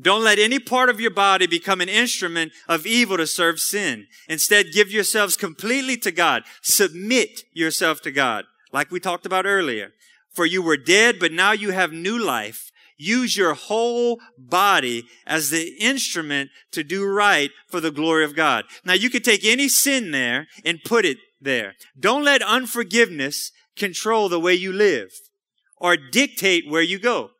Don't 0.00 0.24
let 0.24 0.38
any 0.38 0.58
part 0.58 0.90
of 0.90 1.00
your 1.00 1.10
body 1.10 1.46
become 1.46 1.80
an 1.80 1.88
instrument 1.88 2.52
of 2.68 2.86
evil 2.86 3.16
to 3.16 3.26
serve 3.26 3.60
sin. 3.60 4.06
Instead, 4.28 4.72
give 4.72 4.90
yourselves 4.90 5.36
completely 5.36 5.96
to 5.98 6.10
God. 6.10 6.42
Submit 6.62 7.42
yourself 7.52 8.00
to 8.02 8.10
God, 8.10 8.44
like 8.72 8.90
we 8.90 8.98
talked 8.98 9.26
about 9.26 9.46
earlier. 9.46 9.92
For 10.32 10.46
you 10.46 10.62
were 10.62 10.76
dead, 10.76 11.20
but 11.20 11.32
now 11.32 11.52
you 11.52 11.70
have 11.70 11.92
new 11.92 12.18
life. 12.18 12.72
Use 12.96 13.36
your 13.36 13.54
whole 13.54 14.20
body 14.38 15.04
as 15.26 15.50
the 15.50 15.76
instrument 15.80 16.50
to 16.72 16.82
do 16.84 17.04
right 17.04 17.50
for 17.68 17.80
the 17.80 17.90
glory 17.90 18.24
of 18.24 18.36
God. 18.36 18.64
Now 18.84 18.94
you 18.94 19.10
could 19.10 19.24
take 19.24 19.44
any 19.44 19.68
sin 19.68 20.10
there 20.10 20.46
and 20.64 20.82
put 20.84 21.04
it 21.04 21.18
there. 21.44 21.74
Don't 21.98 22.24
let 22.24 22.42
unforgiveness 22.42 23.52
control 23.76 24.28
the 24.28 24.40
way 24.40 24.54
you 24.54 24.72
live 24.72 25.10
or 25.76 25.96
dictate 25.96 26.68
where 26.68 26.82
you 26.82 26.98
go. 26.98 27.30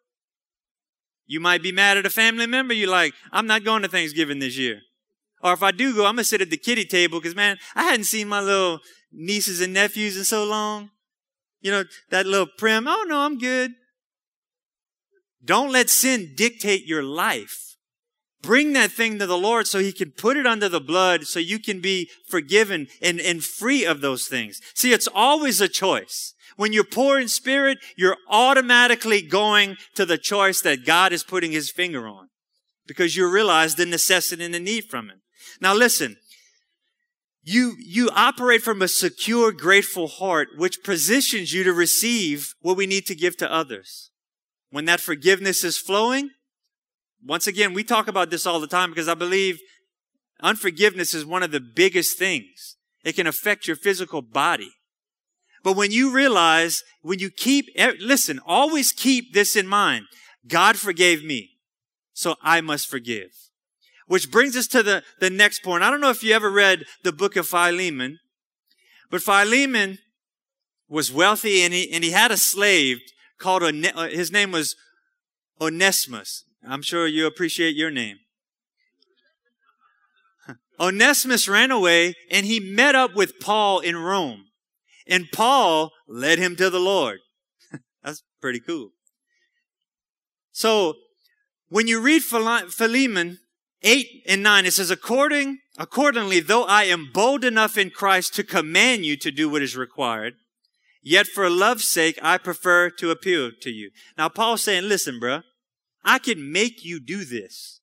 You 1.26 1.40
might 1.40 1.62
be 1.62 1.72
mad 1.72 1.96
at 1.96 2.06
a 2.06 2.10
family 2.10 2.46
member. 2.46 2.74
You're 2.74 2.90
like, 2.90 3.14
I'm 3.32 3.46
not 3.46 3.64
going 3.64 3.82
to 3.82 3.88
Thanksgiving 3.88 4.38
this 4.38 4.58
year. 4.58 4.80
Or 5.42 5.52
if 5.52 5.62
I 5.62 5.70
do 5.72 5.94
go, 5.94 6.06
I'm 6.06 6.14
going 6.14 6.18
to 6.18 6.24
sit 6.24 6.42
at 6.42 6.50
the 6.50 6.56
kitty 6.56 6.84
table 6.84 7.20
because, 7.20 7.34
man, 7.34 7.58
I 7.74 7.84
hadn't 7.84 8.04
seen 8.04 8.28
my 8.28 8.40
little 8.40 8.80
nieces 9.12 9.60
and 9.60 9.74
nephews 9.74 10.16
in 10.16 10.24
so 10.24 10.44
long. 10.44 10.90
You 11.60 11.70
know, 11.70 11.84
that 12.10 12.26
little 12.26 12.48
prim, 12.58 12.86
oh 12.86 13.04
no, 13.08 13.20
I'm 13.20 13.38
good. 13.38 13.72
Don't 15.42 15.72
let 15.72 15.90
sin 15.90 16.34
dictate 16.36 16.86
your 16.86 17.02
life. 17.02 17.73
Bring 18.44 18.74
that 18.74 18.92
thing 18.92 19.18
to 19.18 19.26
the 19.26 19.38
Lord 19.38 19.66
so 19.66 19.78
He 19.78 19.92
can 19.92 20.10
put 20.10 20.36
it 20.36 20.46
under 20.46 20.68
the 20.68 20.80
blood 20.80 21.24
so 21.24 21.38
you 21.38 21.58
can 21.58 21.80
be 21.80 22.10
forgiven 22.28 22.88
and, 23.00 23.18
and 23.20 23.42
free 23.42 23.84
of 23.84 24.00
those 24.00 24.26
things. 24.26 24.60
See, 24.74 24.92
it's 24.92 25.08
always 25.14 25.60
a 25.60 25.68
choice. 25.68 26.34
When 26.56 26.72
you're 26.72 26.84
poor 26.84 27.18
in 27.18 27.28
spirit, 27.28 27.78
you're 27.96 28.18
automatically 28.28 29.22
going 29.22 29.76
to 29.94 30.04
the 30.04 30.18
choice 30.18 30.60
that 30.60 30.84
God 30.84 31.12
is 31.12 31.24
putting 31.24 31.52
his 31.52 31.70
finger 31.70 32.06
on 32.06 32.28
because 32.86 33.16
you 33.16 33.30
realize 33.30 33.74
the 33.74 33.86
necessity 33.86 34.44
and 34.44 34.54
the 34.54 34.60
need 34.60 34.84
from 34.84 35.08
him. 35.08 35.22
Now 35.60 35.74
listen, 35.74 36.16
you, 37.42 37.74
you 37.78 38.10
operate 38.14 38.62
from 38.62 38.82
a 38.82 38.88
secure, 38.88 39.52
grateful 39.52 40.08
heart, 40.08 40.48
which 40.56 40.82
positions 40.82 41.52
you 41.52 41.64
to 41.64 41.72
receive 41.72 42.54
what 42.60 42.76
we 42.76 42.86
need 42.86 43.06
to 43.06 43.14
give 43.14 43.36
to 43.38 43.52
others. 43.52 44.10
When 44.70 44.84
that 44.86 45.00
forgiveness 45.00 45.64
is 45.64 45.78
flowing, 45.78 46.30
once 47.26 47.46
again, 47.46 47.72
we 47.72 47.84
talk 47.84 48.08
about 48.08 48.30
this 48.30 48.46
all 48.46 48.60
the 48.60 48.66
time 48.66 48.90
because 48.90 49.08
I 49.08 49.14
believe 49.14 49.60
unforgiveness 50.40 51.14
is 51.14 51.24
one 51.24 51.42
of 51.42 51.50
the 51.50 51.60
biggest 51.60 52.18
things. 52.18 52.76
It 53.04 53.14
can 53.14 53.26
affect 53.26 53.66
your 53.66 53.76
physical 53.76 54.22
body. 54.22 54.70
But 55.62 55.76
when 55.76 55.90
you 55.90 56.12
realize, 56.12 56.82
when 57.00 57.18
you 57.18 57.30
keep, 57.30 57.66
listen, 57.98 58.40
always 58.44 58.92
keep 58.92 59.32
this 59.32 59.56
in 59.56 59.66
mind. 59.66 60.04
God 60.46 60.76
forgave 60.76 61.24
me, 61.24 61.52
so 62.12 62.36
I 62.42 62.60
must 62.60 62.88
forgive. 62.88 63.30
Which 64.06 64.30
brings 64.30 64.56
us 64.56 64.66
to 64.68 64.82
the, 64.82 65.02
the 65.20 65.30
next 65.30 65.62
point. 65.62 65.82
I 65.82 65.90
don't 65.90 66.02
know 66.02 66.10
if 66.10 66.22
you 66.22 66.34
ever 66.34 66.50
read 66.50 66.84
the 67.02 67.12
book 67.12 67.36
of 67.36 67.46
Philemon, 67.46 68.18
but 69.10 69.22
Philemon 69.22 69.98
was 70.86 71.10
wealthy 71.10 71.62
and 71.62 71.72
he, 71.72 71.90
and 71.90 72.04
he 72.04 72.10
had 72.10 72.30
a 72.30 72.36
slave 72.36 73.00
called, 73.38 73.62
uh, 73.62 74.08
his 74.08 74.30
name 74.30 74.52
was 74.52 74.76
Onesimus. 75.58 76.44
I'm 76.66 76.82
sure 76.82 77.06
you 77.06 77.26
appreciate 77.26 77.74
your 77.74 77.90
name. 77.90 78.18
Onesimus 80.80 81.48
ran 81.48 81.70
away 81.70 82.14
and 82.30 82.46
he 82.46 82.60
met 82.60 82.94
up 82.94 83.14
with 83.14 83.40
Paul 83.40 83.80
in 83.80 83.96
Rome. 83.96 84.46
And 85.06 85.30
Paul 85.32 85.90
led 86.08 86.38
him 86.38 86.56
to 86.56 86.70
the 86.70 86.80
Lord. 86.80 87.18
That's 88.02 88.22
pretty 88.40 88.60
cool. 88.60 88.90
So, 90.52 90.94
when 91.68 91.88
you 91.88 92.00
read 92.00 92.22
Philemon 92.22 93.38
8 93.82 94.06
and 94.28 94.42
9, 94.42 94.66
it 94.66 94.72
says, 94.72 94.90
according, 94.90 95.58
accordingly, 95.76 96.40
though 96.40 96.64
I 96.64 96.84
am 96.84 97.10
bold 97.12 97.44
enough 97.44 97.76
in 97.76 97.90
Christ 97.90 98.34
to 98.34 98.44
command 98.44 99.04
you 99.04 99.16
to 99.16 99.30
do 99.32 99.48
what 99.48 99.62
is 99.62 99.76
required, 99.76 100.34
yet 101.02 101.26
for 101.26 101.50
love's 101.50 101.88
sake, 101.88 102.18
I 102.22 102.38
prefer 102.38 102.90
to 102.90 103.10
appeal 103.10 103.50
to 103.60 103.70
you. 103.70 103.90
Now, 104.16 104.28
Paul's 104.28 104.62
saying, 104.62 104.88
listen, 104.88 105.18
bro, 105.18 105.40
I 106.04 106.18
can 106.18 106.52
make 106.52 106.84
you 106.84 107.00
do 107.00 107.24
this. 107.24 107.80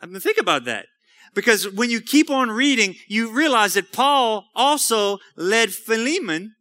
I 0.00 0.06
mean, 0.06 0.20
think 0.20 0.38
about 0.38 0.64
that. 0.64 0.86
Because 1.34 1.70
when 1.70 1.90
you 1.90 2.00
keep 2.00 2.30
on 2.30 2.50
reading, 2.50 2.94
you 3.08 3.32
realize 3.32 3.74
that 3.74 3.92
Paul 3.92 4.46
also 4.54 5.18
led 5.36 5.72
Philemon 5.72 6.54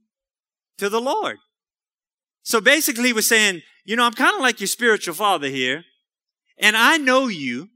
to 0.78 0.90
the 0.90 1.02
Lord. 1.02 1.38
So 2.44 2.62
basically 2.62 3.06
he 3.06 3.14
was 3.14 3.28
saying, 3.28 3.62
you 3.86 3.96
know, 3.96 4.04
I'm 4.04 4.14
kind 4.14 4.36
of 4.36 4.42
like 4.42 4.60
your 4.60 4.68
spiritual 4.68 5.16
father 5.16 5.48
here, 5.48 5.84
and 6.58 6.76
I 6.76 6.98
know 6.98 7.28
you, 7.28 7.70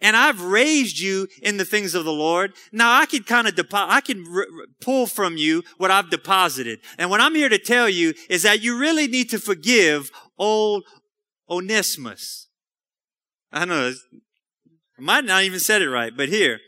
and 0.00 0.16
I've 0.16 0.42
raised 0.42 0.98
you 0.98 1.28
in 1.42 1.56
the 1.56 1.64
things 1.64 1.94
of 1.94 2.04
the 2.04 2.12
Lord. 2.12 2.52
Now 2.72 2.98
I 2.98 3.06
can 3.06 3.22
kind 3.22 3.46
of 3.46 3.54
depo- 3.54 3.88
I 3.88 4.00
can 4.00 4.24
r- 4.32 4.40
r- 4.40 4.66
pull 4.80 5.06
from 5.06 5.36
you 5.36 5.62
what 5.78 5.90
I've 5.90 6.10
deposited. 6.10 6.80
And 6.98 7.10
what 7.10 7.20
I'm 7.20 7.34
here 7.34 7.48
to 7.48 7.58
tell 7.58 7.88
you 7.88 8.14
is 8.28 8.42
that 8.42 8.62
you 8.62 8.78
really 8.78 9.06
need 9.06 9.30
to 9.30 9.38
forgive 9.38 10.10
old 10.38 10.84
Onesimus. 11.48 12.48
I 13.52 13.64
know 13.64 13.92
I 14.98 15.02
might 15.02 15.24
not 15.24 15.44
even 15.44 15.60
said 15.60 15.82
it 15.82 15.90
right, 15.90 16.16
but 16.16 16.28
here. 16.28 16.58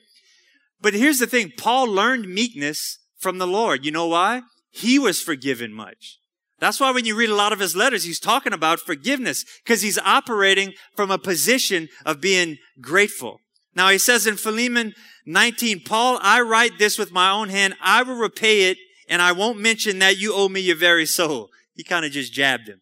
But 0.81 0.95
here's 0.95 1.18
the 1.18 1.26
thing. 1.26 1.53
Paul 1.57 1.87
learned 1.87 2.29
meekness 2.29 2.99
from 3.18 3.39
the 3.39 3.47
Lord. 3.47 3.85
You 3.85 3.91
know 3.91 4.07
why? 4.07 4.43
He 4.70 4.99
was 4.99 5.20
forgiven 5.20 5.72
much. 5.72 6.18
That's 6.61 6.81
why 6.81 6.91
when 6.91 7.05
you 7.05 7.16
read 7.16 7.31
a 7.31 7.35
lot 7.35 7.53
of 7.53 7.61
his 7.61 7.76
letters, 7.76 8.05
he's 8.05 8.20
talking 8.20 8.53
about 8.53 8.81
forgiveness 8.81 9.45
because 9.64 9.83
he's 9.83 9.99
operating 9.99 10.74
from 10.97 11.11
a 11.11 11.18
position 11.18 11.89
of 12.05 12.20
being 12.20 12.57
grateful. 12.81 13.41
Now 13.74 13.89
he 13.91 13.99
says 13.99 14.26
in 14.26 14.37
Philemon 14.37 14.95
19, 15.26 15.85
Paul, 15.85 16.18
I 16.20 16.41
write 16.41 16.79
this 16.79 16.99
with 16.99 17.12
my 17.12 17.31
own 17.31 17.49
hand. 17.49 17.74
I 17.81 18.03
will 18.03 18.16
repay 18.16 18.70
it 18.70 18.79
and 19.09 19.22
I 19.22 19.33
won't 19.33 19.59
mention 19.59 20.01
that 20.01 20.18
you 20.18 20.35
owe 20.35 20.49
me 20.49 20.61
your 20.61 20.76
very 20.76 21.07
soul. 21.07 21.49
He 21.74 21.85
kind 21.85 22.05
of 22.05 22.11
just 22.11 22.33
jabbed 22.33 22.68
him. 22.68 22.81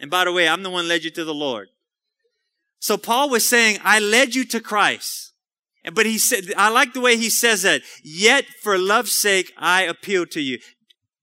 And 0.00 0.10
by 0.10 0.24
the 0.24 0.32
way, 0.32 0.48
I'm 0.48 0.62
the 0.62 0.70
one 0.70 0.88
led 0.88 1.04
you 1.04 1.10
to 1.10 1.24
the 1.24 1.34
Lord. 1.34 1.68
So 2.80 2.96
Paul 2.96 3.30
was 3.30 3.46
saying, 3.46 3.78
I 3.82 3.98
led 3.98 4.34
you 4.34 4.44
to 4.46 4.60
Christ. 4.60 5.32
But 5.92 6.06
he 6.06 6.18
said, 6.18 6.52
I 6.56 6.68
like 6.68 6.92
the 6.92 7.00
way 7.00 7.16
he 7.16 7.30
says 7.30 7.62
that. 7.62 7.82
Yet 8.02 8.44
for 8.62 8.78
love's 8.78 9.12
sake, 9.12 9.52
I 9.56 9.82
appeal 9.82 10.26
to 10.26 10.40
you. 10.40 10.58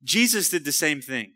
Jesus 0.04 0.50
did 0.50 0.66
the 0.66 0.72
same 0.72 1.02
thing. 1.02 1.34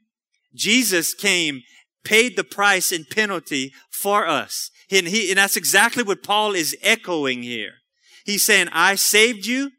Jesus 0.53 1.13
came, 1.13 1.61
paid 2.03 2.35
the 2.35 2.43
price 2.43 2.91
and 2.91 3.07
penalty 3.09 3.73
for 3.89 4.27
us. 4.27 4.71
And 4.91 5.07
he, 5.07 5.29
and 5.29 5.37
that's 5.37 5.57
exactly 5.57 6.03
what 6.03 6.23
Paul 6.23 6.53
is 6.55 6.75
echoing 6.81 7.43
here. 7.43 7.73
He's 8.25 8.43
saying, 8.43 8.67
I 8.71 8.95
saved 8.95 9.45
you. 9.45 9.71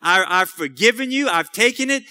I, 0.00 0.24
I've 0.26 0.50
forgiven 0.50 1.10
you. 1.10 1.28
I've 1.28 1.52
taken 1.52 1.90
it. 1.90 2.04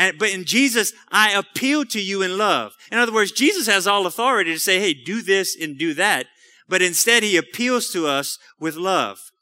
And, 0.00 0.18
but 0.18 0.30
in 0.30 0.44
Jesus, 0.44 0.92
I 1.12 1.30
appeal 1.32 1.84
to 1.84 2.00
you 2.00 2.22
in 2.22 2.38
love. 2.38 2.72
In 2.90 2.98
other 2.98 3.12
words, 3.12 3.30
Jesus 3.32 3.66
has 3.66 3.86
all 3.86 4.06
authority 4.06 4.52
to 4.52 4.58
say, 4.58 4.80
hey, 4.80 4.94
do 4.94 5.22
this 5.22 5.56
and 5.60 5.78
do 5.78 5.94
that 5.94 6.26
but 6.70 6.80
instead 6.80 7.24
he 7.24 7.36
appeals 7.36 7.90
to 7.90 8.06
us 8.06 8.38
with 8.60 8.76
love. 8.76 9.32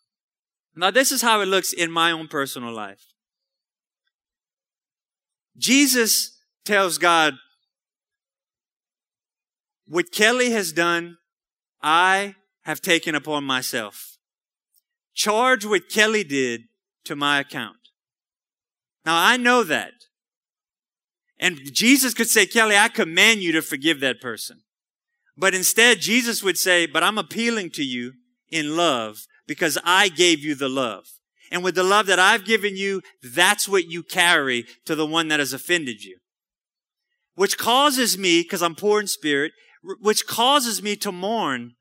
Now, 0.75 0.91
this 0.91 1.13
is 1.13 1.21
how 1.21 1.43
it 1.43 1.47
looks 1.47 1.75
in 1.75 1.91
my 1.91 2.11
own 2.11 2.27
personal 2.27 2.73
life. 2.73 3.05
Jesus 5.59 6.39
tells 6.65 6.97
God, 6.97 7.35
what 9.87 10.11
Kelly 10.11 10.51
has 10.53 10.73
done, 10.73 11.19
I 11.83 12.37
have 12.63 12.81
taken 12.81 13.15
upon 13.15 13.45
myself. 13.45 14.17
Charge 15.15 15.67
what 15.67 15.91
Kelly 15.91 16.25
did 16.25 16.63
to 17.05 17.15
my 17.15 17.41
account. 17.41 17.77
Now 19.05 19.23
I 19.23 19.37
know 19.37 19.65
that. 19.65 19.93
And 21.41 21.59
Jesus 21.73 22.15
could 22.15 22.29
say, 22.29 22.47
Kelly, 22.47 22.77
I 22.77 22.89
command 22.89 23.43
you 23.43 23.53
to 23.53 23.63
forgive 23.63 24.01
that 24.01 24.21
person. 24.21 24.61
But 25.37 25.55
instead, 25.55 26.01
Jesus 26.01 26.43
would 26.43 26.59
say, 26.59 26.87
but 26.87 27.05
I'm 27.05 27.19
appealing 27.19 27.71
to 27.71 27.85
you 27.85 28.15
in 28.51 28.77
love 28.77 29.27
because 29.47 29.79
I 29.85 30.09
gave 30.09 30.41
you 30.41 30.55
the 30.55 30.69
love. 30.69 31.05
And 31.51 31.63
with 31.63 31.77
the 31.77 31.85
love 31.85 32.07
that 32.07 32.19
I've 32.19 32.45
given 32.45 32.77
you, 32.77 33.03
that's 33.23 33.69
what 33.69 33.89
you 33.89 34.03
carry 34.03 34.67
to 34.85 34.95
the 34.95 35.07
one 35.07 35.29
that 35.29 35.39
has 35.39 35.53
offended 35.53 36.03
you. 36.03 36.19
Which 37.37 37.57
causes 37.57 38.19
me, 38.19 38.43
because 38.43 38.63
I'm 38.63 38.75
poor 38.75 39.01
in 39.01 39.07
spirit, 39.07 39.53
which 40.01 40.27
causes 40.27 40.83
me 40.83 40.97
to 40.97 41.13
mourn 41.13 41.75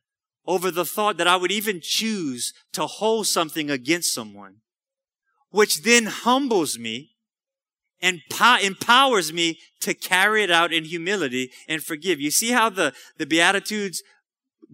over 0.45 0.69
the 0.71 0.85
thought 0.85 1.17
that 1.17 1.27
I 1.27 1.35
would 1.35 1.51
even 1.51 1.81
choose 1.81 2.53
to 2.73 2.85
hold 2.85 3.27
something 3.27 3.69
against 3.69 4.13
someone. 4.13 4.57
Which 5.49 5.81
then 5.81 6.05
humbles 6.05 6.77
me 6.77 7.16
and 8.01 8.21
po- 8.29 8.57
empowers 8.61 9.33
me 9.33 9.59
to 9.81 9.93
carry 9.93 10.43
it 10.43 10.51
out 10.51 10.73
in 10.73 10.85
humility 10.85 11.51
and 11.67 11.83
forgive. 11.83 12.19
You 12.19 12.31
see 12.31 12.51
how 12.51 12.69
the, 12.69 12.93
the 13.17 13.25
Beatitudes 13.25 14.01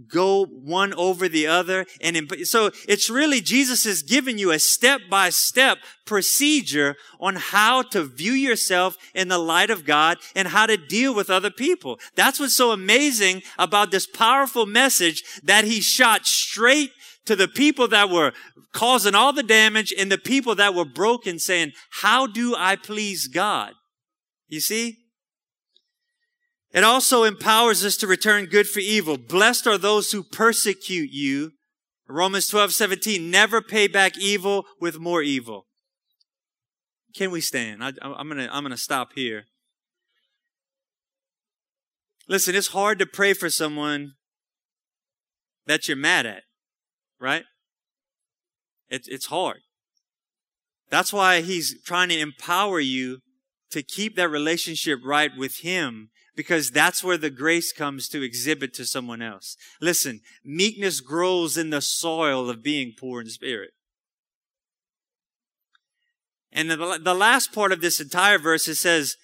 go 0.07 0.45
one 0.45 0.93
over 0.95 1.27
the 1.29 1.47
other. 1.47 1.85
And 2.01 2.31
so 2.43 2.71
it's 2.87 3.09
really 3.09 3.41
Jesus 3.41 3.85
is 3.85 4.01
giving 4.01 4.37
you 4.37 4.51
a 4.51 4.59
step 4.59 5.01
by 5.09 5.29
step 5.29 5.77
procedure 6.05 6.95
on 7.19 7.35
how 7.35 7.83
to 7.83 8.03
view 8.03 8.33
yourself 8.33 8.97
in 9.13 9.27
the 9.27 9.37
light 9.37 9.69
of 9.69 9.85
God 9.85 10.17
and 10.35 10.47
how 10.47 10.65
to 10.65 10.77
deal 10.77 11.13
with 11.13 11.29
other 11.29 11.51
people. 11.51 11.99
That's 12.15 12.39
what's 12.39 12.55
so 12.55 12.71
amazing 12.71 13.43
about 13.57 13.91
this 13.91 14.07
powerful 14.07 14.65
message 14.65 15.23
that 15.43 15.65
he 15.65 15.79
shot 15.79 16.25
straight 16.25 16.91
to 17.25 17.35
the 17.35 17.47
people 17.47 17.87
that 17.87 18.09
were 18.09 18.33
causing 18.73 19.15
all 19.15 19.31
the 19.31 19.43
damage 19.43 19.93
and 19.97 20.11
the 20.11 20.17
people 20.17 20.55
that 20.55 20.73
were 20.73 20.85
broken 20.85 21.39
saying, 21.39 21.71
how 22.01 22.27
do 22.27 22.55
I 22.57 22.75
please 22.75 23.27
God? 23.27 23.73
You 24.47 24.59
see? 24.59 24.97
It 26.73 26.83
also 26.83 27.23
empowers 27.23 27.85
us 27.85 27.95
to 27.97 28.07
return 28.07 28.47
good 28.47 28.67
for 28.67 28.79
evil. 28.79 29.17
Blessed 29.17 29.67
are 29.67 29.77
those 29.77 30.11
who 30.11 30.23
persecute 30.23 31.11
you. 31.11 31.51
Romans 32.09 32.47
12, 32.47 32.73
17, 32.73 33.31
never 33.31 33.61
pay 33.61 33.87
back 33.87 34.17
evil 34.17 34.65
with 34.81 34.99
more 34.99 35.21
evil. 35.21 35.67
Can 37.15 37.29
we 37.29 37.41
stand? 37.41 37.83
I, 37.83 37.89
am 38.01 38.27
gonna, 38.27 38.49
I'm 38.51 38.63
gonna 38.63 38.75
stop 38.75 39.13
here. 39.13 39.45
Listen, 42.27 42.55
it's 42.55 42.67
hard 42.69 42.99
to 42.99 43.05
pray 43.05 43.33
for 43.33 43.49
someone 43.49 44.13
that 45.67 45.87
you're 45.87 45.97
mad 45.97 46.25
at, 46.25 46.43
right? 47.19 47.43
It, 48.89 49.07
it's 49.07 49.27
hard. 49.27 49.61
That's 50.89 51.11
why 51.11 51.41
he's 51.41 51.81
trying 51.83 52.09
to 52.09 52.19
empower 52.19 52.79
you 52.79 53.19
to 53.71 53.81
keep 53.81 54.15
that 54.15 54.29
relationship 54.29 54.99
right 55.03 55.31
with 55.35 55.57
him 55.61 56.09
because 56.35 56.71
that's 56.71 57.03
where 57.03 57.17
the 57.17 57.29
grace 57.29 57.71
comes 57.71 58.07
to 58.09 58.21
exhibit 58.21 58.73
to 58.75 58.85
someone 58.85 59.21
else. 59.21 59.55
Listen, 59.81 60.21
meekness 60.43 60.99
grows 60.99 61.57
in 61.57 61.69
the 61.69 61.81
soil 61.81 62.49
of 62.49 62.63
being 62.63 62.93
poor 62.97 63.21
in 63.21 63.29
spirit. 63.29 63.71
And 66.51 66.69
the, 66.69 66.99
the 67.03 67.15
last 67.15 67.51
part 67.51 67.71
of 67.71 67.81
this 67.81 67.99
entire 67.99 68.37
verse, 68.37 68.67
it 68.67 68.75
says 68.75 69.15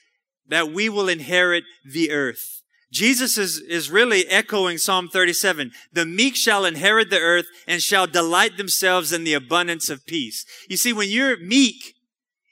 that 0.48 0.72
we 0.72 0.90
will 0.90 1.08
inherit 1.08 1.64
the 1.86 2.12
earth. 2.12 2.59
Jesus 2.92 3.38
is, 3.38 3.60
is 3.60 3.92
really 3.92 4.28
echoing 4.28 4.78
Psalm 4.78 5.10
37. 5.10 5.72
The 5.94 6.06
meek 6.06 6.36
shall 6.36 6.66
inherit 6.66 7.10
the 7.10 7.20
earth 7.20 7.46
and 7.68 7.82
shall 7.82 8.08
delight 8.08 8.58
themselves 8.58 9.14
in 9.14 9.24
the 9.24 9.36
abundance 9.36 9.90
of 9.90 10.06
peace. 10.08 10.46
You 10.68 10.78
see, 10.78 10.92
when 10.92 11.10
you're 11.10 11.38
meek 11.40 11.96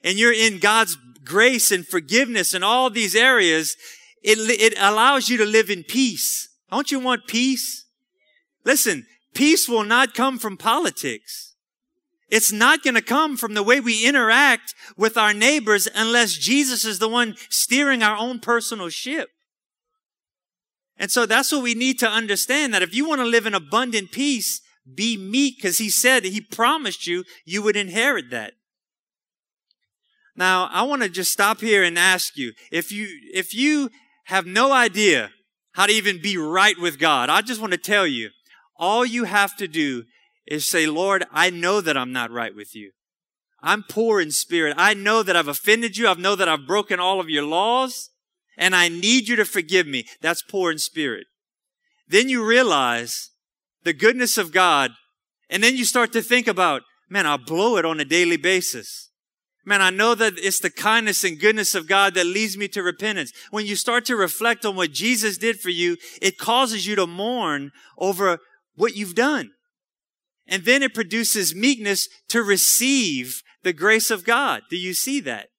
and 0.03 0.19
you're 0.19 0.33
in 0.33 0.59
God's 0.59 0.95
grace 1.23 1.71
and 1.71 1.87
forgiveness 1.87 2.53
in 2.53 2.61
all 2.63 2.89
these 2.89 3.15
areas, 3.15 3.75
it, 4.23 4.37
it 4.37 4.77
allows 4.77 5.29
you 5.29 5.37
to 5.37 5.45
live 5.45 5.69
in 5.69 5.83
peace. 5.83 6.49
Don't 6.69 6.91
you 6.91 6.99
want 6.99 7.27
peace? 7.27 7.85
Listen, 8.63 9.05
peace 9.33 9.67
will 9.67 9.83
not 9.83 10.13
come 10.13 10.37
from 10.37 10.57
politics. 10.57 11.55
It's 12.29 12.51
not 12.51 12.83
going 12.83 12.95
to 12.95 13.01
come 13.01 13.37
from 13.37 13.53
the 13.53 13.63
way 13.63 13.79
we 13.79 14.05
interact 14.05 14.75
with 14.97 15.17
our 15.17 15.33
neighbors 15.33 15.87
unless 15.95 16.33
Jesus 16.33 16.83
is 16.83 16.99
the 16.99 17.07
one 17.07 17.35
steering 17.49 18.03
our 18.03 18.17
own 18.17 18.39
personal 18.39 18.89
ship. 18.89 19.29
And 20.97 21.11
so 21.11 21.25
that's 21.25 21.51
what 21.51 21.63
we 21.63 21.75
need 21.75 21.99
to 21.99 22.09
understand 22.09 22.73
that 22.73 22.81
if 22.81 22.95
you 22.95 23.07
want 23.07 23.21
to 23.21 23.25
live 23.25 23.45
in 23.45 23.53
abundant 23.53 24.11
peace, 24.11 24.61
be 24.95 25.17
meek 25.17 25.57
because 25.57 25.77
he 25.77 25.89
said 25.89 26.23
he 26.23 26.41
promised 26.41 27.07
you 27.07 27.23
you 27.45 27.61
would 27.61 27.75
inherit 27.75 28.29
that. 28.31 28.53
Now, 30.35 30.69
I 30.71 30.83
want 30.83 31.01
to 31.01 31.09
just 31.09 31.31
stop 31.31 31.61
here 31.61 31.83
and 31.83 31.97
ask 31.97 32.37
you 32.37 32.53
if 32.71 32.91
you 32.91 33.07
if 33.33 33.53
you 33.53 33.89
have 34.25 34.45
no 34.45 34.71
idea 34.71 35.31
how 35.73 35.85
to 35.85 35.93
even 35.93 36.21
be 36.21 36.37
right 36.37 36.79
with 36.79 36.99
God, 36.99 37.29
I 37.29 37.41
just 37.41 37.61
want 37.61 37.73
to 37.73 37.77
tell 37.77 38.07
you, 38.07 38.29
all 38.75 39.05
you 39.05 39.25
have 39.25 39.55
to 39.57 39.67
do 39.67 40.03
is 40.45 40.65
say, 40.65 40.87
Lord, 40.87 41.25
I 41.31 41.49
know 41.49 41.81
that 41.81 41.97
I'm 41.97 42.11
not 42.11 42.31
right 42.31 42.55
with 42.55 42.75
you. 42.75 42.91
I'm 43.61 43.83
poor 43.83 44.21
in 44.21 44.31
spirit. 44.31 44.75
I 44.77 44.93
know 44.93 45.23
that 45.23 45.35
I've 45.35 45.47
offended 45.47 45.97
you. 45.97 46.07
I 46.07 46.13
know 46.13 46.35
that 46.35 46.47
I've 46.47 46.67
broken 46.67 46.99
all 46.99 47.19
of 47.19 47.29
your 47.29 47.43
laws 47.43 48.11
and 48.57 48.75
I 48.75 48.89
need 48.89 49.27
you 49.27 49.35
to 49.35 49.45
forgive 49.45 49.87
me. 49.87 50.05
That's 50.21 50.41
poor 50.41 50.71
in 50.71 50.79
spirit. 50.79 51.27
Then 52.07 52.29
you 52.29 52.45
realize 52.45 53.31
the 53.83 53.93
goodness 53.93 54.37
of 54.37 54.51
God 54.51 54.91
and 55.49 55.63
then 55.63 55.77
you 55.77 55.85
start 55.85 56.11
to 56.13 56.21
think 56.21 56.47
about, 56.47 56.81
man, 57.09 57.25
I 57.25 57.37
blow 57.37 57.77
it 57.77 57.85
on 57.85 57.99
a 57.99 58.05
daily 58.05 58.37
basis. 58.37 59.11
Man, 59.65 59.81
I 59.81 59.89
know 59.89 60.15
that 60.15 60.33
it's 60.37 60.59
the 60.59 60.69
kindness 60.69 61.23
and 61.23 61.39
goodness 61.39 61.75
of 61.75 61.87
God 61.87 62.13
that 62.13 62.25
leads 62.25 62.57
me 62.57 62.69
to 62.69 62.81
repentance. 62.81 63.33
When 63.51 63.65
you 63.65 63.75
start 63.75 64.05
to 64.05 64.15
reflect 64.15 64.65
on 64.65 64.75
what 64.77 64.93
Jesus 64.93 65.37
did 65.37 65.59
for 65.59 65.69
you, 65.69 65.97
it 66.21 66.37
causes 66.37 66.87
you 66.87 66.95
to 66.95 67.05
mourn 67.05 67.71
over 67.97 68.39
what 68.75 68.95
you've 68.95 69.15
done. 69.15 69.51
And 70.47 70.63
then 70.63 70.83
it 70.83 70.93
produces 70.93 71.53
meekness 71.53 72.07
to 72.29 72.41
receive 72.41 73.41
the 73.63 73.73
grace 73.73 74.09
of 74.09 74.23
God. 74.23 74.61
Do 74.69 74.77
you 74.77 74.93
see 74.93 75.19
that? 75.21 75.49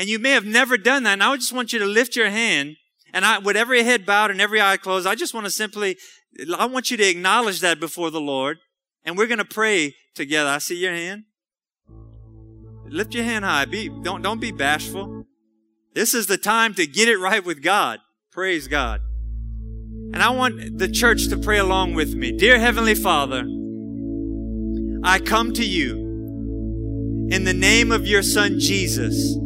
And 0.00 0.08
you 0.08 0.18
may 0.18 0.30
have 0.30 0.46
never 0.46 0.78
done 0.78 1.04
that. 1.04 1.12
And 1.12 1.22
I 1.22 1.36
just 1.36 1.52
want 1.52 1.72
you 1.72 1.78
to 1.78 1.84
lift 1.84 2.16
your 2.16 2.30
hand 2.30 2.76
and 3.12 3.24
I, 3.24 3.38
with 3.38 3.56
every 3.56 3.82
head 3.82 4.06
bowed 4.06 4.30
and 4.30 4.40
every 4.40 4.60
eye 4.60 4.76
closed, 4.76 5.06
I 5.06 5.14
just 5.14 5.34
want 5.34 5.46
to 5.46 5.50
simply, 5.50 5.96
I 6.56 6.66
want 6.66 6.90
you 6.90 6.96
to 6.96 7.08
acknowledge 7.08 7.60
that 7.60 7.80
before 7.80 8.10
the 8.10 8.20
Lord. 8.20 8.58
And 9.04 9.16
we're 9.16 9.26
going 9.26 9.38
to 9.38 9.44
pray 9.44 9.94
together. 10.14 10.50
I 10.50 10.58
see 10.58 10.76
your 10.76 10.92
hand. 10.92 11.24
Lift 12.86 13.14
your 13.14 13.24
hand 13.24 13.44
high. 13.44 13.64
Be, 13.64 13.88
don't, 13.88 14.22
don't 14.22 14.40
be 14.40 14.52
bashful. 14.52 15.26
This 15.94 16.14
is 16.14 16.26
the 16.26 16.38
time 16.38 16.74
to 16.74 16.86
get 16.86 17.08
it 17.08 17.18
right 17.18 17.44
with 17.44 17.62
God. 17.62 18.00
Praise 18.30 18.68
God. 18.68 19.00
And 20.12 20.22
I 20.22 20.30
want 20.30 20.78
the 20.78 20.88
church 20.88 21.28
to 21.28 21.36
pray 21.36 21.58
along 21.58 21.94
with 21.94 22.14
me. 22.14 22.32
Dear 22.32 22.58
Heavenly 22.58 22.94
Father, 22.94 23.40
I 25.02 25.18
come 25.20 25.52
to 25.54 25.64
you 25.64 27.28
in 27.30 27.44
the 27.44 27.54
name 27.54 27.92
of 27.92 28.06
your 28.06 28.22
Son 28.22 28.58
Jesus. 28.58 29.36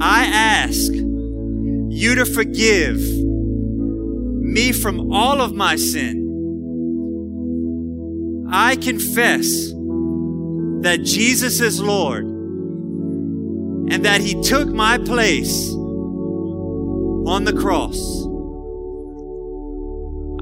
I 0.00 0.24
ask 0.24 0.92
you 0.92 2.14
to 2.16 2.26
forgive 2.26 2.98
me 2.98 4.72
from 4.72 5.12
all 5.12 5.40
of 5.40 5.54
my 5.54 5.76
sin. 5.76 6.24
I 8.50 8.76
confess 8.76 9.72
that 10.82 11.00
Jesus 11.02 11.60
is 11.60 11.80
Lord 11.80 12.24
and 12.24 14.04
that 14.04 14.20
He 14.20 14.40
took 14.42 14.68
my 14.68 14.98
place 14.98 15.72
on 15.72 17.44
the 17.44 17.52
cross. 17.52 17.96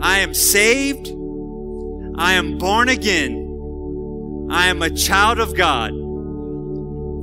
I 0.02 0.18
am 0.18 0.34
saved. 0.34 1.08
I 2.16 2.34
am 2.34 2.58
born 2.58 2.88
again. 2.88 4.48
I 4.50 4.66
am 4.66 4.82
a 4.82 4.90
child 4.90 5.38
of 5.38 5.56
God. 5.56 5.92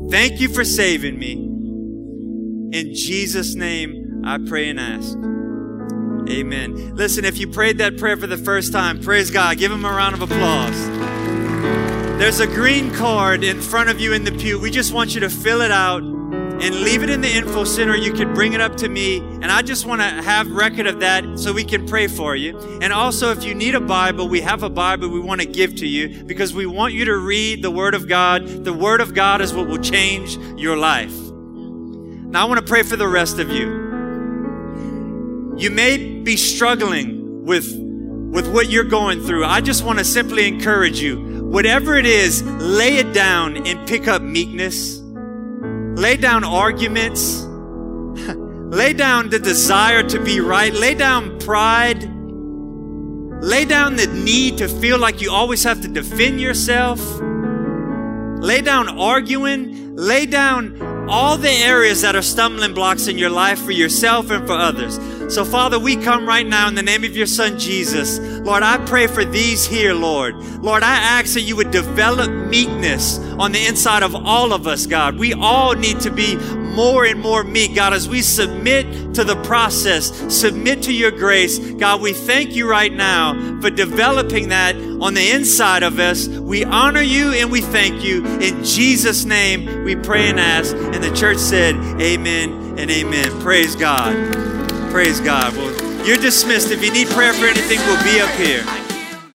Thank 0.09 0.41
you 0.41 0.49
for 0.49 0.63
saving 0.63 1.19
me. 1.19 1.50
In 2.71 2.93
Jesus' 2.93 3.53
name, 3.53 4.23
I 4.25 4.37
pray 4.37 4.69
and 4.69 4.79
ask. 4.79 5.17
Amen. 6.29 6.95
Listen, 6.95 7.25
if 7.25 7.37
you 7.37 7.49
prayed 7.49 7.79
that 7.79 7.97
prayer 7.97 8.15
for 8.15 8.27
the 8.27 8.37
first 8.37 8.71
time, 8.71 9.01
praise 9.01 9.29
God. 9.29 9.57
Give 9.57 9.73
him 9.73 9.83
a 9.83 9.89
round 9.89 10.15
of 10.15 10.21
applause. 10.21 10.87
There's 12.17 12.39
a 12.39 12.47
green 12.47 12.93
card 12.93 13.43
in 13.43 13.59
front 13.59 13.89
of 13.89 13.99
you 13.99 14.13
in 14.13 14.23
the 14.23 14.31
pew. 14.31 14.57
We 14.57 14.71
just 14.71 14.93
want 14.93 15.13
you 15.13 15.19
to 15.19 15.29
fill 15.29 15.59
it 15.59 15.71
out 15.71 16.01
and 16.01 16.75
leave 16.75 17.03
it 17.03 17.09
in 17.09 17.19
the 17.19 17.29
info 17.29 17.65
center. 17.65 17.93
You 17.97 18.13
can 18.13 18.33
bring 18.33 18.53
it 18.53 18.61
up 18.61 18.77
to 18.77 18.87
me. 18.87 19.17
And 19.17 19.51
I 19.51 19.63
just 19.63 19.85
want 19.85 19.99
to 19.99 20.07
have 20.07 20.49
record 20.49 20.87
of 20.87 21.01
that 21.01 21.39
so 21.39 21.51
we 21.51 21.65
can 21.65 21.85
pray 21.85 22.07
for 22.07 22.37
you. 22.37 22.57
And 22.81 22.93
also, 22.93 23.31
if 23.31 23.43
you 23.43 23.53
need 23.53 23.75
a 23.75 23.81
Bible, 23.81 24.29
we 24.29 24.39
have 24.41 24.63
a 24.63 24.69
Bible 24.69 25.09
we 25.09 25.19
want 25.19 25.41
to 25.41 25.47
give 25.47 25.75
to 25.77 25.87
you 25.87 26.23
because 26.23 26.53
we 26.53 26.65
want 26.65 26.93
you 26.93 27.03
to 27.03 27.17
read 27.17 27.63
the 27.63 27.71
Word 27.71 27.95
of 27.95 28.07
God. 28.07 28.63
The 28.63 28.73
Word 28.73 29.01
of 29.01 29.13
God 29.13 29.41
is 29.41 29.53
what 29.53 29.67
will 29.67 29.77
change 29.77 30.37
your 30.57 30.77
life. 30.77 31.30
Now, 32.31 32.41
I 32.41 32.45
want 32.45 32.59
to 32.59 32.65
pray 32.65 32.83
for 32.83 32.95
the 32.95 33.07
rest 33.07 33.39
of 33.39 33.49
you. 33.49 33.89
You 35.57 35.69
may 35.69 36.21
be 36.21 36.37
struggling 36.37 37.45
with, 37.45 37.77
with 38.31 38.51
what 38.51 38.69
you're 38.69 38.83
going 38.83 39.21
through. 39.21 39.45
I 39.45 39.61
just 39.61 39.83
want 39.83 39.99
to 39.99 40.05
simply 40.05 40.47
encourage 40.47 40.99
you 40.99 41.31
Whatever 41.51 41.97
it 41.97 42.05
is, 42.05 42.43
lay 42.43 42.95
it 42.95 43.11
down 43.11 43.67
and 43.67 43.85
pick 43.85 44.07
up 44.07 44.21
meekness. 44.21 45.01
Lay 45.99 46.15
down 46.15 46.45
arguments. 46.45 47.41
lay 47.43 48.93
down 48.93 49.29
the 49.29 49.37
desire 49.37 50.01
to 50.01 50.23
be 50.23 50.39
right. 50.39 50.73
Lay 50.73 50.95
down 50.95 51.37
pride. 51.39 52.03
Lay 53.43 53.65
down 53.65 53.97
the 53.97 54.07
need 54.07 54.59
to 54.59 54.69
feel 54.69 54.97
like 54.97 55.21
you 55.21 55.29
always 55.29 55.61
have 55.65 55.81
to 55.81 55.89
defend 55.89 56.39
yourself. 56.39 57.01
Lay 58.39 58.61
down 58.61 58.87
arguing. 58.87 59.93
Lay 59.97 60.25
down 60.25 60.77
all 61.07 61.37
the 61.37 61.49
areas 61.49 62.01
that 62.01 62.15
are 62.15 62.21
stumbling 62.21 62.73
blocks 62.73 63.07
in 63.07 63.17
your 63.17 63.29
life 63.29 63.61
for 63.61 63.71
yourself 63.71 64.29
and 64.31 64.45
for 64.45 64.53
others. 64.53 64.97
So, 65.31 65.45
Father, 65.45 65.79
we 65.79 65.95
come 65.95 66.27
right 66.27 66.45
now 66.45 66.67
in 66.67 66.75
the 66.75 66.83
name 66.83 67.05
of 67.05 67.15
your 67.15 67.25
Son, 67.25 67.57
Jesus. 67.57 68.19
Lord, 68.19 68.63
I 68.63 68.85
pray 68.85 69.07
for 69.07 69.23
these 69.23 69.65
here, 69.65 69.93
Lord. 69.93 70.35
Lord, 70.35 70.83
I 70.83 70.97
ask 70.97 71.35
that 71.35 71.43
you 71.43 71.55
would 71.55 71.71
develop 71.71 72.29
meekness 72.49 73.17
on 73.39 73.53
the 73.53 73.65
inside 73.65 74.03
of 74.03 74.13
all 74.13 74.51
of 74.51 74.67
us, 74.67 74.85
God. 74.85 75.17
We 75.17 75.31
all 75.31 75.73
need 75.73 76.01
to 76.01 76.11
be 76.11 76.35
more 76.35 77.05
and 77.05 77.21
more 77.21 77.45
meek. 77.45 77.75
God, 77.75 77.93
as 77.93 78.09
we 78.09 78.21
submit 78.21 79.15
to 79.15 79.23
the 79.23 79.41
process, 79.43 80.11
submit 80.27 80.83
to 80.83 80.93
your 80.93 81.11
grace, 81.11 81.59
God, 81.59 82.01
we 82.01 82.11
thank 82.11 82.53
you 82.53 82.69
right 82.69 82.91
now 82.91 83.33
for 83.61 83.69
developing 83.69 84.49
that 84.49 84.75
on 84.75 85.13
the 85.13 85.31
inside 85.31 85.83
of 85.83 85.97
us. 85.97 86.27
We 86.27 86.65
honor 86.65 87.01
you 87.01 87.31
and 87.31 87.49
we 87.49 87.61
thank 87.61 88.03
you. 88.03 88.25
In 88.39 88.65
Jesus' 88.65 89.23
name, 89.23 89.85
we 89.85 89.95
pray 89.95 90.27
and 90.27 90.41
ask. 90.41 90.75
And 90.75 91.01
the 91.01 91.15
church 91.15 91.37
said, 91.37 91.75
Amen 92.01 92.77
and 92.77 92.91
amen. 92.91 93.39
Praise 93.39 93.77
God. 93.77 94.60
Praise 94.91 95.21
God. 95.21 95.55
Well, 95.55 95.71
you're 96.05 96.17
dismissed. 96.17 96.69
If 96.69 96.83
you 96.83 96.91
need 96.91 97.07
prayer 97.07 97.31
for 97.31 97.45
anything, 97.45 97.79
we'll 97.87 98.03
be 98.03 98.19
up 98.19 98.29
here. 98.31 98.90